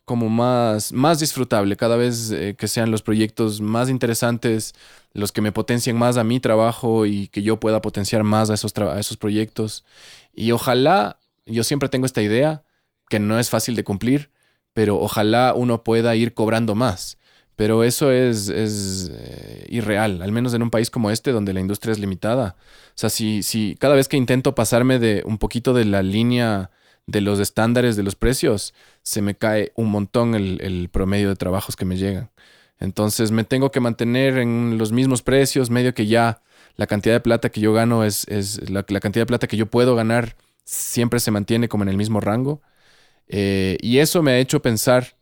como 0.05 0.29
más, 0.29 0.93
más 0.93 1.21
disfrutable, 1.21 1.77
cada 1.77 1.97
vez 1.97 2.31
eh, 2.31 2.55
que 2.57 2.69
sean 2.69 2.91
los 2.91 3.03
proyectos 3.03 3.61
más 3.61 3.91
interesantes, 3.91 4.75
los 5.13 5.33
que 5.33 5.43
me 5.43 5.53
potencien 5.53 5.97
más 5.97 6.17
a 6.17 6.25
mi 6.25 6.41
trabajo 6.41 7.05
y 7.07 7.29
que 7.29 7.43
yo 7.43 7.59
pueda 7.61 7.83
potenciar 7.83 8.25
más 8.25 8.51
a 8.51 8.55
esos, 8.55 8.73
a 8.79 9.01
esos 9.01 9.17
proyectos. 9.17 9.85
Y 10.33 10.53
ojalá, 10.53 11.19
yo 11.45 11.65
siempre 11.65 11.89
tengo 11.89 12.07
esta 12.07 12.23
idea, 12.23 12.63
que 13.09 13.19
no 13.19 13.39
es 13.39 13.51
fácil 13.51 13.75
de 13.75 13.85
cumplir, 13.85 14.31
pero 14.73 14.99
ojalá 15.01 15.55
uno 15.55 15.83
pueda 15.83 16.15
ir 16.15 16.35
cobrando 16.35 16.75
más. 16.75 17.18
Pero 17.59 17.83
eso 17.83 18.13
es, 18.13 18.49
eh, 18.53 19.67
irreal, 19.69 20.23
al 20.23 20.31
menos 20.31 20.55
en 20.55 20.63
un 20.63 20.71
país 20.71 20.91
como 20.91 21.11
este 21.11 21.33
donde 21.33 21.53
la 21.53 21.59
industria 21.59 21.91
es 21.91 21.99
limitada. 21.99 22.55
O 22.91 22.93
sea, 22.95 23.11
si, 23.11 23.43
si 23.43 23.75
cada 23.81 23.97
vez 23.97 24.07
que 24.07 24.17
intento 24.17 24.55
pasarme 24.55 25.01
de 25.01 25.25
un 25.27 25.39
poquito 25.39 25.75
de 25.75 25.85
la 25.85 26.05
línea 26.05 26.71
de 27.09 27.21
los 27.21 27.41
estándares 27.41 27.97
de 27.97 28.05
los 28.05 28.15
precios, 28.15 28.75
se 29.03 29.23
me 29.23 29.35
cae 29.35 29.73
un 29.75 29.91
montón 29.91 30.37
el, 30.37 30.89
promedio 30.93 31.31
de 31.31 31.35
trabajos 31.35 31.75
que 31.75 31.85
me 31.85 31.97
llegan. 31.97 32.31
Entonces 32.79 33.33
me 33.33 33.43
tengo 33.43 33.73
que 33.73 33.81
mantener 33.81 34.39
en 34.39 34.79
los 34.79 34.93
mismos 34.93 35.23
precios, 35.23 35.69
medio 35.69 35.95
que 35.95 36.07
ya 36.07 36.41
la 36.77 36.87
cantidad 36.87 37.17
de 37.17 37.21
plata 37.21 37.49
que 37.49 37.61
yo 37.61 37.73
gano 37.73 38.05
es, 38.05 38.25
es 38.29 38.71
la, 38.71 38.85
cantidad 38.85 39.23
de 39.23 39.27
plata 39.27 39.49
que 39.49 39.57
yo 39.57 39.67
puedo 39.67 39.97
ganar 39.97 40.37
siempre 40.65 41.19
se 41.19 41.33
mantiene 41.33 41.69
como 41.69 41.83
en 41.83 41.89
el 41.89 41.97
mismo 41.97 42.21
rango. 42.21 42.63
Eh, 43.27 43.79
y 43.81 43.99
eso 43.99 44.23
me 44.23 44.31
ha 44.31 44.39
hecho 44.39 44.63
pensar 44.63 45.18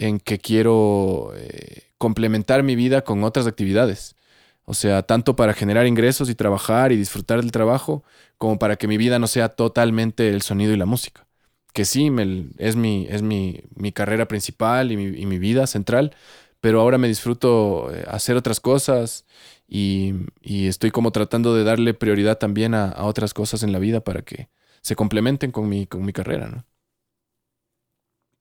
en 0.00 0.18
que 0.18 0.38
quiero 0.38 1.32
eh, 1.36 1.82
complementar 1.98 2.62
mi 2.62 2.74
vida 2.74 3.02
con 3.02 3.22
otras 3.22 3.46
actividades. 3.46 4.16
O 4.64 4.74
sea, 4.74 5.02
tanto 5.02 5.36
para 5.36 5.52
generar 5.52 5.86
ingresos 5.86 6.30
y 6.30 6.34
trabajar 6.34 6.90
y 6.90 6.96
disfrutar 6.96 7.40
del 7.40 7.52
trabajo, 7.52 8.02
como 8.38 8.58
para 8.58 8.76
que 8.76 8.88
mi 8.88 8.96
vida 8.96 9.18
no 9.18 9.26
sea 9.26 9.50
totalmente 9.50 10.30
el 10.30 10.42
sonido 10.42 10.72
y 10.72 10.78
la 10.78 10.86
música. 10.86 11.26
Que 11.74 11.84
sí, 11.84 12.10
es, 12.58 12.76
mi, 12.76 13.06
es 13.10 13.22
mi, 13.22 13.92
carrera 13.92 14.26
principal 14.26 14.90
y 14.90 14.96
mi, 14.96 15.38
vida 15.38 15.66
central, 15.66 16.16
pero 16.60 16.80
ahora 16.80 16.98
me 16.98 17.08
disfruto 17.08 17.94
eh, 17.94 18.04
hacer 18.08 18.36
otras 18.36 18.60
cosas 18.60 19.26
y, 19.68 20.14
estoy 20.42 20.90
como 20.90 21.12
tratando 21.12 21.54
de 21.54 21.64
darle 21.64 21.94
prioridad 21.94 22.38
también 22.38 22.74
a, 22.74 22.88
a, 22.88 23.04
otras 23.04 23.34
cosas 23.34 23.62
en 23.62 23.72
la 23.72 23.78
vida 23.78 24.00
para 24.00 24.22
que 24.22 24.48
se 24.80 24.96
complementen 24.96 25.52
con 25.52 25.68
mi, 25.68 25.86
con 25.86 26.04
mi 26.04 26.12
carrera, 26.12 26.48
¿no? 26.48 26.69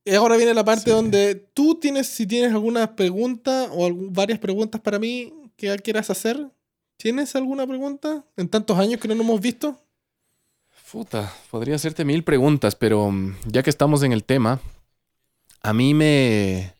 Y 0.05 0.15
ahora 0.15 0.37
viene 0.37 0.53
la 0.53 0.63
parte 0.63 0.91
donde 0.91 1.35
tú 1.35 1.75
tienes, 1.75 2.07
si 2.07 2.25
tienes 2.25 2.51
alguna 2.51 2.95
pregunta 2.95 3.67
o 3.71 3.89
varias 4.11 4.39
preguntas 4.39 4.81
para 4.81 4.97
mí 4.97 5.33
que 5.55 5.75
quieras 5.79 6.09
hacer. 6.09 6.49
¿Tienes 6.97 7.35
alguna 7.35 7.65
pregunta 7.65 8.25
en 8.35 8.49
tantos 8.49 8.77
años 8.77 8.99
que 8.99 9.07
no 9.07 9.15
nos 9.15 9.25
hemos 9.25 9.39
visto? 9.39 9.79
Puta, 10.91 11.31
podría 11.51 11.75
hacerte 11.75 12.03
mil 12.03 12.23
preguntas, 12.23 12.75
pero 12.75 13.11
mm, 13.11 13.35
ya 13.45 13.63
que 13.63 13.69
estamos 13.69 14.03
en 14.03 14.11
el 14.11 14.23
tema, 14.23 14.59
a 15.61 15.73
mí 15.73 15.93
me... 15.93 16.73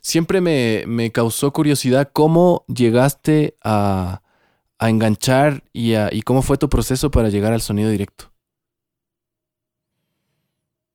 Siempre 0.00 0.42
me, 0.42 0.84
me 0.86 1.12
causó 1.12 1.50
curiosidad 1.52 2.10
cómo 2.12 2.66
llegaste 2.68 3.56
a, 3.62 4.20
a 4.78 4.90
enganchar 4.90 5.64
y, 5.72 5.94
a, 5.94 6.12
y 6.12 6.20
cómo 6.20 6.42
fue 6.42 6.58
tu 6.58 6.68
proceso 6.68 7.10
para 7.10 7.30
llegar 7.30 7.54
al 7.54 7.62
sonido 7.62 7.88
directo. 7.88 8.30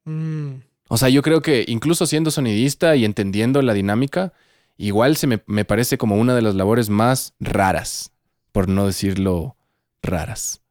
Mm. 0.05 0.68
O 0.89 0.97
sea, 0.97 1.07
yo 1.07 1.21
creo 1.21 1.41
que 1.41 1.63
incluso 1.67 2.05
siendo 2.05 2.31
sonidista 2.31 2.95
y 2.95 3.05
entendiendo 3.05 3.61
la 3.61 3.73
dinámica, 3.73 4.33
igual 4.75 5.15
se 5.15 5.27
me, 5.27 5.41
me 5.45 5.63
parece 5.63 5.97
como 5.97 6.15
una 6.15 6.35
de 6.35 6.41
las 6.41 6.55
labores 6.55 6.89
más 6.89 7.33
raras, 7.39 8.11
por 8.51 8.67
no 8.67 8.87
decirlo 8.87 9.55
raras. 10.01 10.61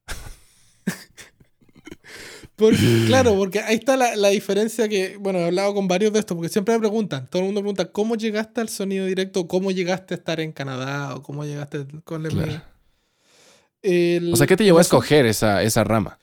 claro, 3.06 3.36
porque 3.36 3.60
ahí 3.60 3.76
está 3.76 3.96
la, 3.96 4.28
diferencia 4.28 4.88
que, 4.88 5.16
bueno, 5.18 5.38
he 5.38 5.44
hablado 5.46 5.72
con 5.74 5.86
varios 5.86 6.12
de 6.12 6.18
estos, 6.18 6.36
porque 6.36 6.48
siempre 6.48 6.74
me 6.74 6.80
preguntan, 6.80 7.28
todo 7.30 7.42
el 7.42 7.46
mundo 7.46 7.60
pregunta, 7.60 7.92
¿cómo 7.92 8.16
llegaste 8.16 8.60
al 8.60 8.68
sonido 8.68 9.06
directo? 9.06 9.46
¿Cómo 9.46 9.70
llegaste 9.70 10.14
a 10.14 10.16
estar 10.16 10.40
en 10.40 10.50
Canadá? 10.50 11.14
¿O 11.14 11.22
cómo 11.22 11.44
llegaste 11.44 11.86
con 12.04 12.26
el... 12.26 12.60
o 14.32 14.36
sea, 14.36 14.46
¿qué 14.48 14.56
te 14.56 14.64
llevó 14.64 14.78
a 14.78 14.82
escoger 14.82 15.26
esa, 15.26 15.62
esa 15.62 15.84
rama? 15.84 16.18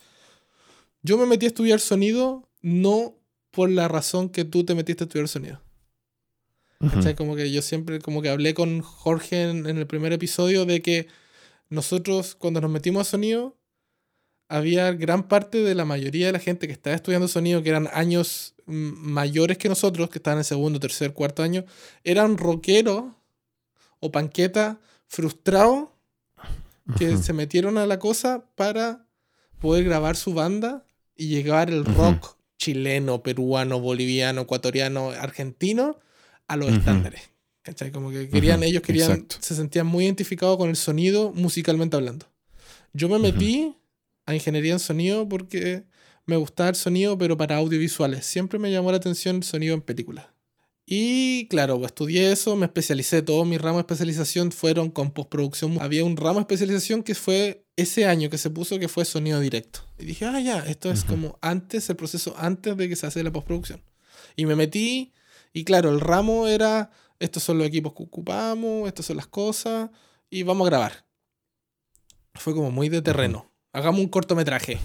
Yo 1.02 1.18
me 1.18 1.26
metí 1.26 1.46
a 1.46 1.48
estudiar 1.48 1.80
sonido 1.80 2.50
no 2.62 3.16
por 3.56 3.70
la 3.70 3.88
razón 3.88 4.30
que 4.30 4.44
tú 4.44 4.66
te 4.66 4.76
metiste 4.76 5.04
a 5.04 5.06
estudiar 5.06 5.30
sonido. 5.30 5.62
Como 7.16 7.36
que 7.38 7.52
yo 7.52 7.62
siempre, 7.62 8.00
como 8.00 8.22
que 8.22 8.30
hablé 8.30 8.54
con 8.54 8.82
Jorge 8.82 9.50
en, 9.50 9.66
el 9.66 9.88
primer 9.88 10.12
episodio 10.12 10.66
de 10.66 10.82
que 10.82 11.08
nosotros 11.70 12.36
cuando 12.36 12.60
nos 12.60 12.70
metimos 12.70 13.08
a 13.08 13.12
sonido, 13.12 13.58
había 14.50 14.92
gran 14.92 15.28
parte 15.28 15.64
de 15.64 15.74
la 15.74 15.86
mayoría 15.86 16.28
de 16.28 16.34
la 16.34 16.40
gente 16.40 16.68
que 16.68 16.74
estaba 16.74 16.96
estudiando 16.96 17.28
sonido, 17.30 17.64
que 17.64 17.70
eran 17.70 17.90
años 17.94 18.54
mayores 18.66 19.58
que 19.58 19.70
nosotros, 19.70 20.10
que 20.10 20.20
estaban 20.20 20.40
en 20.40 20.44
segundo, 20.44 20.80
tercer, 20.80 21.14
cuarto 21.14 21.42
año, 21.42 21.64
eran 22.04 22.38
rockeros 22.38 23.06
o 24.00 24.12
panquetas 24.12 24.78
frustrados 25.08 25.88
que 26.98 27.18
se 27.18 27.34
metieron 27.34 27.78
a 27.78 27.88
la 27.88 28.00
cosa 28.00 28.46
para 28.56 29.08
poder 29.60 29.86
grabar 29.86 30.18
su 30.18 30.34
banda 30.34 30.86
y 31.16 31.30
llegar 31.30 31.70
el 31.70 31.86
rock 31.86 32.36
chileno, 32.66 33.22
peruano, 33.22 33.80
boliviano, 33.80 34.42
ecuatoriano, 34.42 35.12
argentino 35.12 36.00
a 36.48 36.58
los 36.58 36.72
estándares. 36.72 37.22
¿Cachai? 37.62 37.92
Como 37.92 38.10
que 38.10 38.30
querían, 38.30 38.64
ellos 38.64 38.82
querían, 38.82 39.28
se 39.40 39.56
sentían 39.56 39.88
muy 39.88 40.06
identificados 40.06 40.58
con 40.58 40.70
el 40.70 40.76
sonido 40.76 41.32
musicalmente 41.34 41.96
hablando. 41.96 42.28
Yo 42.94 43.10
me 43.10 43.20
metí 43.20 43.76
a 44.26 44.34
ingeniería 44.34 44.74
en 44.74 44.80
sonido 44.80 45.28
porque 45.28 45.84
me 46.26 46.38
gustaba 46.38 46.70
el 46.70 46.76
sonido, 46.76 47.18
pero 47.18 47.38
para 47.38 47.58
audiovisuales. 47.58 48.26
Siempre 48.26 48.58
me 48.58 48.72
llamó 48.72 48.92
la 48.92 48.98
atención 48.98 49.38
el 49.38 49.44
sonido 49.44 49.76
en 49.76 49.82
películas. 49.82 50.26
Y 50.88 51.48
claro, 51.48 51.78
pues, 51.78 51.88
estudié 51.88 52.32
eso, 52.32 52.56
me 52.56 52.66
especialicé. 52.66 53.22
Todos 53.22 53.48
mis 53.48 53.62
ramos 53.62 53.78
de 53.78 53.82
especialización 53.82 54.52
fueron 54.52 54.90
con 54.90 55.12
postproducción. 55.12 55.78
Había 55.82 56.04
un 56.04 56.18
ramo 56.18 56.36
de 56.36 56.42
especialización 56.42 57.04
que 57.04 57.16
fue 57.16 57.65
ese 57.76 58.06
año 58.06 58.30
que 58.30 58.38
se 58.38 58.50
puso 58.50 58.80
que 58.80 58.88
fue 58.88 59.06
sonido 59.06 59.40
directo. 59.40 59.82
Y 59.98 60.06
dije, 60.06 60.26
ah, 60.26 60.40
ya, 60.40 60.60
esto 60.60 60.92
es 60.92 61.04
como 61.04 61.38
antes, 61.42 61.90
el 61.90 61.96
proceso 61.96 62.36
antes 62.38 62.76
de 62.78 62.90
que 62.90 62.96
se 62.96 63.08
hace 63.08 63.24
la 63.24 63.32
postproducción. 63.32 63.82
Y 64.36 64.46
me 64.46 64.56
metí, 64.56 65.14
y 65.54 65.64
claro, 65.64 65.90
el 65.90 66.00
ramo 66.00 66.48
era, 66.48 66.92
estos 67.20 67.44
son 67.44 67.58
los 67.58 67.68
equipos 67.68 67.94
que 67.94 68.04
ocupamos, 68.04 68.88
estas 68.88 69.06
son 69.06 69.18
las 69.18 69.28
cosas, 69.28 69.90
y 70.30 70.44
vamos 70.44 70.68
a 70.68 70.70
grabar. 70.70 71.06
Fue 72.34 72.54
como 72.54 72.72
muy 72.72 72.90
de 72.90 73.02
terreno. 73.02 73.52
Hagamos 73.72 74.02
un 74.02 74.10
cortometraje. 74.10 74.80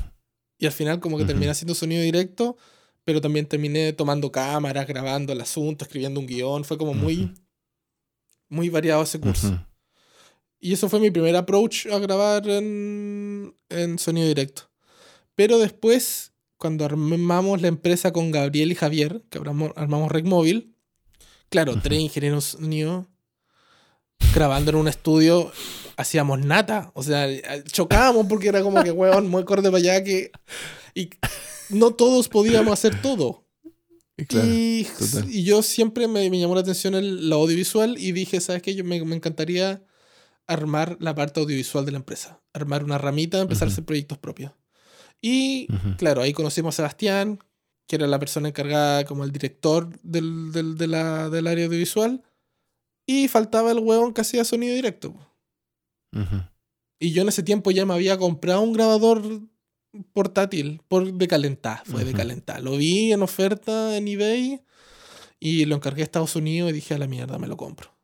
Y 0.59 0.67
al 0.67 0.73
final 0.73 1.01
como 1.01 1.17
que 1.17 1.25
terminé 1.25 1.51
haciendo 1.51 1.75
sonido 1.75 2.03
directo 2.03 2.57
pero 3.05 3.21
también 3.21 3.47
terminé 3.47 3.93
tomando 3.93 4.31
cámaras, 4.31 4.87
grabando 4.87 5.33
el 5.33 5.41
asunto, 5.41 5.85
escribiendo 5.85 6.21
un 6.21 6.27
guion. 6.27 6.65
Fue 6.65 6.79
como 6.79 6.95
muy, 6.95 7.35
muy 8.49 8.69
variado 8.69 9.03
ese 9.03 9.21
curso. 9.21 9.67
Y 10.61 10.75
eso 10.75 10.89
fue 10.89 11.01
mi 11.01 11.11
primer 11.11 11.35
approach 11.37 11.87
a 11.87 11.99
grabar 11.99 12.49
en, 12.49 13.55
en 13.71 13.99
sonido 13.99 14.29
directo. 14.29 14.71
Pero 15.35 15.59
después, 15.59 16.33
cuando 16.59 16.85
armamos 16.85 17.63
la 17.63 17.69
empresa 17.69 18.13
con 18.13 18.31
Gabriel 18.31 18.73
y 18.73 18.75
Javier, 18.75 19.23
que 19.31 19.39
armamos, 19.39 19.73
armamos 19.75 20.13
Rec 20.13 20.27
Móvil, 20.27 20.75
claro, 21.49 21.81
tres 21.81 22.01
ingenieros 22.01 22.45
sonido 22.45 23.09
grabando 24.35 24.71
en 24.71 24.77
un 24.77 24.89
estudio, 24.89 25.53
hacíamos 25.97 26.41
nata. 26.41 26.91
O 26.95 27.03
sea, 27.03 27.27
chocábamos 27.65 28.27
porque 28.29 28.49
era 28.49 28.63
como 28.63 28.83
que, 28.83 28.91
weón, 28.91 29.29
muy 29.29 29.45
corte 29.45 29.71
para 29.71 29.79
allá 29.79 30.05
que. 30.05 30.31
Y 30.95 31.11
no 31.71 31.93
todos 31.93 32.29
podíamos 32.29 32.73
hacer 32.73 33.01
todo. 33.01 33.47
y, 34.17 34.87
yo 35.43 35.63
siempre 35.63 36.07
me, 36.09 36.29
llamó 36.31 36.55
la 36.55 36.61
atención 36.61 36.95
el, 36.95 37.33
audiovisual 37.33 37.97
y 37.99 38.13
dije, 38.13 38.41
¿sabes 38.41 38.63
qué? 38.63 38.75
Yo 38.75 38.85
me, 38.85 38.97
encantaría 38.97 39.83
armar 40.51 40.97
la 40.99 41.15
parte 41.15 41.41
audiovisual 41.41 41.87
de 41.87 41.93
la 41.93 41.99
empresa. 41.99 42.41
Armar 42.53 42.83
una 42.83 42.99
ramita, 42.99 43.41
empezar 43.41 43.69
a 43.69 43.71
hacer 43.71 43.85
proyectos 43.85 44.19
propios. 44.19 44.53
Y 45.23 45.69
claro, 45.97 46.23
ahí 46.23 46.33
conocimos 46.33 46.75
a 46.75 46.77
Sebastián, 46.77 47.39
que 47.87 47.97
era 47.97 48.07
la 48.07 48.19
persona 48.19 48.49
encargada 48.49 49.05
como 49.05 49.25
el 49.25 49.31
director 49.31 49.89
del, 50.03 50.51
del, 50.53 50.95
área 50.95 51.67
audiovisual. 51.67 52.23
Y 53.07 53.29
faltaba 53.29 53.71
el 53.71 53.79
huevón 53.79 54.13
que 54.13 54.23
hacía 54.23 54.45
sonido 54.45 54.75
directo. 54.75 55.15
Y 56.99 57.13
yo 57.13 57.23
en 57.23 57.29
ese 57.29 57.45
tiempo 57.45 57.71
ya 57.71 57.87
me 57.87 57.95
había 57.95 58.19
comprado 58.19 58.61
un 58.61 58.73
grabador 58.73 59.23
portátil 60.13 60.83
por 60.89 61.13
de 61.13 61.29
calentar, 61.29 61.83
fue 61.85 62.05
de 62.05 62.13
calentar. 62.13 62.61
Lo 62.63 62.77
vi 62.77 63.13
en 63.13 63.23
oferta 63.23 63.97
en 63.97 64.09
eBay 64.09 64.61
y 65.39 65.65
lo 65.65 65.77
encargué 65.77 66.03
a 66.03 66.05
Estados 66.05 66.35
Unidos 66.35 66.71
y 66.71 66.75
dije 66.75 66.95
a 66.95 66.99
la 66.99 67.07
mierda, 67.07 67.39
me 67.39 67.47
lo 67.47 67.57
compro. 67.57 68.00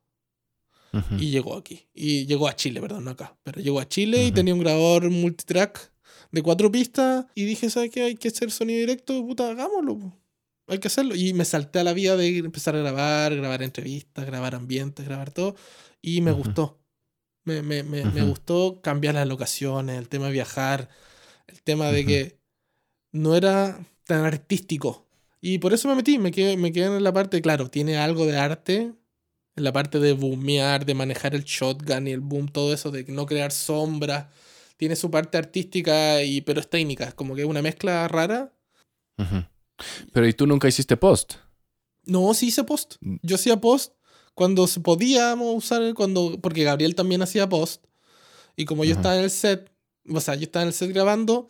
Y 1.18 1.30
llegó 1.30 1.56
aquí. 1.56 1.86
Y 1.94 2.26
llegó 2.26 2.48
a 2.48 2.56
Chile, 2.56 2.80
perdón, 2.80 3.04
no 3.04 3.10
acá. 3.12 3.36
Pero 3.42 3.60
llegó 3.60 3.80
a 3.80 3.88
Chile 3.88 4.24
y 4.24 4.32
tenía 4.32 4.54
un 4.54 4.60
grabador 4.60 5.10
multitrack 5.10 5.92
de 6.32 6.42
cuatro 6.42 6.70
pistas. 6.70 7.26
Y 7.34 7.44
dije, 7.44 7.70
¿sabes 7.70 7.90
qué? 7.90 8.02
Hay 8.02 8.14
que 8.16 8.28
hacer 8.28 8.50
sonido 8.50 8.80
directo, 8.80 9.24
puta, 9.26 9.50
hagámoslo. 9.50 10.12
Hay 10.68 10.78
que 10.78 10.88
hacerlo. 10.88 11.14
Y 11.14 11.32
me 11.32 11.44
salté 11.44 11.78
a 11.78 11.84
la 11.84 11.92
vida 11.92 12.16
de 12.16 12.38
empezar 12.38 12.74
a 12.74 12.78
grabar, 12.78 13.34
grabar 13.34 13.62
entrevistas, 13.62 14.26
grabar 14.26 14.54
ambientes, 14.54 15.04
grabar 15.04 15.30
todo. 15.30 15.56
Y 16.02 16.20
me 16.20 16.32
gustó. 16.32 16.80
Me, 17.44 17.62
me, 17.62 17.84
me, 17.84 18.04
me, 18.04 18.22
gustó 18.22 18.80
cambiar 18.82 19.14
las 19.14 19.28
locaciones, 19.28 19.98
el 19.98 20.08
tema 20.08 20.26
de 20.26 20.32
viajar, 20.32 20.88
el 21.46 21.62
tema 21.62 21.92
de 21.92 22.04
que 22.04 22.40
no 23.12 23.36
era 23.36 23.78
tan 24.04 24.24
artístico. 24.24 25.06
Y 25.40 25.58
por 25.58 25.72
eso 25.72 25.88
me 25.88 25.94
metí, 25.94 26.18
me 26.18 26.32
quedé, 26.32 26.56
me 26.56 26.72
quedé 26.72 26.86
en 26.86 27.04
la 27.04 27.12
parte, 27.12 27.40
claro, 27.40 27.70
tiene 27.70 27.98
algo 27.98 28.26
de 28.26 28.36
arte, 28.36 28.94
en 29.56 29.64
la 29.64 29.72
parte 29.72 29.98
de 29.98 30.12
boomear, 30.12 30.84
de 30.84 30.94
manejar 30.94 31.34
el 31.34 31.44
shotgun 31.44 32.06
y 32.08 32.12
el 32.12 32.20
boom, 32.20 32.48
todo 32.48 32.72
eso, 32.72 32.90
de 32.90 33.04
no 33.04 33.26
crear 33.26 33.52
sombras. 33.52 34.26
Tiene 34.76 34.94
su 34.94 35.10
parte 35.10 35.38
artística, 35.38 36.22
y, 36.22 36.42
pero 36.42 36.60
es 36.60 36.68
técnica, 36.68 37.12
como 37.12 37.34
que 37.34 37.42
es 37.42 37.48
una 37.48 37.62
mezcla 37.62 38.06
rara. 38.08 38.52
Pero 40.12 40.28
¿y 40.28 40.32
tú 40.34 40.46
nunca 40.46 40.68
hiciste 40.68 40.96
post? 40.98 41.34
No, 42.04 42.32
sí 42.34 42.48
hice 42.48 42.64
post. 42.64 42.96
Mm. 43.00 43.16
Yo 43.22 43.36
hacía 43.36 43.58
post 43.58 43.94
cuando 44.34 44.66
se 44.66 44.80
podíamos 44.80 45.54
usar, 45.56 45.94
cuando, 45.94 46.38
porque 46.42 46.62
Gabriel 46.62 46.94
también 46.94 47.22
hacía 47.22 47.48
post. 47.48 47.84
Y 48.54 48.66
como 48.66 48.84
yo 48.84 48.94
estaba 48.94 49.16
en 49.16 49.24
el 49.24 49.30
set, 49.30 49.70
o 50.08 50.20
sea, 50.20 50.34
yo 50.34 50.42
estaba 50.42 50.62
en 50.62 50.68
el 50.68 50.74
set 50.74 50.92
grabando, 50.92 51.48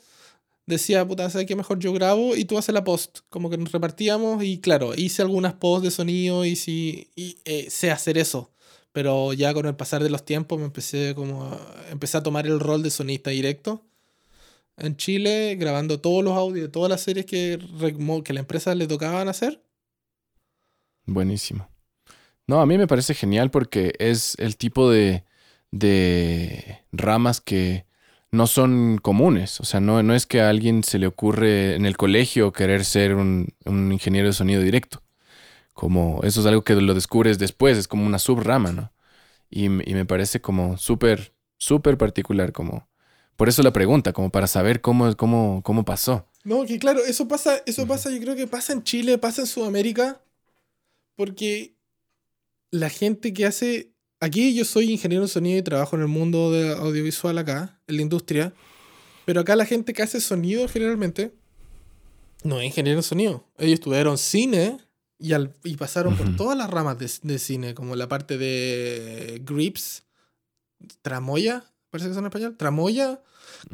decía, 0.67 1.07
puta, 1.07 1.31
¿sabes 1.31 1.47
qué? 1.47 1.57
Mejor 1.57 1.79
yo 1.79 1.93
grabo 1.93 2.37
y 2.37 2.45
tú 2.45 2.59
haces 2.59 2.75
la 2.75 2.85
post. 2.85 3.21
Como 3.29 3.51
que 3.51 3.59
nos 3.59 3.73
repartíamos 3.73 4.43
y 4.45 4.61
claro, 4.61 4.95
hice 4.95 5.23
algunas 5.23 5.55
posts 5.55 5.85
de 5.85 5.91
sonido 5.91 6.45
y 6.45 6.57
sí, 6.57 7.11
y, 7.17 7.39
eh, 7.45 7.71
sé 7.71 7.91
hacer 7.91 8.19
eso. 8.19 8.53
Pero 8.93 9.33
ya 9.33 9.55
con 9.55 9.67
el 9.67 9.77
pasar 9.77 10.03
de 10.03 10.11
los 10.11 10.25
tiempos 10.25 10.59
me 10.59 10.65
empecé 10.65 11.15
como 11.15 11.45
a, 11.45 11.61
empecé 11.91 12.19
a 12.19 12.23
tomar 12.23 12.47
el 12.47 12.61
rol 12.61 12.83
de 12.83 12.91
sonista 12.91 13.31
directo 13.31 13.85
en 14.77 14.97
Chile, 14.97 15.57
grabando 15.57 16.01
todos 16.01 16.23
los 16.23 16.37
audios 16.37 16.67
de 16.67 16.73
todas 16.73 16.91
las 16.91 17.01
series 17.01 17.27
que, 17.27 17.59
que 18.25 18.33
la 18.33 18.41
empresa 18.41 18.75
le 18.75 18.87
tocaban 18.87 19.29
hacer. 19.29 19.63
Buenísimo. 21.07 21.69
No, 22.47 22.61
a 22.61 22.67
mí 22.67 22.79
me 22.79 22.87
parece 22.87 23.15
genial 23.15 23.51
porque 23.51 23.95
es 23.99 24.37
el 24.39 24.57
tipo 24.57 24.91
de, 24.91 25.25
de 25.71 26.81
ramas 26.93 27.41
que 27.41 27.86
no 28.37 28.47
son 28.47 28.99
comunes. 28.99 29.61
O 29.61 29.65
sea, 29.65 29.81
no, 29.81 30.03
no 30.03 30.15
es 30.15 30.27
que 30.27 30.41
a 30.41 30.49
alguien 30.49 30.85
se 30.85 30.99
le 30.99 31.07
ocurre 31.07 31.75
en 31.75 31.87
el 31.87 31.97
colegio 31.97 32.53
querer 32.53 32.85
ser 32.85 33.15
un, 33.15 33.53
ingeniero 33.67 34.29
de 34.29 34.33
sonido 34.33 34.63
directo. 34.63 35.03
Como 35.73 36.21
eso 36.23 36.41
es 36.41 36.47
algo 36.47 36.63
que 36.63 36.75
lo 36.75 36.95
descubres 36.95 37.39
después, 37.39 37.77
es 37.77 37.89
como 37.89 38.07
una 38.07 38.19
subrama, 38.19 38.73
¿no? 38.73 38.93
Y, 39.51 39.69
me 39.69 40.05
parece 40.07 40.41
como 40.41 40.77
súper, 40.79 41.35
súper 41.59 41.99
particular, 41.99 42.53
como... 42.53 42.89
Por 43.37 43.49
eso 43.51 43.63
la 43.63 43.73
pregunta, 43.73 44.13
como 44.15 44.31
para 44.31 44.47
saber 44.47 44.81
cómo, 44.81 45.15
cómo, 45.17 45.61
cómo 45.63 45.85
pasó. 45.85 46.27
No, 46.45 46.65
que 46.65 46.79
claro, 46.79 47.01
eso 47.05 47.29
pasa, 47.29 47.61
eso 47.67 47.87
pasa, 47.87 48.11
yo 48.11 48.19
creo 48.21 48.35
que 48.35 48.47
pasa 48.47 48.73
en 48.73 48.83
Chile, 48.83 49.19
pasa 49.19 49.43
en 49.43 49.47
Sudamérica, 49.47 50.23
porque 51.17 51.77
la 52.71 52.89
gente 52.89 53.35
que 53.35 53.47
hace. 53.47 53.93
Aquí 54.27 54.57
yo 54.57 54.65
soy 54.65 54.91
ingeniero 54.91 55.23
de 55.23 55.29
sonido 55.29 55.57
y 55.57 55.63
trabajo 55.63 55.95
en 55.95 56.03
el 56.03 56.09
mundo 56.09 56.51
de 56.51 56.73
audiovisual 56.73 57.39
acá, 57.39 57.81
en 57.87 57.95
la 57.95 58.03
industria. 58.03 58.53
Pero 59.25 59.41
acá 59.41 59.55
la 59.55 59.65
gente 59.65 59.93
que 59.93 60.03
hace 60.03 60.21
sonido 60.21 60.67
generalmente 60.67 61.33
no 62.43 62.59
es 62.59 62.67
ingeniero 62.67 62.99
de 62.99 63.05
sonido. 63.05 63.47
Ellos 63.57 63.75
estudiaron 63.75 64.19
cine 64.19 64.79
y, 65.17 65.33
al, 65.33 65.55
y 65.63 65.77
pasaron 65.77 66.17
por 66.17 66.35
todas 66.35 66.59
las 66.59 66.69
ramas 66.69 66.99
de, 66.99 67.09
de 67.23 67.39
cine, 67.39 67.75
como 67.75 67.95
la 67.95 68.09
parte 68.09 68.37
de 68.37 69.41
grips, 69.45 70.03
tramoya, 71.03 71.65
parece 71.91 72.09
que 72.09 72.15
son 72.17 72.25
en 72.25 72.27
español, 72.27 72.57
tramoya, 72.57 73.23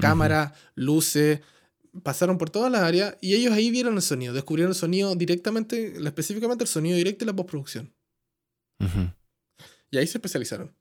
cámara, 0.00 0.52
luces, 0.74 1.40
pasaron 2.02 2.36
por 2.36 2.50
todas 2.50 2.70
las 2.70 2.82
áreas 2.82 3.16
y 3.22 3.34
ellos 3.34 3.54
ahí 3.54 3.70
vieron 3.70 3.94
el 3.94 4.02
sonido, 4.02 4.34
descubrieron 4.34 4.72
el 4.72 4.76
sonido 4.76 5.14
directamente, 5.14 5.96
específicamente 5.96 6.64
el 6.64 6.68
sonido 6.68 6.98
directo 6.98 7.24
y 7.24 7.26
la 7.26 7.32
postproducción. 7.36 7.90
Ujú, 8.80 9.12
Y 9.92 9.98
ahí 9.98 10.06
se 10.08 10.18
especializaron. 10.18 10.74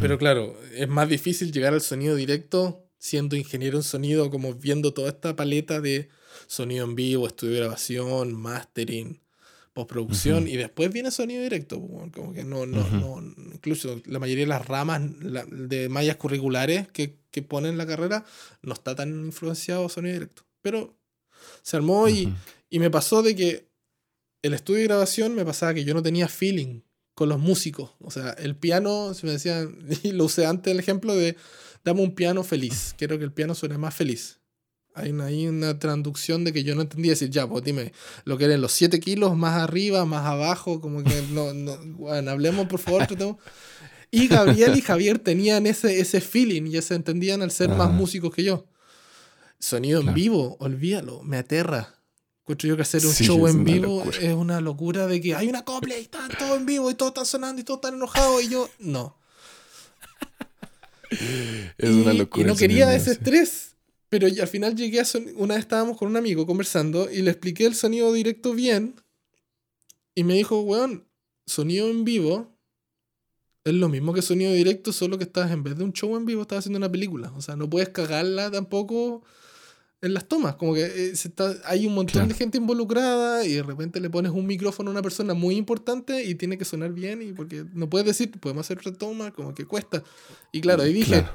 Pero 0.00 0.16
claro, 0.18 0.56
es 0.74 0.88
más 0.88 1.08
difícil 1.08 1.52
llegar 1.52 1.74
al 1.74 1.80
sonido 1.80 2.14
directo 2.16 2.88
siendo 2.98 3.34
ingeniero 3.36 3.76
en 3.78 3.82
sonido, 3.82 4.30
como 4.30 4.54
viendo 4.54 4.94
toda 4.94 5.08
esta 5.10 5.34
paleta 5.36 5.80
de 5.80 6.08
sonido 6.46 6.84
en 6.84 6.94
vivo, 6.94 7.26
estudio 7.26 7.54
de 7.54 7.58
grabación, 7.60 8.32
mastering, 8.32 9.20
postproducción, 9.72 10.44
Ujú. 10.44 10.52
y 10.52 10.56
después 10.56 10.92
viene 10.92 11.10
sonido 11.10 11.42
directo. 11.42 11.80
Como 11.80 12.32
que 12.32 12.44
no, 12.44 12.64
no, 12.64 12.88
no, 12.90 13.20
incluso 13.52 14.00
la 14.06 14.20
mayoría 14.20 14.44
de 14.44 14.48
las 14.50 14.66
ramas 14.66 15.02
la- 15.20 15.44
de 15.46 15.88
mallas 15.88 16.16
curriculares 16.16 16.86
que, 16.92 17.18
que 17.32 17.42
ponen 17.42 17.76
la 17.76 17.86
carrera 17.86 18.24
no 18.62 18.72
está 18.74 18.94
tan 18.94 19.10
influenciado 19.26 19.88
sonido 19.88 20.14
directo. 20.14 20.44
Pero 20.62 20.96
se 21.62 21.76
armó 21.76 22.08
y, 22.08 22.32
y 22.70 22.78
me 22.78 22.88
pasó 22.90 23.22
de 23.24 23.34
que 23.34 23.68
el 24.42 24.54
estudio 24.54 24.78
de 24.78 24.84
grabación 24.86 25.34
me 25.34 25.44
pasaba 25.44 25.74
que 25.74 25.84
yo 25.84 25.92
no 25.92 26.02
tenía 26.04 26.28
feeling 26.28 26.82
con 27.14 27.28
los 27.28 27.38
músicos. 27.38 27.90
O 28.00 28.10
sea, 28.10 28.30
el 28.30 28.56
piano, 28.56 29.14
se 29.14 29.26
me 29.26 29.32
decían, 29.32 29.78
y 30.02 30.12
lo 30.12 30.24
usé 30.24 30.46
antes 30.46 30.72
el 30.72 30.80
ejemplo 30.80 31.14
de, 31.14 31.36
dame 31.84 32.02
un 32.02 32.14
piano 32.14 32.42
feliz. 32.42 32.94
Quiero 32.96 33.18
que 33.18 33.24
el 33.24 33.32
piano 33.32 33.54
suene 33.54 33.78
más 33.78 33.94
feliz. 33.94 34.40
Hay 34.94 35.10
una, 35.10 35.26
hay 35.26 35.46
una 35.46 35.78
traducción 35.78 36.44
de 36.44 36.52
que 36.52 36.64
yo 36.64 36.74
no 36.74 36.82
entendía 36.82 37.12
decir, 37.12 37.30
ya, 37.30 37.48
pues 37.48 37.64
dime, 37.64 37.92
lo 38.24 38.36
que 38.36 38.44
eran 38.44 38.60
los 38.60 38.72
7 38.72 39.00
kilos 39.00 39.34
más 39.36 39.58
arriba, 39.58 40.04
más 40.04 40.26
abajo, 40.26 40.80
como 40.80 41.02
que 41.02 41.22
no, 41.32 41.54
no, 41.54 41.78
bueno, 41.96 42.30
hablemos 42.30 42.66
por 42.66 42.78
favor, 42.78 43.06
tratemos. 43.06 43.36
Y 44.10 44.28
Gabriel 44.28 44.76
y 44.76 44.82
Javier 44.82 45.18
tenían 45.18 45.66
ese, 45.66 45.98
ese 45.98 46.20
feeling 46.20 46.64
y 46.66 46.82
se 46.82 46.94
entendían 46.94 47.40
al 47.40 47.50
ser 47.50 47.70
más 47.70 47.90
músicos 47.90 48.34
que 48.34 48.44
yo. 48.44 48.66
Sonido 49.58 50.02
en 50.02 50.12
vivo, 50.12 50.58
olvídalo, 50.60 51.22
me 51.22 51.38
aterra. 51.38 52.01
Encuentro 52.52 52.68
yo 52.68 52.76
que 52.76 52.82
hacer 52.82 53.06
un 53.06 53.12
Sí, 53.14 53.24
show 53.24 53.48
en 53.48 53.64
vivo 53.64 53.98
locura. 54.04 54.18
es 54.18 54.34
una 54.34 54.60
locura 54.60 55.06
de 55.06 55.20
que 55.22 55.34
hay 55.34 55.48
una 55.48 55.64
copla 55.64 55.96
y 55.96 56.02
están 56.02 56.28
todos 56.38 56.58
en 56.58 56.66
vivo 56.66 56.90
y 56.90 56.94
todos 56.94 57.10
están 57.12 57.24
sonando 57.24 57.62
y 57.62 57.64
todos 57.64 57.78
están 57.78 57.94
enojados 57.94 58.42
y 58.42 58.48
yo, 58.50 58.68
no. 58.78 59.16
Es 61.78 61.90
y, 61.90 62.02
una 62.02 62.12
locura. 62.12 62.44
y 62.44 62.46
no 62.46 62.56
quería 62.56 62.94
ese 62.94 63.06
sí. 63.06 63.10
estrés. 63.12 63.76
Pero 64.10 64.26
al 64.26 64.48
final 64.48 64.76
llegué 64.76 65.00
a 65.00 65.06
son- 65.06 65.26
una 65.36 65.54
vez 65.54 65.62
estábamos 65.62 65.96
con 65.96 66.08
un 66.08 66.16
amigo 66.18 66.46
conversando 66.46 67.10
y 67.10 67.22
le 67.22 67.30
expliqué 67.30 67.64
el 67.64 67.74
sonido 67.74 68.12
directo 68.12 68.52
bien. 68.52 68.96
Y 70.14 70.24
me 70.24 70.34
dijo, 70.34 70.60
weón, 70.60 71.08
sonido 71.46 71.88
en 71.88 72.04
vivo 72.04 72.54
es 73.64 73.72
lo 73.72 73.88
mismo 73.88 74.12
que 74.12 74.20
sonido 74.20 74.52
directo, 74.52 74.92
solo 74.92 75.16
que 75.16 75.24
estás 75.24 75.50
en 75.52 75.62
vez 75.62 75.78
de 75.78 75.84
un 75.84 75.94
show 75.94 76.14
en 76.18 76.26
vivo, 76.26 76.42
estás 76.42 76.58
haciendo 76.58 76.76
una 76.76 76.92
película. 76.92 77.32
O 77.34 77.40
sea, 77.40 77.56
no 77.56 77.70
puedes 77.70 77.88
cagarla 77.88 78.50
tampoco 78.50 79.22
en 80.02 80.12
las 80.14 80.28
tomas. 80.28 80.56
Como 80.56 80.74
que 80.74 80.84
eh, 80.84 81.16
se 81.16 81.28
está, 81.28 81.54
hay 81.64 81.86
un 81.86 81.94
montón 81.94 82.12
Claro. 82.12 82.28
de 82.28 82.34
gente 82.34 82.58
involucrada 82.58 83.44
y 83.46 83.54
de 83.54 83.62
repente 83.62 84.00
le 84.00 84.10
pones 84.10 84.32
un 84.32 84.46
micrófono 84.46 84.90
a 84.90 84.92
una 84.92 85.02
persona 85.02 85.32
muy 85.34 85.56
importante 85.56 86.24
y 86.24 86.34
tiene 86.34 86.58
que 86.58 86.64
sonar 86.64 86.92
bien. 86.92 87.22
Y 87.22 87.32
porque 87.32 87.64
no 87.72 87.88
puedes 87.88 88.06
decir, 88.06 88.30
podemos 88.40 88.66
hacer 88.66 88.78
otra 88.78 88.92
toma, 88.92 89.30
como 89.32 89.54
que 89.54 89.64
cuesta. 89.64 90.02
Y 90.52 90.60
claro, 90.60 90.82
ahí 90.82 90.92
dije, 90.92 91.20
Claro. 91.22 91.30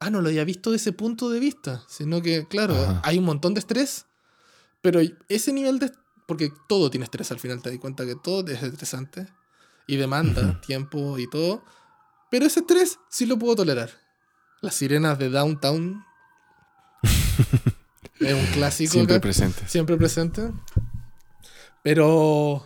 ah, 0.00 0.10
no 0.10 0.20
lo 0.20 0.28
había 0.28 0.44
visto 0.44 0.70
de 0.70 0.76
ese 0.76 0.92
punto 0.92 1.30
de 1.30 1.38
vista, 1.40 1.84
sino 1.88 2.20
que, 2.22 2.48
claro, 2.48 2.74
Ajá. 2.74 3.02
hay 3.04 3.18
un 3.18 3.24
montón 3.24 3.54
de 3.54 3.60
estrés, 3.60 4.06
pero 4.82 5.00
ese 5.28 5.52
nivel 5.52 5.78
de... 5.78 5.92
Porque 6.26 6.50
todo 6.68 6.88
tiene 6.90 7.04
estrés 7.04 7.30
al 7.30 7.38
final, 7.38 7.60
te 7.62 7.68
das 7.70 7.78
cuenta 7.78 8.06
que 8.06 8.16
todo 8.16 8.46
es 8.50 8.62
estresante 8.62 9.26
y 9.86 9.96
demanda 9.96 10.40
Ujú. 10.42 10.60
tiempo 10.66 11.18
y 11.18 11.28
todo, 11.28 11.62
pero 12.30 12.46
ese 12.46 12.60
estrés 12.60 12.98
sí 13.10 13.26
lo 13.26 13.38
puedo 13.38 13.56
tolerar. 13.56 13.90
Las 14.62 14.74
sirenas 14.76 15.18
de 15.18 15.28
Downtown 15.28 16.02
es 18.20 18.32
un 18.34 18.46
clásico. 18.52 18.92
Siempre 18.92 19.16
acá, 19.16 19.22
presente. 19.22 19.62
siempre 19.68 19.96
presente. 19.96 20.50
Pero... 21.82 22.64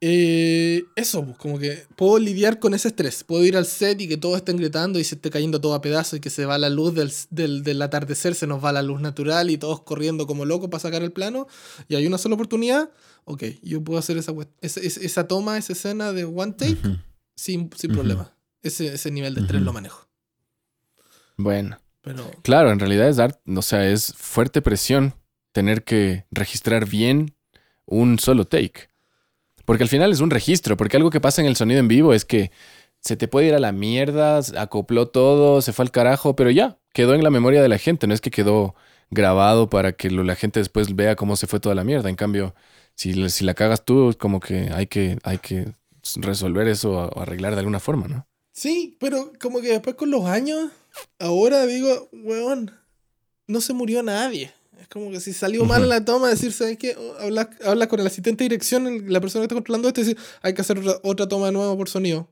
eh, 0.00 0.82
eso, 0.96 1.24
pues, 1.24 1.36
como 1.38 1.58
que 1.58 1.86
puedo 1.96 2.18
lidiar 2.18 2.58
con 2.58 2.74
ese 2.74 2.88
estrés. 2.88 3.22
Puedo 3.24 3.44
ir 3.44 3.56
al 3.56 3.66
set 3.66 4.00
y 4.00 4.08
que 4.08 4.16
todo 4.16 4.36
esté 4.36 4.52
gritando 4.52 4.98
y 4.98 5.04
se 5.04 5.14
esté 5.14 5.30
cayendo 5.30 5.60
todo 5.60 5.74
a 5.74 5.80
pedazos 5.80 6.16
y 6.16 6.20
que 6.20 6.28
se 6.30 6.44
va 6.44 6.58
la 6.58 6.68
luz 6.68 6.94
del, 6.94 7.12
del, 7.30 7.62
del 7.62 7.80
atardecer, 7.80 8.34
se 8.34 8.46
nos 8.46 8.62
va 8.62 8.72
la 8.72 8.82
luz 8.82 9.00
natural 9.00 9.48
y 9.50 9.58
todos 9.58 9.82
corriendo 9.82 10.26
como 10.26 10.44
locos 10.44 10.68
para 10.70 10.80
sacar 10.80 11.02
el 11.02 11.12
plano 11.12 11.46
y 11.88 11.94
hay 11.94 12.06
una 12.06 12.18
sola 12.18 12.34
oportunidad. 12.34 12.90
Ok, 13.24 13.44
yo 13.62 13.82
puedo 13.84 13.98
hacer 14.00 14.16
esa, 14.18 14.32
esa, 14.60 14.80
esa- 14.80 15.28
toma, 15.28 15.56
esa 15.56 15.72
escena 15.72 16.12
de 16.12 16.24
one 16.24 16.52
take 16.52 16.76
sin, 17.36 17.70
sin 17.76 17.92
problema. 17.92 18.34
Ese, 18.62 18.94
ese 18.94 19.10
nivel 19.12 19.34
de 19.34 19.42
estrés 19.42 19.62
lo 19.62 19.72
manejo. 19.72 20.08
Bueno. 21.36 21.78
Pero 22.02 22.30
Claro, 22.42 22.70
en 22.70 22.78
realidad 22.78 23.08
es 23.08 23.16
dar, 23.16 23.40
o 23.46 23.62
sea, 23.62 23.88
es 23.88 24.14
fuerte 24.14 24.60
presión 24.60 25.14
tener 25.52 25.84
que 25.84 26.26
registrar 26.30 26.86
bien 26.86 27.34
un 27.86 28.18
solo 28.18 28.46
take. 28.46 28.88
Porque 29.64 29.84
al 29.84 29.88
final 29.88 30.12
es 30.12 30.20
un 30.20 30.30
registro, 30.30 30.76
porque 30.76 30.96
algo 30.96 31.10
que 31.10 31.20
pasa 31.20 31.40
en 31.40 31.46
el 31.46 31.56
sonido 31.56 31.80
en 31.80 31.88
vivo 31.88 32.12
es 32.12 32.24
que 32.24 32.50
se 33.00 33.16
te 33.16 33.28
puede 33.28 33.48
ir 33.48 33.54
a 33.54 33.60
la 33.60 33.72
mierda, 33.72 34.40
acopló 34.56 35.08
todo, 35.08 35.60
se 35.60 35.72
fue 35.72 35.84
al 35.84 35.90
carajo, 35.90 36.36
pero 36.36 36.50
ya, 36.50 36.78
quedó 36.92 37.14
en 37.14 37.24
la 37.24 37.30
memoria 37.30 37.62
de 37.62 37.68
la 37.68 37.78
gente, 37.78 38.06
no 38.06 38.14
es 38.14 38.20
que 38.20 38.30
quedó 38.30 38.74
grabado 39.10 39.68
para 39.68 39.92
que 39.92 40.10
la 40.10 40.34
gente 40.34 40.60
después 40.60 40.94
vea 40.96 41.16
cómo 41.16 41.36
se 41.36 41.46
fue 41.46 41.60
toda 41.60 41.74
la 41.74 41.84
mierda. 41.84 42.08
En 42.08 42.16
cambio, 42.16 42.54
si, 42.94 43.28
si 43.28 43.44
la 43.44 43.54
cagas 43.54 43.84
tú, 43.84 44.14
como 44.18 44.40
que 44.40 44.70
hay 44.72 44.86
que, 44.86 45.18
hay 45.22 45.38
que 45.38 45.72
resolver 46.16 46.66
eso 46.68 46.92
o 46.92 47.20
arreglar 47.20 47.52
de 47.54 47.60
alguna 47.60 47.80
forma, 47.80 48.08
¿no? 48.08 48.26
Sí, 48.52 48.96
pero 49.00 49.32
como 49.40 49.60
que 49.60 49.68
después 49.68 49.96
con 49.96 50.10
los 50.10 50.26
años, 50.26 50.70
ahora 51.18 51.66
digo, 51.66 52.08
weón, 52.12 52.70
no 53.46 53.60
se 53.60 53.72
murió 53.72 54.02
nadie. 54.02 54.52
Es 54.80 54.88
como 54.88 55.10
que 55.10 55.20
si 55.20 55.32
salió 55.32 55.64
mal 55.64 55.88
la 55.88 56.04
toma, 56.04 56.28
decir, 56.28 56.52
¿sabes 56.52 56.76
qué? 56.78 56.96
Oh, 56.98 57.14
Habla, 57.20 57.50
habla 57.64 57.88
con 57.88 58.00
el 58.00 58.06
asistente 58.06 58.42
de 58.44 58.48
dirección, 58.50 59.12
la 59.12 59.20
persona 59.20 59.42
que 59.42 59.46
está 59.46 59.54
controlando 59.54 59.88
esto, 59.88 60.00
y 60.00 60.04
decir, 60.04 60.18
hay 60.42 60.54
que 60.54 60.60
hacer 60.62 60.78
otra, 60.78 60.98
otra 61.02 61.28
toma 61.28 61.46
de 61.46 61.52
nuevo 61.52 61.76
por 61.76 61.88
sonido. 61.88 62.28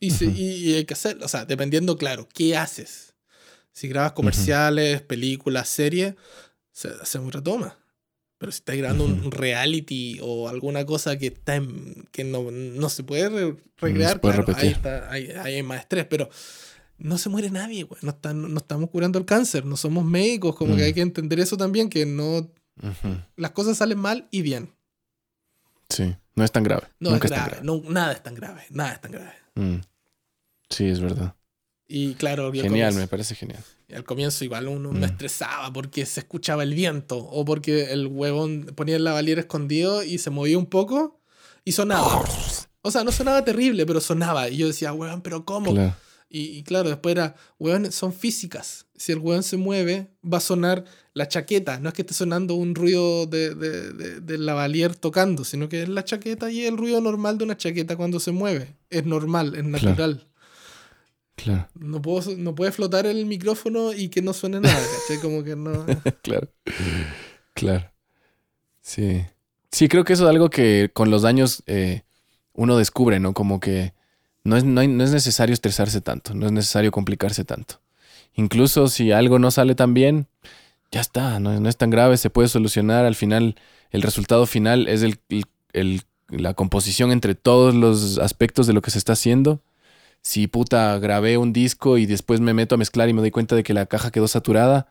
Y, 0.00 0.10
se- 0.12 0.26
Ujú. 0.26 0.36
y, 0.36 0.70
y 0.70 0.74
hay 0.74 0.84
que 0.84 0.94
hacer, 0.94 1.18
o 1.22 1.28
sea, 1.28 1.44
dependiendo, 1.44 1.96
claro, 1.96 2.28
¿qué 2.32 2.56
haces? 2.56 3.14
Si 3.72 3.88
grabas 3.88 4.12
comerciales, 4.12 5.02
películas, 5.02 5.68
series, 5.68 6.14
se 6.72 6.88
hace 7.00 7.18
otra 7.18 7.42
toma. 7.42 7.76
Pero 8.38 8.52
si 8.52 8.58
estás 8.58 8.76
grabando 8.76 9.04
un- 9.04 9.12
Ujú. 9.18 9.24
un 9.26 9.32
reality 9.32 10.18
o 10.22 10.48
alguna 10.48 10.86
cosa 10.86 11.18
que 11.18 11.26
está 11.26 11.56
en- 11.56 12.06
que 12.12 12.22
no, 12.24 12.50
no 12.52 12.88
se 12.88 13.02
puede 13.02 13.28
re- 13.28 13.56
recrear, 13.76 14.20
puede 14.20 14.36
claro, 14.36 14.56
ahí, 14.56 14.68
está, 14.68 15.10
ahí, 15.10 15.30
ahí 15.32 15.54
hay 15.56 15.62
más 15.64 15.80
estrés, 15.80 16.06
pero 16.06 16.30
no 16.98 17.16
se 17.18 17.28
muere 17.28 17.50
nadie, 17.50 17.84
güey. 17.84 18.00
No, 18.02 18.10
están- 18.10 18.52
no 18.52 18.58
estamos 18.58 18.90
curando 18.90 19.18
el 19.18 19.24
cáncer, 19.24 19.64
no 19.64 19.76
somos 19.76 20.04
médicos, 20.04 20.54
como 20.56 20.74
que 20.76 20.82
Mm. 20.82 20.84
hay 20.86 20.92
que 20.94 21.00
entender 21.00 21.40
eso 21.40 21.56
también, 21.56 21.88
que 21.88 22.04
no 22.06 22.50
las 23.36 23.50
cosas 23.52 23.76
salen 23.78 23.98
mal 23.98 24.28
y 24.30 24.42
bien. 24.42 24.72
Sí, 25.88 26.14
no 26.34 26.44
es 26.44 26.52
tan 26.52 26.62
grave. 26.64 26.82
No 27.00 27.10
Nunca 27.10 27.26
es 27.26 27.32
es 27.32 27.36
tan 27.38 27.46
grave, 27.48 27.62
grave. 27.62 27.66
no, 27.84 27.90
nada 27.90 28.12
es 28.12 28.22
tan 28.22 28.34
grave, 28.34 28.62
nada 28.70 28.92
es 28.92 29.00
tan 29.00 29.12
grave. 29.12 29.32
Mm. 29.54 29.76
Sí, 30.70 30.86
es 30.86 31.00
verdad. 31.00 31.34
Y 31.88 32.14
claro, 32.14 32.48
y 32.54 32.60
Genial, 32.60 32.90
comienzo- 32.92 32.98
me 33.00 33.08
parece 33.08 33.34
genial. 33.34 33.64
y 33.88 33.94
al 33.94 34.04
comienzo 34.04 34.44
igual 34.44 34.68
uno 34.68 34.92
me 34.92 35.00
Mm. 35.06 35.10
estresaba 35.10 35.72
porque 35.72 36.04
se 36.04 36.20
escuchaba 36.20 36.62
el 36.62 36.74
viento 36.74 37.16
o 37.16 37.44
porque 37.46 37.90
el 37.92 38.06
huevón 38.08 38.66
ponía 38.76 38.96
el 38.96 39.04
lavalier 39.04 39.38
escondido 39.38 40.02
y 40.02 40.18
se 40.18 40.28
movía 40.30 40.58
un 40.58 40.66
poco 40.66 41.18
y 41.64 41.72
sonaba. 41.72 42.22
O 42.82 42.90
sea, 42.90 43.02
no 43.04 43.10
sonaba 43.12 43.44
terrible, 43.44 43.86
pero 43.86 44.00
sonaba. 44.00 44.50
Y 44.50 44.58
yo 44.58 44.66
decía, 44.66 44.92
huevón, 44.92 45.22
pero 45.22 45.44
¿cómo? 45.46 45.72
Claro. 45.72 45.94
Y, 46.30 46.58
y 46.58 46.62
claro, 46.62 46.88
después 46.90 47.12
era, 47.14 47.34
weón, 47.58 47.90
son 47.90 48.12
físicas. 48.12 48.86
Si 48.96 49.12
el 49.12 49.18
weón 49.18 49.42
se 49.42 49.56
mueve, 49.56 50.08
va 50.22 50.38
a 50.38 50.40
sonar 50.42 50.84
la 51.14 51.26
chaqueta. 51.26 51.78
No 51.80 51.88
es 51.88 51.94
que 51.94 52.02
esté 52.02 52.12
sonando 52.14 52.54
un 52.54 52.74
ruido 52.74 53.26
de, 53.26 53.54
de, 53.54 54.20
de- 54.20 54.38
lavalier 54.38 54.94
tocando, 54.94 55.44
sino 55.44 55.68
que 55.70 55.82
es 55.82 55.88
la 55.88 56.04
chaqueta 56.04 56.50
y 56.50 56.64
el 56.66 56.76
ruido 56.76 57.00
normal 57.00 57.38
de 57.38 57.44
una 57.44 57.56
chaqueta 57.56 57.96
cuando 57.96 58.20
se 58.20 58.32
mueve. 58.32 58.76
Es 58.90 59.06
normal, 59.06 59.54
es 59.54 59.64
natural. 59.64 60.26
Claro, 61.36 61.68
No, 61.78 62.02
puedo, 62.02 62.36
no 62.36 62.54
puede 62.54 62.72
flotar 62.72 63.06
el 63.06 63.24
micrófono 63.24 63.92
y 63.92 64.08
que 64.08 64.20
no 64.22 64.32
suene 64.32 64.60
nada, 64.60 64.74
¿cachai? 65.00 65.22
Como 65.22 65.44
que 65.44 65.54
no. 65.54 65.86
claro. 66.22 66.48
Claro. 67.54 67.90
Sí. 68.82 69.24
Sí, 69.70 69.88
creo 69.88 70.04
que 70.04 70.14
eso 70.14 70.24
es 70.24 70.30
algo 70.30 70.50
que 70.50 70.90
con 70.92 71.10
los 71.10 71.24
años 71.24 71.62
eh, 71.66 72.02
uno 72.54 72.76
descubre, 72.76 73.20
¿no? 73.20 73.34
Como 73.34 73.60
que 73.60 73.92
no 74.48 74.56
es, 74.56 74.64
no, 74.64 74.80
es 74.80 75.10
necesario 75.12 75.52
estresarse 75.54 76.00
tanto, 76.00 76.34
no 76.34 76.46
es 76.46 76.52
necesario 76.52 76.90
complicarse 76.90 77.44
tanto. 77.44 77.80
Incluso 78.34 78.88
si 78.88 79.12
algo 79.12 79.38
no 79.38 79.50
sale 79.50 79.74
tan 79.74 79.94
bien, 79.94 80.26
ya 80.90 81.00
está, 81.00 81.40
no, 81.40 81.68
es 81.68 81.76
tan 81.76 81.90
grave, 81.90 82.16
se 82.16 82.30
puede 82.30 82.48
solucionar. 82.48 83.04
Al 83.04 83.14
final, 83.14 83.56
el 83.90 84.02
resultado 84.02 84.46
final 84.46 84.88
es 84.88 85.02
el- 85.02 86.02
la 86.28 86.54
composición 86.54 87.10
entre 87.12 87.34
todos 87.34 87.74
los 87.74 88.18
aspectos 88.18 88.66
de 88.66 88.72
lo 88.74 88.82
que 88.82 88.90
se 88.90 88.98
está 88.98 89.14
haciendo. 89.14 89.60
Si 90.22 90.46
puta 90.46 90.98
grabé 90.98 91.38
un 91.38 91.52
disco 91.52 91.98
y 91.98 92.06
después 92.06 92.40
me 92.40 92.54
meto 92.54 92.74
a 92.74 92.78
mezclar 92.78 93.08
y 93.08 93.12
me 93.14 93.20
doy 93.20 93.30
cuenta 93.30 93.56
de 93.56 93.62
que 93.62 93.74
la 93.74 93.86
caja 93.86 94.10
quedó 94.10 94.28
saturada, 94.28 94.88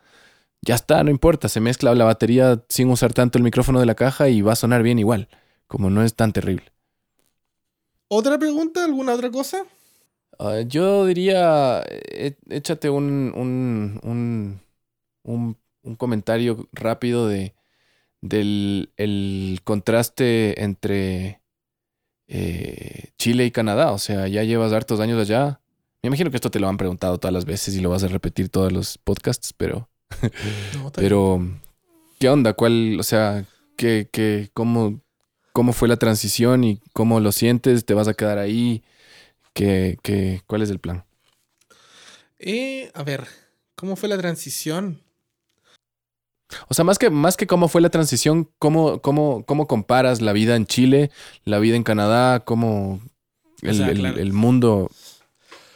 ya 0.62 0.76
está, 0.76 1.04
no 1.04 1.12
importa, 1.12 1.50
se 1.50 1.60
mezcla 1.62 1.94
la 1.96 2.06
batería 2.06 2.64
sin 2.70 2.90
usar 2.90 3.14
tanto 3.14 3.38
el 3.38 3.44
micrófono 3.44 3.80
de 3.80 3.86
la 3.86 3.96
caja 3.96 4.30
y 4.30 4.42
va 4.42 4.54
a 4.54 4.56
sonar 4.56 4.84
bien 4.84 5.00
igual, 5.00 5.30
como 5.68 5.90
no 5.90 6.04
es 6.04 6.16
tan 6.16 6.34
terrible. 6.34 6.72
¿Otra 8.10 8.38
pregunta? 8.38 8.86
¿Alguna 8.86 9.14
otra 9.14 9.32
cosa? 9.32 9.64
Ah, 10.40 10.62
yo 10.62 11.06
diría, 11.06 11.84
eh, 11.90 12.36
échate 12.50 12.90
un, 12.90 13.34
un, 13.36 14.00
un, 14.04 14.62
un- 15.24 15.58
un 15.84 15.96
comentario 15.96 16.68
rápido 16.74 17.28
de, 17.28 17.54
del 18.22 18.92
el 18.98 19.62
contraste 19.64 20.62
entre 20.64 21.42
eh, 22.28 23.12
Chile 23.18 23.46
y 23.46 23.52
Canadá. 23.52 23.92
O 23.94 23.98
sea, 23.98 24.28
ya 24.28 24.44
llevas 24.44 24.74
hartos 24.74 25.00
años 25.00 25.20
allá. 25.20 25.62
Me 26.04 26.08
imagino 26.08 26.30
que 26.30 26.38
esto 26.38 26.52
te 26.52 26.60
lo 26.60 26.68
han 26.68 26.78
preguntado 26.78 27.18
todas 27.20 27.34
las 27.34 27.46
veces 27.46 27.76
y 27.76 27.82
lo 27.82 27.90
vas 27.90 28.04
a 28.04 28.08
repetir 28.08 28.50
todos 28.50 28.72
los 28.72 28.98
podcasts, 28.98 29.54
pero, 29.54 29.90
No, 30.76 30.92
pero 30.94 31.42
¿qué 32.20 32.30
onda? 32.30 32.54
¿Cuál, 32.54 32.98
o 33.00 33.04
sea, 33.04 33.46
qué, 33.76 34.10
qué, 34.12 34.50
cómo, 34.54 35.02
cómo 35.58 35.74
fue 35.74 35.88
la 35.88 35.98
transición 35.98 36.64
y 36.64 36.80
cómo 36.94 37.20
lo 37.20 37.32
sientes? 37.32 37.84
¿Te 37.84 37.96
vas 37.96 38.08
a 38.08 38.14
quedar 38.14 38.38
ahí? 38.38 38.84
¿Qué, 39.54 39.98
qué, 40.04 40.44
cuál 40.46 40.62
es 40.62 40.70
el 40.70 40.78
plan? 40.78 41.04
Eh, 42.38 42.92
a 42.94 43.02
ver, 43.02 43.26
¿cómo 43.74 43.96
fue 43.96 44.08
la 44.08 44.20
transición? 44.20 45.02
O 46.68 46.76
sea, 46.76 46.86
más 46.86 47.00
que, 47.00 47.10
más 47.10 47.38
que 47.38 47.48
cómo 47.48 47.70
fue 47.70 47.82
la 47.82 47.90
transición, 47.90 48.52
¿cómo, 48.60 49.02
cómo, 49.02 49.46
cómo 49.48 49.66
comparas 49.66 50.22
la 50.22 50.32
vida 50.32 50.56
en 50.56 50.68
Chile, 50.68 51.10
la 51.44 51.58
vida 51.58 51.76
en 51.76 51.82
Canadá, 51.82 52.42
cómo 52.46 53.02
el, 53.64 53.72
O 53.72 53.74
sea, 53.74 53.90
el- 53.90 53.98
claro. 53.98 54.20
el 54.20 54.34
mundo... 54.34 54.92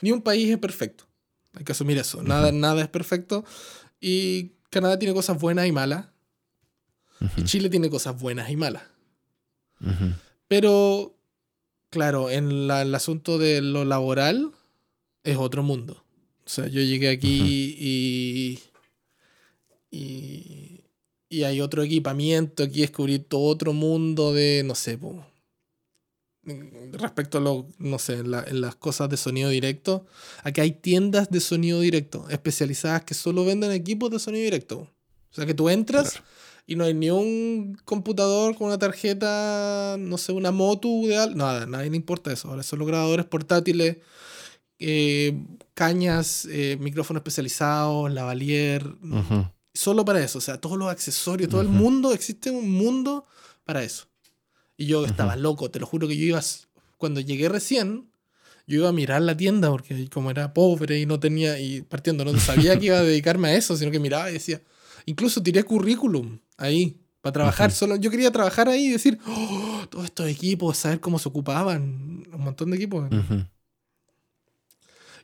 Ni 0.01 0.11
un 0.11 0.21
país 0.21 0.47
es 0.51 0.59
perfecto. 0.59 1.05
Hay 1.55 1.63
que 1.63 1.71
asumir 1.71 1.97
eso. 1.97 2.21
Nada, 2.21 2.51
nada 2.51 2.83
es 2.83 2.87
perfecto. 2.87 3.43
Y 3.99 4.51
Canadá 4.69 4.99
tiene 4.99 5.15
cosas 5.15 5.39
buenas 5.39 5.65
y 5.65 5.71
malas. 5.71 6.05
Y 7.35 7.45
Chile 7.45 7.67
tiene 7.67 7.89
cosas 7.89 8.19
buenas 8.21 8.47
y 8.51 8.55
malas. 8.55 8.83
Ujú, 9.81 10.13
Pero, 10.47 11.15
claro, 11.89 12.29
en 12.29 12.67
la- 12.67 12.81
el 12.83 12.93
asunto 12.95 13.37
de 13.37 13.61
lo 13.61 13.85
laboral 13.85 14.51
es 15.23 15.37
otro 15.37 15.63
mundo. 15.63 16.03
O 16.45 16.49
sea, 16.49 16.67
yo 16.67 16.81
llegué 16.81 17.09
aquí 17.09 17.75
y, 17.79 18.59
y. 19.91 20.83
y 21.29 21.43
hay 21.43 21.61
otro 21.61 21.83
equipamiento. 21.83 22.63
Aquí 22.63 22.81
descubrí 22.81 23.19
todo 23.19 23.43
otro 23.43 23.73
mundo 23.73 24.33
de, 24.33 24.63
no 24.65 24.75
sé, 24.75 24.97
po, 24.97 25.25
respecto 26.93 27.37
a 27.37 27.41
lo, 27.41 27.67
no 27.77 27.99
sé, 27.99 28.23
la- 28.23 28.45
las 28.51 28.75
cosas 28.75 29.09
de 29.09 29.17
sonido 29.17 29.49
directo. 29.49 30.05
Aquí 30.43 30.59
hay 30.61 30.71
tiendas 30.71 31.29
de 31.29 31.39
sonido 31.39 31.79
directo 31.79 32.27
especializadas 32.29 33.03
que 33.03 33.13
solo 33.13 33.45
venden 33.45 33.71
equipos 33.71 34.09
de 34.11 34.19
sonido 34.19 34.43
directo. 34.43 34.79
O 34.79 35.33
sea, 35.33 35.45
que 35.45 35.53
tú 35.53 35.69
entras 35.69 36.11
claro. 36.13 36.25
Y 36.71 36.75
no 36.77 36.85
hay 36.85 36.93
ni 36.93 37.09
un 37.09 37.77
computador 37.83 38.55
con 38.55 38.67
una 38.67 38.79
tarjeta, 38.79 39.97
no 39.99 40.17
sé, 40.17 40.31
una 40.31 40.51
motu 40.51 41.05
de 41.05 41.17
algo. 41.17 41.35
Nada, 41.35 41.65
nadie 41.65 41.89
le 41.89 41.97
importa 41.97 42.31
eso. 42.31 42.47
Ahora 42.47 42.63
son 42.63 42.79
los 42.79 42.87
grabadores 42.87 43.25
portátiles, 43.25 43.97
eh, 44.79 45.37
cañas, 45.73 46.47
eh, 46.49 46.77
micrófonos 46.79 47.19
especializados, 47.19 48.09
lavalier. 48.13 48.85
Solo 49.73 50.05
para 50.05 50.23
eso. 50.23 50.37
O 50.37 50.41
sea, 50.41 50.61
todos 50.61 50.77
los 50.77 50.89
accesorios, 50.89 51.49
todo 51.49 51.59
el 51.59 51.67
mundo, 51.67 52.13
existe 52.13 52.49
un 52.49 52.71
mundo 52.71 53.25
para 53.65 53.83
eso. 53.83 54.07
Y 54.77 54.85
yo 54.85 55.03
estaba 55.03 55.35
loco, 55.35 55.69
te 55.71 55.79
lo 55.81 55.85
juro 55.85 56.07
que 56.07 56.15
yo 56.15 56.23
iba, 56.23 56.41
cuando 56.97 57.19
llegué 57.19 57.49
recién, 57.49 58.09
yo 58.65 58.77
iba 58.77 58.87
a 58.87 58.93
mirar 58.93 59.21
la 59.23 59.35
tienda 59.35 59.69
porque 59.69 60.07
como 60.07 60.31
era 60.31 60.53
pobre 60.53 61.01
y 61.01 61.05
no 61.05 61.19
tenía, 61.19 61.59
y 61.59 61.81
partiendo, 61.81 62.23
no 62.23 62.39
sabía 62.39 62.79
que 62.79 62.85
iba 62.85 62.99
a 62.99 63.03
dedicarme 63.03 63.49
a 63.49 63.55
eso, 63.55 63.75
sino 63.75 63.91
que 63.91 63.99
miraba 63.99 64.29
y 64.29 64.35
decía, 64.35 64.61
incluso 65.05 65.41
tiré 65.41 65.63
currículum 65.63 66.39
ahí 66.57 66.97
para 67.21 67.33
trabajar. 67.33 67.71
Solo, 67.71 67.95
yo 67.95 68.09
quería 68.09 68.31
trabajar 68.31 68.67
ahí 68.67 68.87
y 68.87 68.91
decir, 68.91 69.19
"Oh, 69.27 69.85
todos 69.89 70.05
estos 70.05 70.27
equipos, 70.27 70.77
saber 70.77 70.99
cómo 70.99 71.19
se 71.19 71.29
ocupaban, 71.29 72.23
un 72.33 72.41
montón 72.43 72.71
de 72.71 72.77
equipos. 72.77 73.09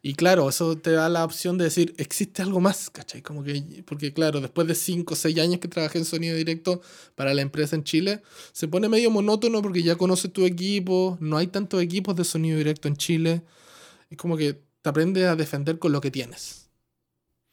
Y 0.02 0.14
claro, 0.14 0.48
eso 0.48 0.78
te 0.78 0.92
da 0.92 1.10
la 1.10 1.26
opción 1.26 1.58
de 1.58 1.66
decir, 1.66 1.94
existe 1.98 2.42
algo 2.42 2.60
más, 2.60 2.90
¿cachai? 2.90 3.22
Como 3.22 3.44
que, 3.44 3.84
porque 3.86 4.14
claro, 4.14 4.40
después 4.42 4.68
de 4.68 4.76
5 4.76 5.14
o 5.16 5.18
6 5.18 5.38
años 5.40 5.60
que 5.60 5.68
trabajé 5.68 5.98
en 5.98 6.06
sonido 6.06 6.36
directo 6.36 6.82
para 7.16 7.34
la 7.34 7.42
empresa 7.42 7.76
en 7.76 7.84
Chile, 7.84 8.22
se 8.54 8.68
pone 8.68 8.90
medio 8.90 9.10
monótono 9.10 9.62
porque 9.62 9.82
ya 9.84 9.96
conoces 9.96 10.32
tu 10.32 10.46
equipo, 10.46 11.18
no 11.20 11.38
hay 11.38 11.48
tantos 11.48 11.82
equipos 11.82 12.16
de 12.16 12.24
sonido 12.24 12.58
directo 12.58 12.88
en 12.88 12.96
Chile. 12.96 13.42
Es 14.10 14.18
como 14.18 14.38
que 14.38 14.62
te 14.82 14.90
aprendes 14.90 15.26
a 15.26 15.36
defender 15.36 15.80
con 15.80 15.92
lo 15.92 16.00
que 16.00 16.12
tienes. 16.12 16.67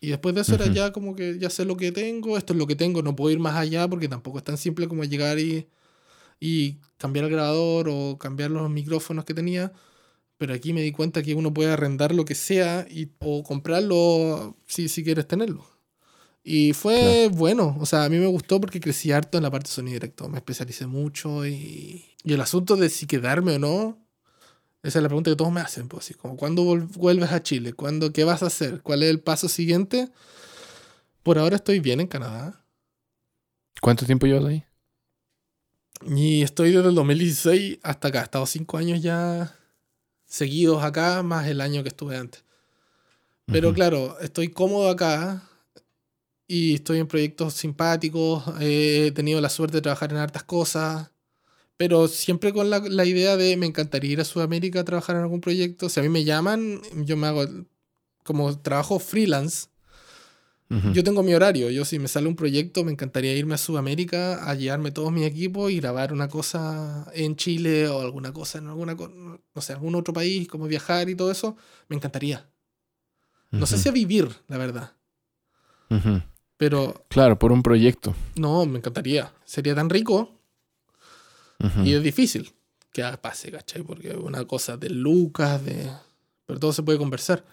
Y 0.04 0.10
después 0.10 0.34
de 0.34 0.42
eso 0.42 0.54
era 0.54 0.66
ya 0.66 0.92
como 0.92 1.16
que 1.16 1.38
ya 1.38 1.48
sé 1.48 1.64
lo 1.64 1.78
que 1.78 1.90
tengo, 1.90 2.36
esto 2.36 2.52
es 2.52 2.58
lo 2.58 2.66
que 2.66 2.76
tengo, 2.76 3.00
no 3.02 3.16
puedo 3.16 3.32
ir 3.32 3.38
más 3.38 3.54
allá 3.54 3.88
porque 3.88 4.06
tampoco 4.06 4.36
es 4.36 4.44
tan 4.44 4.58
simple 4.58 4.86
como 4.86 5.02
llegar 5.04 5.38
y, 5.38 5.66
y 6.38 6.78
cambiar 6.98 7.24
el 7.24 7.30
grabador 7.30 7.88
o 7.88 8.18
cambiar 8.18 8.50
los 8.50 8.68
micrófonos 8.68 9.24
que 9.24 9.32
tenía. 9.32 9.72
Pero 10.36 10.52
aquí 10.52 10.74
me 10.74 10.82
di 10.82 10.92
cuenta 10.92 11.22
que 11.22 11.34
uno 11.34 11.54
puede 11.54 11.70
arrendar 11.72 12.14
lo 12.14 12.26
que 12.26 12.34
sea 12.34 12.86
y, 12.90 13.12
o 13.20 13.42
comprarlo 13.42 14.58
si, 14.66 14.88
si 14.90 15.02
quieres 15.02 15.26
tenerlo. 15.26 15.64
Y 16.42 16.74
fue 16.74 17.30
bueno, 17.32 17.74
o 17.80 17.86
sea, 17.86 18.04
a 18.04 18.10
mí 18.10 18.18
me 18.18 18.26
gustó 18.26 18.60
porque 18.60 18.80
crecí 18.80 19.10
harto 19.10 19.38
en 19.38 19.44
la 19.44 19.50
parte 19.50 19.68
de 19.68 19.74
sonido 19.74 19.94
directo, 19.94 20.28
me 20.28 20.36
especialicé 20.36 20.86
mucho 20.86 21.46
y, 21.46 22.04
y 22.22 22.32
el 22.34 22.40
asunto 22.42 22.76
de 22.76 22.90
si 22.90 23.06
quedarme 23.06 23.54
o 23.54 23.58
no, 23.58 24.03
esa 24.84 24.98
es 24.98 25.02
la 25.02 25.08
pregunta 25.08 25.30
que 25.30 25.36
todos 25.36 25.50
me 25.50 25.60
hacen, 25.60 25.88
pues 25.88 26.04
así, 26.04 26.14
como 26.14 26.36
¿cuándo 26.36 26.62
vuelves 26.62 27.32
a 27.32 27.42
Chile? 27.42 27.72
¿Cuándo, 27.72 28.12
¿Qué 28.12 28.24
vas 28.24 28.42
a 28.42 28.46
hacer? 28.46 28.82
¿Cuál 28.82 29.02
es 29.02 29.10
el 29.10 29.18
paso 29.18 29.48
siguiente? 29.48 30.10
Por 31.22 31.38
ahora 31.38 31.56
estoy 31.56 31.80
bien 31.80 32.00
en 32.00 32.06
Canadá 32.06 32.64
¿Cuánto 33.80 34.04
tiempo 34.06 34.26
llevas 34.26 34.44
ahí? 34.44 34.64
y 36.06 36.42
estoy 36.42 36.72
desde 36.72 36.88
el 36.88 36.94
2016 36.94 37.78
hasta 37.82 38.08
acá, 38.08 38.20
he 38.20 38.24
estado 38.24 38.46
cinco 38.46 38.76
años 38.76 39.00
ya 39.00 39.56
seguidos 40.26 40.82
acá, 40.82 41.22
más 41.22 41.46
el 41.46 41.60
año 41.60 41.82
que 41.82 41.88
estuve 41.88 42.16
antes. 42.16 42.44
Pero 43.46 43.72
claro, 43.72 44.18
estoy 44.20 44.48
cómodo 44.48 44.88
acá 44.88 45.42
y 46.46 46.74
estoy 46.74 46.98
en 46.98 47.06
proyectos 47.06 47.54
simpáticos. 47.54 48.42
He 48.60 49.12
tenido 49.14 49.40
la 49.40 49.48
suerte 49.48 49.78
de 49.78 49.82
trabajar 49.82 50.10
en 50.10 50.18
hartas 50.18 50.44
cosas, 50.44 51.10
pero 51.76 52.08
siempre 52.08 52.52
con 52.52 52.70
la, 52.70 52.78
la 52.80 53.04
idea 53.04 53.36
de 53.36 53.56
me 53.56 53.66
encantaría 53.66 54.12
ir 54.12 54.20
a 54.20 54.24
Sudamérica 54.24 54.80
a 54.80 54.84
trabajar 54.84 55.16
en 55.16 55.22
algún 55.22 55.40
proyecto. 55.40 55.88
Si 55.88 55.98
a 56.00 56.02
mí 56.02 56.08
me 56.08 56.24
llaman, 56.24 56.80
yo 57.04 57.16
me 57.16 57.26
hago 57.26 57.44
como 58.22 58.58
trabajo 58.60 58.98
freelance. 58.98 59.68
Ujú. 60.70 60.92
Yo 60.92 61.04
tengo 61.04 61.22
mi 61.22 61.34
horario. 61.34 61.70
Yo, 61.70 61.84
si 61.84 61.98
me 61.98 62.08
sale 62.08 62.26
un 62.26 62.36
proyecto, 62.36 62.84
me 62.84 62.92
encantaría 62.92 63.34
irme 63.34 63.54
a 63.54 63.58
Sudamérica 63.58 64.48
a 64.48 64.54
llevarme 64.54 64.92
todos 64.92 65.12
mis 65.12 65.26
equipos 65.26 65.70
y 65.70 65.76
grabar 65.78 66.12
una 66.12 66.28
cosa 66.28 67.06
en 67.14 67.36
Chile 67.36 67.86
o 67.88 68.00
alguna 68.00 68.32
cosa 68.32 68.58
en 68.58 68.68
alguna, 68.68 68.94
no 68.94 69.60
sé, 69.60 69.72
algún 69.74 69.94
otro 69.94 70.14
país, 70.14 70.48
como 70.48 70.66
viajar 70.66 71.08
y 71.10 71.14
todo 71.16 71.30
eso. 71.30 71.56
Me 71.88 71.96
encantaría. 71.96 72.48
No 73.50 73.66
sé 73.66 73.74
Ujú. 73.74 73.82
si 73.82 73.88
a 73.88 73.92
vivir, 73.92 74.28
la 74.48 74.58
verdad. 74.58 74.92
Ujú. 75.90 76.22
Pero 76.56 77.04
Claro, 77.08 77.38
por 77.38 77.52
un 77.52 77.62
proyecto. 77.62 78.14
no, 78.36 78.64
me 78.64 78.78
encantaría. 78.78 79.32
Sería 79.44 79.74
tan 79.74 79.90
rico 79.90 80.30
Y 81.84 81.94
es 81.94 82.02
difícil 82.02 82.52
que 82.92 83.02
pase, 83.20 83.50
¿cachai? 83.50 83.82
Porque 83.82 84.10
es 84.10 84.16
una 84.16 84.44
cosa 84.44 84.76
de 84.76 84.90
lucas, 84.90 85.64
de... 85.64 85.90
Pero 86.46 86.60
todo 86.60 86.72
se 86.72 86.82
puede 86.82 86.98
conversar. 86.98 87.44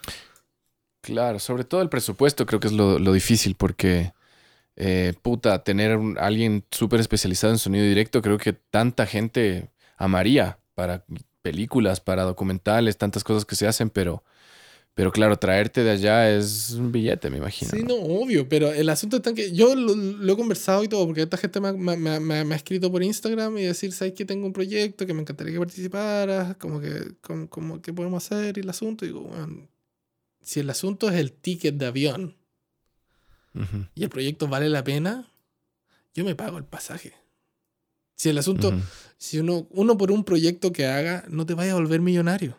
Claro, 1.02 1.40
sobre 1.40 1.64
todo 1.64 1.82
el 1.82 1.90
presupuesto 1.90 2.46
creo 2.46 2.60
que 2.60 2.68
es 2.68 2.74
lo, 2.74 3.00
lo 3.00 3.14
difícil 3.14 3.56
porque, 3.56 4.14
eh, 4.76 5.14
puta, 5.22 5.64
tener 5.64 5.98
un- 5.98 6.18
alguien 6.20 6.64
súper 6.72 7.00
especializado 7.00 7.54
en 7.54 7.60
sonido 7.60 7.86
directo, 7.86 8.22
creo 8.22 8.38
que 8.38 8.54
tanta 8.54 9.08
gente 9.08 9.72
amaría 9.98 10.60
para 10.76 11.04
películas, 11.42 12.00
para 12.02 12.24
documentales, 12.24 12.98
tantas 12.98 13.24
cosas 13.24 13.46
que 13.46 13.56
se 13.56 13.66
hacen, 13.68 13.90
pero, 13.90 14.24
pero 15.02 15.12
claro, 15.12 15.36
traerte 15.40 15.84
de 15.84 15.90
allá 15.90 16.30
es 16.30 16.70
un 16.74 16.92
billete, 16.92 17.32
me 17.32 17.38
imagino. 17.38 17.72
Sí, 17.72 17.82
¿no? 17.82 17.96
obvio, 17.96 18.48
pero 18.48 18.72
el 18.72 18.88
asunto 18.88 19.18
está 19.18 19.32
en 19.32 19.36
que 19.36 19.52
yo 19.52 19.74
lo, 19.76 19.96
lo 19.96 20.34
he 20.34 20.36
conversado 20.36 20.84
y 20.84 20.88
todo, 20.88 21.08
porque 21.08 21.24
esta 21.24 21.38
gente 21.38 21.60
me, 21.60 21.70
ha- 21.70 21.74
me- 21.74 21.98
me- 21.98 22.20
me- 22.20 22.46
me 22.46 22.54
ha 22.54 22.58
escrito 22.58 22.92
por 22.92 23.02
Instagram 23.02 23.58
y 23.58 23.64
decir, 23.64 23.92
¿sabes 23.94 24.14
que 24.14 24.26
tengo 24.26 24.46
un 24.46 24.54
proyecto 24.54 25.08
que 25.08 25.16
me 25.16 25.22
encantaría 25.22 25.54
que 25.54 25.58
participaras? 25.60 26.56
Como 26.58 26.80
que, 26.80 27.16
como, 27.22 27.50
como, 27.50 27.82
¿qué 27.82 27.92
podemos 27.92 28.24
hacer? 28.24 28.60
Y 28.60 28.62
el 28.62 28.70
asunto, 28.70 29.04
y 29.04 29.08
digo, 29.08 29.22
bueno, 29.22 29.68
si 30.40 30.60
el 30.60 30.70
asunto 30.70 31.10
es 31.10 31.16
el 31.16 31.32
ticket 31.32 31.76
de 31.78 31.88
avión 31.88 32.36
y 33.96 34.04
el 34.04 34.10
proyecto 34.10 34.48
vale 34.48 34.70
la 34.70 34.84
pena, 34.84 35.28
yo 36.14 36.24
me 36.24 36.36
pago 36.36 36.60
el 36.60 36.66
pasaje. 36.66 37.14
Si 38.16 38.30
el 38.30 38.38
asunto, 38.38 38.72
si 39.18 39.40
uno, 39.40 39.66
uno 39.72 39.98
por 39.98 40.12
un 40.12 40.24
proyecto 40.24 40.72
que 40.72 40.86
haga, 40.86 41.26
no 41.28 41.48
te 41.48 41.56
vaya 41.56 41.72
a 41.72 41.76
volver 41.76 42.02
millonario. 42.02 42.56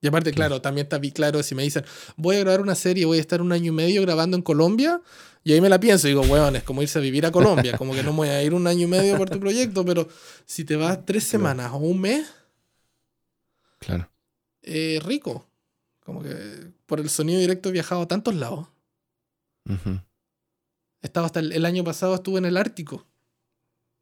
Y 0.00 0.06
aparte, 0.08 0.32
claro, 0.32 0.60
también 0.60 0.84
está 0.86 0.98
bien 0.98 1.14
claro 1.14 1.42
si 1.42 1.54
me 1.54 1.62
dicen, 1.62 1.84
voy 2.16 2.36
a 2.36 2.40
grabar 2.40 2.60
una 2.60 2.74
serie, 2.74 3.06
voy 3.06 3.18
a 3.18 3.20
estar 3.20 3.40
un 3.40 3.50
año 3.52 3.72
y 3.72 3.74
medio 3.74 4.02
grabando 4.02 4.36
en 4.36 4.42
Colombia, 4.42 5.00
y 5.42 5.52
ahí 5.52 5.60
me 5.60 5.68
la 5.68 5.80
pienso 5.80 6.06
y 6.06 6.10
digo, 6.10 6.22
weón, 6.22 6.54
es 6.56 6.62
como 6.64 6.82
irse 6.82 6.98
a 6.98 7.02
vivir 7.02 7.24
a 7.24 7.32
Colombia, 7.32 7.76
como 7.78 7.94
que 7.94 8.02
no 8.02 8.12
voy 8.12 8.28
a 8.28 8.42
ir 8.42 8.52
un 8.52 8.66
año 8.66 8.82
y 8.82 8.86
medio 8.90 9.16
por 9.16 9.30
tu 9.30 9.40
proyecto, 9.40 9.84
pero 9.84 10.06
si 10.44 10.64
te 10.64 10.76
vas 10.76 11.04
tres 11.06 11.24
semanas 11.24 11.70
o 11.72 11.78
un 11.78 12.00
mes, 12.00 12.26
Claro. 13.78 14.08
eh, 14.62 15.00
rico. 15.04 15.46
Como 16.04 16.22
que 16.22 16.34
por 16.86 17.00
el 17.00 17.10
sonido 17.10 17.40
directo 17.40 17.68
he 17.68 17.72
viajado 17.72 18.02
a 18.02 18.08
tantos 18.08 18.34
lados. 18.34 18.68
Ujú. 19.68 20.00
He 21.02 21.06
estado 21.06 21.26
hasta 21.26 21.40
el, 21.40 21.52
el 21.52 21.64
año 21.64 21.82
pasado 21.84 22.14
estuve 22.14 22.38
en 22.38 22.44
el 22.44 22.56
Ártico. 22.56 23.04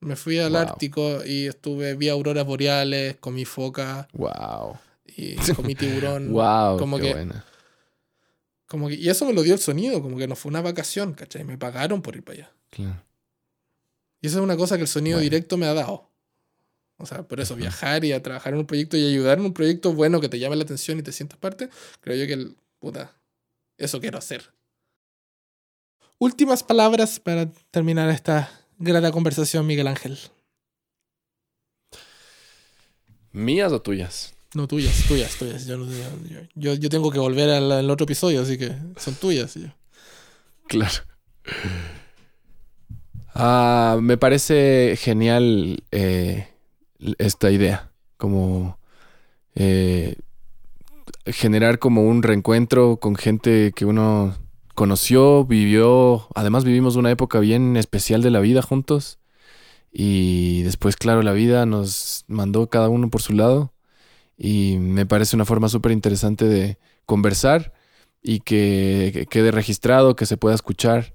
Me 0.00 0.16
fui 0.16 0.38
al 0.38 0.52
Wow. 0.52 0.60
Ártico 0.60 1.24
y 1.24 1.46
estuve, 1.46 1.94
vi 1.94 2.08
auroras 2.10 2.44
boreales, 2.44 3.16
comí 3.20 3.44
foca 3.46 4.06
Wow. 4.12 4.78
Y 5.06 5.36
comí 5.54 5.74
tiburón. 5.74 6.28
Wow. 6.32 6.78
como 6.78 6.96
qué 6.98 7.02
que- 7.04 7.12
buena. 7.14 7.44
Como 8.66 8.88
que, 8.88 8.94
y 8.94 9.08
eso 9.08 9.26
me 9.26 9.32
lo 9.34 9.42
dio 9.42 9.52
el 9.54 9.60
sonido, 9.60 10.02
como 10.02 10.16
que 10.16 10.26
no 10.26 10.34
fue 10.36 10.48
una 10.50 10.62
vacación, 10.62 11.12
¿cachai? 11.14 11.44
Me 11.44 11.58
pagaron 11.58 12.02
por 12.02 12.16
ir 12.16 12.24
para 12.24 12.38
allá. 12.38 12.52
Claro. 12.70 13.02
Y 14.20 14.26
eso 14.26 14.38
es 14.38 14.42
una 14.42 14.56
cosa 14.56 14.76
que 14.76 14.82
el 14.82 14.88
sonido 14.88 15.16
Bueno. 15.18 15.22
directo 15.30 15.56
me 15.58 15.66
ha 15.66 15.74
dado. 15.74 16.10
O 16.96 17.06
sea, 17.06 17.22
por 17.24 17.40
eso 17.40 17.54
viajar 17.56 18.04
y 18.04 18.12
a 18.12 18.22
trabajar 18.22 18.54
en 18.54 18.60
un 18.60 18.66
proyecto 18.66 18.96
y 18.96 19.04
ayudar 19.06 19.38
en 19.38 19.44
un 19.44 19.52
proyecto 19.52 19.92
bueno 19.92 20.20
que 20.20 20.28
te 20.28 20.38
llame 20.38 20.56
la 20.56 20.64
atención 20.64 20.98
y 20.98 21.02
te 21.02 21.12
sientas 21.12 21.38
parte, 21.38 21.68
creo 22.00 22.16
yo 22.16 22.26
que, 22.26 22.32
el, 22.32 22.56
puta, 22.78 23.12
eso 23.76 24.00
quiero 24.00 24.16
hacer. 24.18 24.50
Últimas 26.18 26.62
palabras 26.62 27.20
para 27.20 27.50
terminar 27.70 28.08
esta 28.10 28.50
grata 28.78 29.12
conversación, 29.12 29.66
Miguel 29.66 29.88
Ángel. 29.88 30.18
¿Mías 33.32 33.72
o 33.72 33.82
tuyas? 33.82 34.33
No, 34.54 34.68
tuyas, 34.68 35.04
tuyas, 35.08 35.34
tuyas. 35.36 35.66
Yo, 35.66 35.76
yo, 36.54 36.74
yo- 36.74 36.88
tengo 36.88 37.10
que 37.10 37.18
volver 37.18 37.50
al, 37.50 37.70
al 37.72 37.90
otro 37.90 38.04
episodio, 38.04 38.42
así 38.42 38.56
que 38.56 38.72
son 38.96 39.14
tuyas. 39.16 39.54
yo. 39.54 39.66
Claro. 40.68 40.94
Ah, 43.34 43.98
me 44.00 44.16
parece 44.16 44.96
genial 44.98 45.82
eh, 45.90 46.48
esta 47.18 47.50
idea. 47.50 47.90
Como 48.16 48.78
eh, 49.56 50.16
generar 51.26 51.78
como 51.80 52.02
un 52.04 52.22
reencuentro 52.22 52.98
con 52.98 53.16
gente 53.16 53.72
que 53.74 53.84
uno 53.84 54.36
conoció, 54.74 55.44
vivió. 55.44 56.28
Además, 56.34 56.64
vivimos 56.64 56.94
una 56.96 57.10
época 57.10 57.40
bien 57.40 57.76
especial 57.76 58.22
de 58.22 58.30
la 58.30 58.40
vida 58.40 58.62
juntos. 58.62 59.18
Y 59.92 60.62
después, 60.62 60.96
claro, 60.96 61.22
la 61.22 61.32
vida 61.32 61.66
nos 61.66 62.24
mandó 62.28 62.68
cada 62.68 62.88
uno 62.88 63.10
por 63.10 63.20
su 63.22 63.32
lado. 63.32 63.72
Y 64.36 64.76
me 64.78 65.06
parece 65.06 65.36
una 65.36 65.44
forma 65.44 65.68
súper 65.68 65.92
interesante 65.92 66.46
de 66.46 66.78
conversar 67.06 67.72
y 68.22 68.40
que, 68.40 69.10
que 69.12 69.26
quede 69.26 69.50
registrado, 69.50 70.16
que 70.16 70.26
se 70.26 70.36
pueda 70.36 70.54
escuchar 70.54 71.14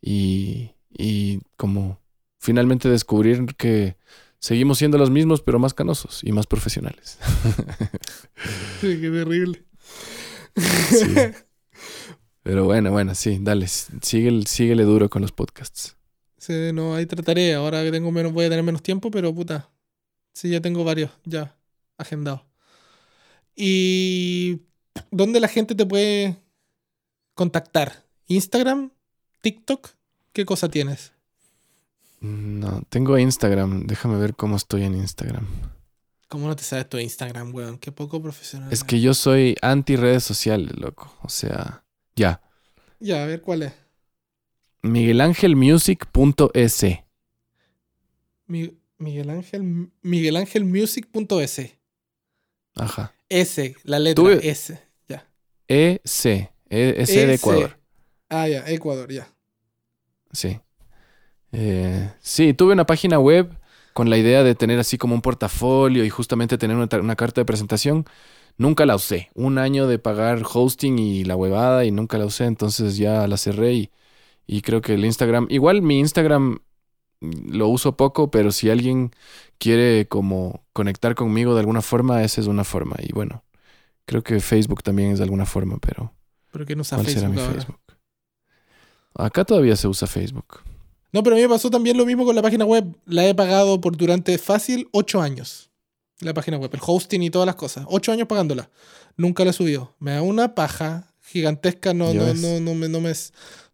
y, 0.00 0.72
y 0.90 1.40
como 1.56 2.00
finalmente 2.38 2.88
descubrir 2.88 3.44
que 3.56 3.96
seguimos 4.38 4.78
siendo 4.78 4.98
los 4.98 5.10
mismos, 5.10 5.42
pero 5.42 5.58
más 5.58 5.74
canosos 5.74 6.22
y 6.24 6.32
más 6.32 6.46
profesionales. 6.46 7.18
Qué 8.80 8.96
terrible. 8.96 9.64
Sí. 10.90 11.14
Pero 12.42 12.64
bueno, 12.64 12.90
bueno, 12.90 13.14
sí, 13.14 13.38
dale, 13.42 13.66
síguele, 13.68 14.46
síguele 14.46 14.84
duro 14.84 15.10
con 15.10 15.20
los 15.20 15.32
podcasts. 15.32 15.96
Sí, 16.38 16.72
no, 16.72 16.94
ahí 16.94 17.04
trataré. 17.04 17.52
Ahora 17.52 17.82
que 17.82 17.90
tengo 17.90 18.10
menos, 18.10 18.32
voy 18.32 18.46
a 18.46 18.48
tener 18.48 18.64
menos 18.64 18.82
tiempo, 18.82 19.10
pero 19.10 19.34
puta. 19.34 19.70
Sí, 20.32 20.48
ya 20.48 20.60
tengo 20.62 20.82
varios, 20.82 21.10
ya, 21.24 21.58
agendados. 21.98 22.47
¿Y 23.60 24.60
dónde 25.10 25.40
la 25.40 25.48
gente 25.48 25.74
te 25.74 25.84
puede 25.84 26.36
contactar? 27.34 28.04
¿Instagram? 28.28 28.92
¿TikTok? 29.40 29.88
¿Qué 30.32 30.44
cosa 30.44 30.68
tienes? 30.68 31.12
No, 32.20 32.82
tengo 32.88 33.18
Instagram, 33.18 33.88
déjame 33.88 34.16
ver 34.18 34.36
cómo 34.36 34.54
estoy 34.56 34.84
en 34.84 34.94
Instagram. 34.94 35.44
¿Cómo 36.28 36.46
no 36.46 36.54
te 36.54 36.62
sabes 36.62 36.88
tu 36.88 36.98
Instagram, 36.98 37.52
weón? 37.52 37.78
Qué 37.78 37.90
poco 37.90 38.22
profesional. 38.22 38.72
Es 38.72 38.84
que 38.84 39.00
yo 39.00 39.12
soy 39.14 39.56
anti 39.60 39.96
redes 39.96 40.22
sociales, 40.22 40.76
loco. 40.78 41.12
O 41.22 41.28
sea, 41.28 41.82
ya. 42.14 42.40
Ya, 43.00 43.24
a 43.24 43.26
ver 43.26 43.42
cuál 43.42 43.64
es. 43.64 43.72
miguelangelmusic.es. 44.82 46.84
Mi- 48.46 48.78
Miguel 48.98 49.30
Ángel, 49.30 49.90
Miguel 50.02 50.36
Ángel 50.36 50.64
Music.es. 50.64 51.60
Ajá. 52.74 53.12
S, 53.28 53.76
la 53.84 53.98
letra 53.98 54.24
Tú- 54.24 54.30
S. 54.30 54.80
Ya. 55.08 55.26
E, 55.68 56.00
S 56.04 56.46
de 56.70 56.94
EC. 57.02 57.34
Ecuador. 57.34 57.78
Ah, 58.28 58.48
ya, 58.48 58.64
Ecuador, 58.68 59.10
ya. 59.12 59.28
Sí. 60.32 60.60
Eh, 61.52 62.10
sí, 62.20 62.52
tuve 62.54 62.72
una 62.74 62.84
página 62.86 63.18
web 63.18 63.50
con 63.94 64.10
la 64.10 64.18
idea 64.18 64.44
de 64.44 64.54
tener 64.54 64.78
así 64.78 64.98
como 64.98 65.14
un 65.14 65.22
portafolio 65.22 66.04
y 66.04 66.10
justamente 66.10 66.58
tener 66.58 66.76
una, 66.76 66.88
una 67.00 67.16
carta 67.16 67.40
de 67.40 67.44
presentación. 67.46 68.04
Nunca 68.56 68.86
la 68.86 68.96
usé. 68.96 69.30
Un 69.34 69.58
año 69.58 69.86
de 69.86 69.98
pagar 69.98 70.42
hosting 70.44 70.98
y 70.98 71.24
la 71.24 71.36
huevada 71.36 71.84
y 71.84 71.90
nunca 71.90 72.18
la 72.18 72.26
usé. 72.26 72.44
Entonces 72.44 72.96
ya 72.96 73.26
la 73.26 73.36
cerré 73.36 73.72
y, 73.74 73.90
y 74.46 74.62
creo 74.62 74.80
que 74.80 74.94
el 74.94 75.04
Instagram... 75.04 75.46
Igual 75.48 75.80
mi 75.82 75.98
Instagram 76.00 76.58
lo 77.20 77.68
uso 77.68 77.96
poco, 77.96 78.30
pero 78.30 78.52
si 78.52 78.70
alguien 78.70 79.12
quiere 79.58 80.06
como 80.08 80.64
conectar 80.72 81.14
conmigo 81.14 81.54
de 81.54 81.60
alguna 81.60 81.82
forma, 81.82 82.22
esa 82.22 82.40
es 82.40 82.46
una 82.46 82.64
forma. 82.64 82.96
Y 83.00 83.12
bueno, 83.12 83.42
creo 84.06 84.22
que 84.22 84.40
Facebook 84.40 84.82
también 84.82 85.12
es 85.12 85.18
de 85.18 85.24
alguna 85.24 85.46
forma, 85.46 85.78
pero 85.78 86.12
Pero 86.52 86.66
que 86.66 86.76
no 86.76 86.82
usa 86.82 86.96
¿cuál 86.96 87.06
será 87.08 87.20
Facebook 87.22 87.34
mi 87.34 87.40
ahora. 87.40 87.54
Facebook? 87.54 87.80
Acá 89.14 89.44
todavía 89.44 89.74
se 89.76 89.88
usa 89.88 90.06
Facebook. 90.06 90.60
No, 91.12 91.22
pero 91.22 91.34
a 91.34 91.38
mí 91.38 91.42
me 91.42 91.48
pasó 91.48 91.70
también 91.70 91.96
lo 91.96 92.06
mismo 92.06 92.24
con 92.24 92.36
la 92.36 92.42
página 92.42 92.64
web. 92.64 92.84
La 93.06 93.26
he 93.26 93.34
pagado 93.34 93.80
por 93.80 93.96
durante 93.96 94.36
fácil 94.38 94.88
ocho 94.92 95.20
años. 95.20 95.70
La 96.20 96.34
página 96.34 96.58
web, 96.58 96.70
el 96.72 96.80
hosting 96.84 97.22
y 97.22 97.30
todas 97.30 97.46
las 97.46 97.54
cosas. 97.56 97.84
Ocho 97.88 98.12
años 98.12 98.28
pagándola. 98.28 98.70
Nunca 99.16 99.44
la 99.44 99.50
he 99.50 99.52
subido. 99.52 99.94
Me 99.98 100.12
da 100.12 100.22
una 100.22 100.54
paja 100.54 101.14
gigantesca. 101.22 101.94
No, 101.94 102.12
no, 102.12 102.26
ves. 102.26 102.40
no, 102.40 102.60
no, 102.60 102.74
me, 102.74 102.88
no 102.88 103.00
me. 103.00 103.12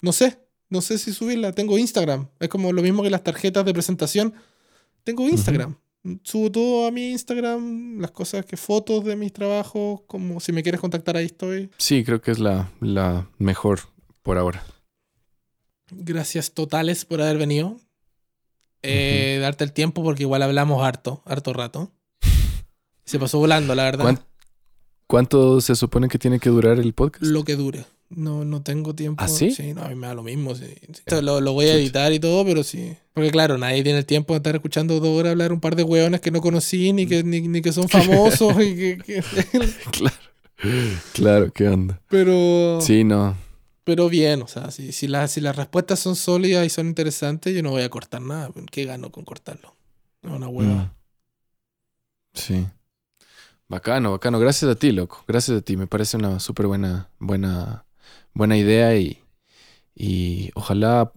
No 0.00 0.12
sé. 0.12 0.38
No 0.74 0.80
sé 0.80 0.98
si 0.98 1.12
subirla. 1.12 1.52
Tengo 1.52 1.78
Instagram. 1.78 2.26
Es 2.40 2.48
como 2.48 2.72
lo 2.72 2.82
mismo 2.82 3.02
que 3.04 3.08
las 3.10 3.22
tarjetas 3.22 3.64
de 3.64 3.72
presentación. 3.72 4.34
Tengo 5.04 5.28
Instagram. 5.28 5.76
Subo 6.24 6.50
todo 6.50 6.86
a 6.86 6.90
mi 6.90 7.12
Instagram. 7.12 8.00
Las 8.00 8.10
cosas 8.10 8.44
que 8.44 8.56
fotos 8.56 9.04
de 9.04 9.14
mis 9.14 9.32
trabajos. 9.32 10.00
Como 10.08 10.40
si 10.40 10.50
me 10.52 10.62
quieres 10.64 10.80
contactar, 10.80 11.16
ahí 11.16 11.26
estoy. 11.26 11.70
Sí, 11.78 12.04
creo 12.04 12.20
que 12.20 12.32
es 12.32 12.40
la, 12.40 12.72
la 12.80 13.28
mejor 13.38 13.80
por 14.24 14.36
ahora. 14.36 14.64
Gracias 15.90 16.52
totales 16.52 17.04
por 17.04 17.20
haber 17.22 17.38
venido. 17.38 17.76
Eh, 18.82 19.38
Darte 19.40 19.64
el 19.64 19.72
tiempo 19.72 20.02
porque 20.02 20.24
igual 20.24 20.42
hablamos 20.42 20.82
harto, 20.82 21.22
harto 21.24 21.52
rato. 21.52 21.92
Se 23.04 23.18
pasó 23.18 23.38
volando, 23.38 23.74
la 23.74 23.84
verdad. 23.84 24.02
¿Cuán- 24.04 24.20
¿Cuánto 25.06 25.60
se 25.60 25.76
supone 25.76 26.08
que 26.08 26.18
tiene 26.18 26.40
que 26.40 26.48
durar 26.48 26.78
el 26.80 26.94
podcast? 26.94 27.24
Lo 27.24 27.44
que 27.44 27.54
dure. 27.56 27.84
No, 28.16 28.44
no 28.44 28.62
tengo 28.62 28.94
tiempo. 28.94 29.22
¿Ah, 29.24 29.28
sí? 29.28 29.54
no, 29.74 29.82
a 29.82 29.88
mí 29.88 29.94
me 29.94 30.06
da 30.06 30.14
lo 30.14 30.22
mismo. 30.22 30.54
sí. 30.54 30.66
Lo, 31.22 31.40
lo 31.40 31.52
voy 31.52 31.66
a 31.66 31.74
editar 31.74 32.12
y 32.12 32.20
todo, 32.20 32.44
pero 32.44 32.62
sí. 32.62 32.96
Porque 33.12 33.30
claro, 33.30 33.58
nadie 33.58 33.82
tiene 33.82 33.98
el 33.98 34.06
tiempo 34.06 34.32
de 34.34 34.38
estar 34.38 34.54
escuchando 34.54 34.98
dos 35.00 35.08
horas 35.18 35.32
hablar 35.32 35.52
un 35.52 35.60
par 35.60 35.76
de 35.76 35.82
hueones 35.84 36.20
que 36.20 36.30
no 36.30 36.40
conocí 36.40 36.92
ni 36.92 37.06
que, 37.06 37.22
ni, 37.22 37.40
ni 37.42 37.62
que 37.62 37.72
son 37.72 37.88
famosos. 37.88 38.54
y 38.62 38.74
que, 38.76 38.98
que- 38.98 39.22
claro. 39.92 40.16
Claro, 41.12 41.52
¿qué 41.52 41.68
onda? 41.68 42.00
pero, 42.08 42.80
Sí, 42.80 43.04
no. 43.04 43.36
pero 43.84 44.08
bien, 44.08 44.40
o 44.42 44.46
sea, 44.48 44.70
si, 44.70 44.92
si, 44.92 45.08
las 45.08 45.32
si 45.32 45.40
las 45.40 45.56
respuestas 45.56 45.98
son 45.98 46.16
sólidas 46.16 46.64
y 46.66 46.70
son 46.70 46.86
interesantes, 46.86 47.54
yo 47.54 47.62
no 47.62 47.70
voy 47.70 47.82
a 47.82 47.88
cortar 47.90 48.22
nada. 48.22 48.50
¿Qué 48.70 48.84
gano 48.86 49.10
con 49.12 49.24
cortarlo? 49.24 49.74
Es 50.22 50.30
una 50.30 50.48
hueva. 50.48 50.74
Mm. 50.74 50.90
Sí. 52.34 52.66
Bacano, 53.68 54.12
bacano. 54.12 54.38
Gracias 54.38 54.70
a 54.70 54.74
ti, 54.74 54.92
loco. 54.92 55.24
Gracias 55.26 55.58
a 55.58 55.60
ti. 55.62 55.76
Me 55.76 55.86
parece 55.86 56.16
una 56.16 56.38
súper 56.40 56.66
buena, 56.66 57.10
buena, 57.18 57.83
buena 58.34 58.56
idea 58.56 58.96
y, 58.96 59.22
y 59.94 60.50
ojalá 60.54 61.12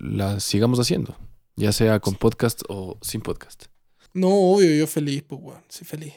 la 0.00 0.40
sigamos 0.40 0.78
haciendo. 0.78 1.16
Ya 1.56 1.72
sea 1.72 2.00
con 2.00 2.14
podcast 2.14 2.62
o 2.68 2.98
sin 3.02 3.20
podcast. 3.20 3.66
No, 4.14 4.28
obvio, 4.28 4.74
yo 4.74 4.86
feliz, 4.86 5.22
pues, 5.22 5.40
weón. 5.42 5.62
Sí, 5.68 5.84
feliz. 5.84 6.14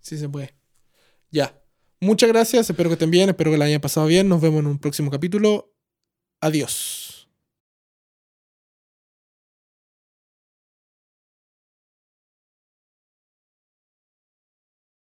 Sí 0.00 0.18
se 0.18 0.28
puede. 0.28 0.54
Ya. 1.30 1.62
Muchas 2.00 2.28
gracias. 2.28 2.68
Espero 2.68 2.88
que 2.88 2.94
estén 2.94 3.10
bien. 3.10 3.28
Espero 3.28 3.50
que 3.50 3.58
la 3.58 3.64
hayan 3.64 3.80
pasado 3.80 4.06
bien. 4.06 4.28
Nos 4.28 4.40
vemos 4.40 4.60
en 4.60 4.66
un 4.66 4.78
próximo 4.78 5.10
capítulo. 5.10 5.72
Adiós. 6.40 7.05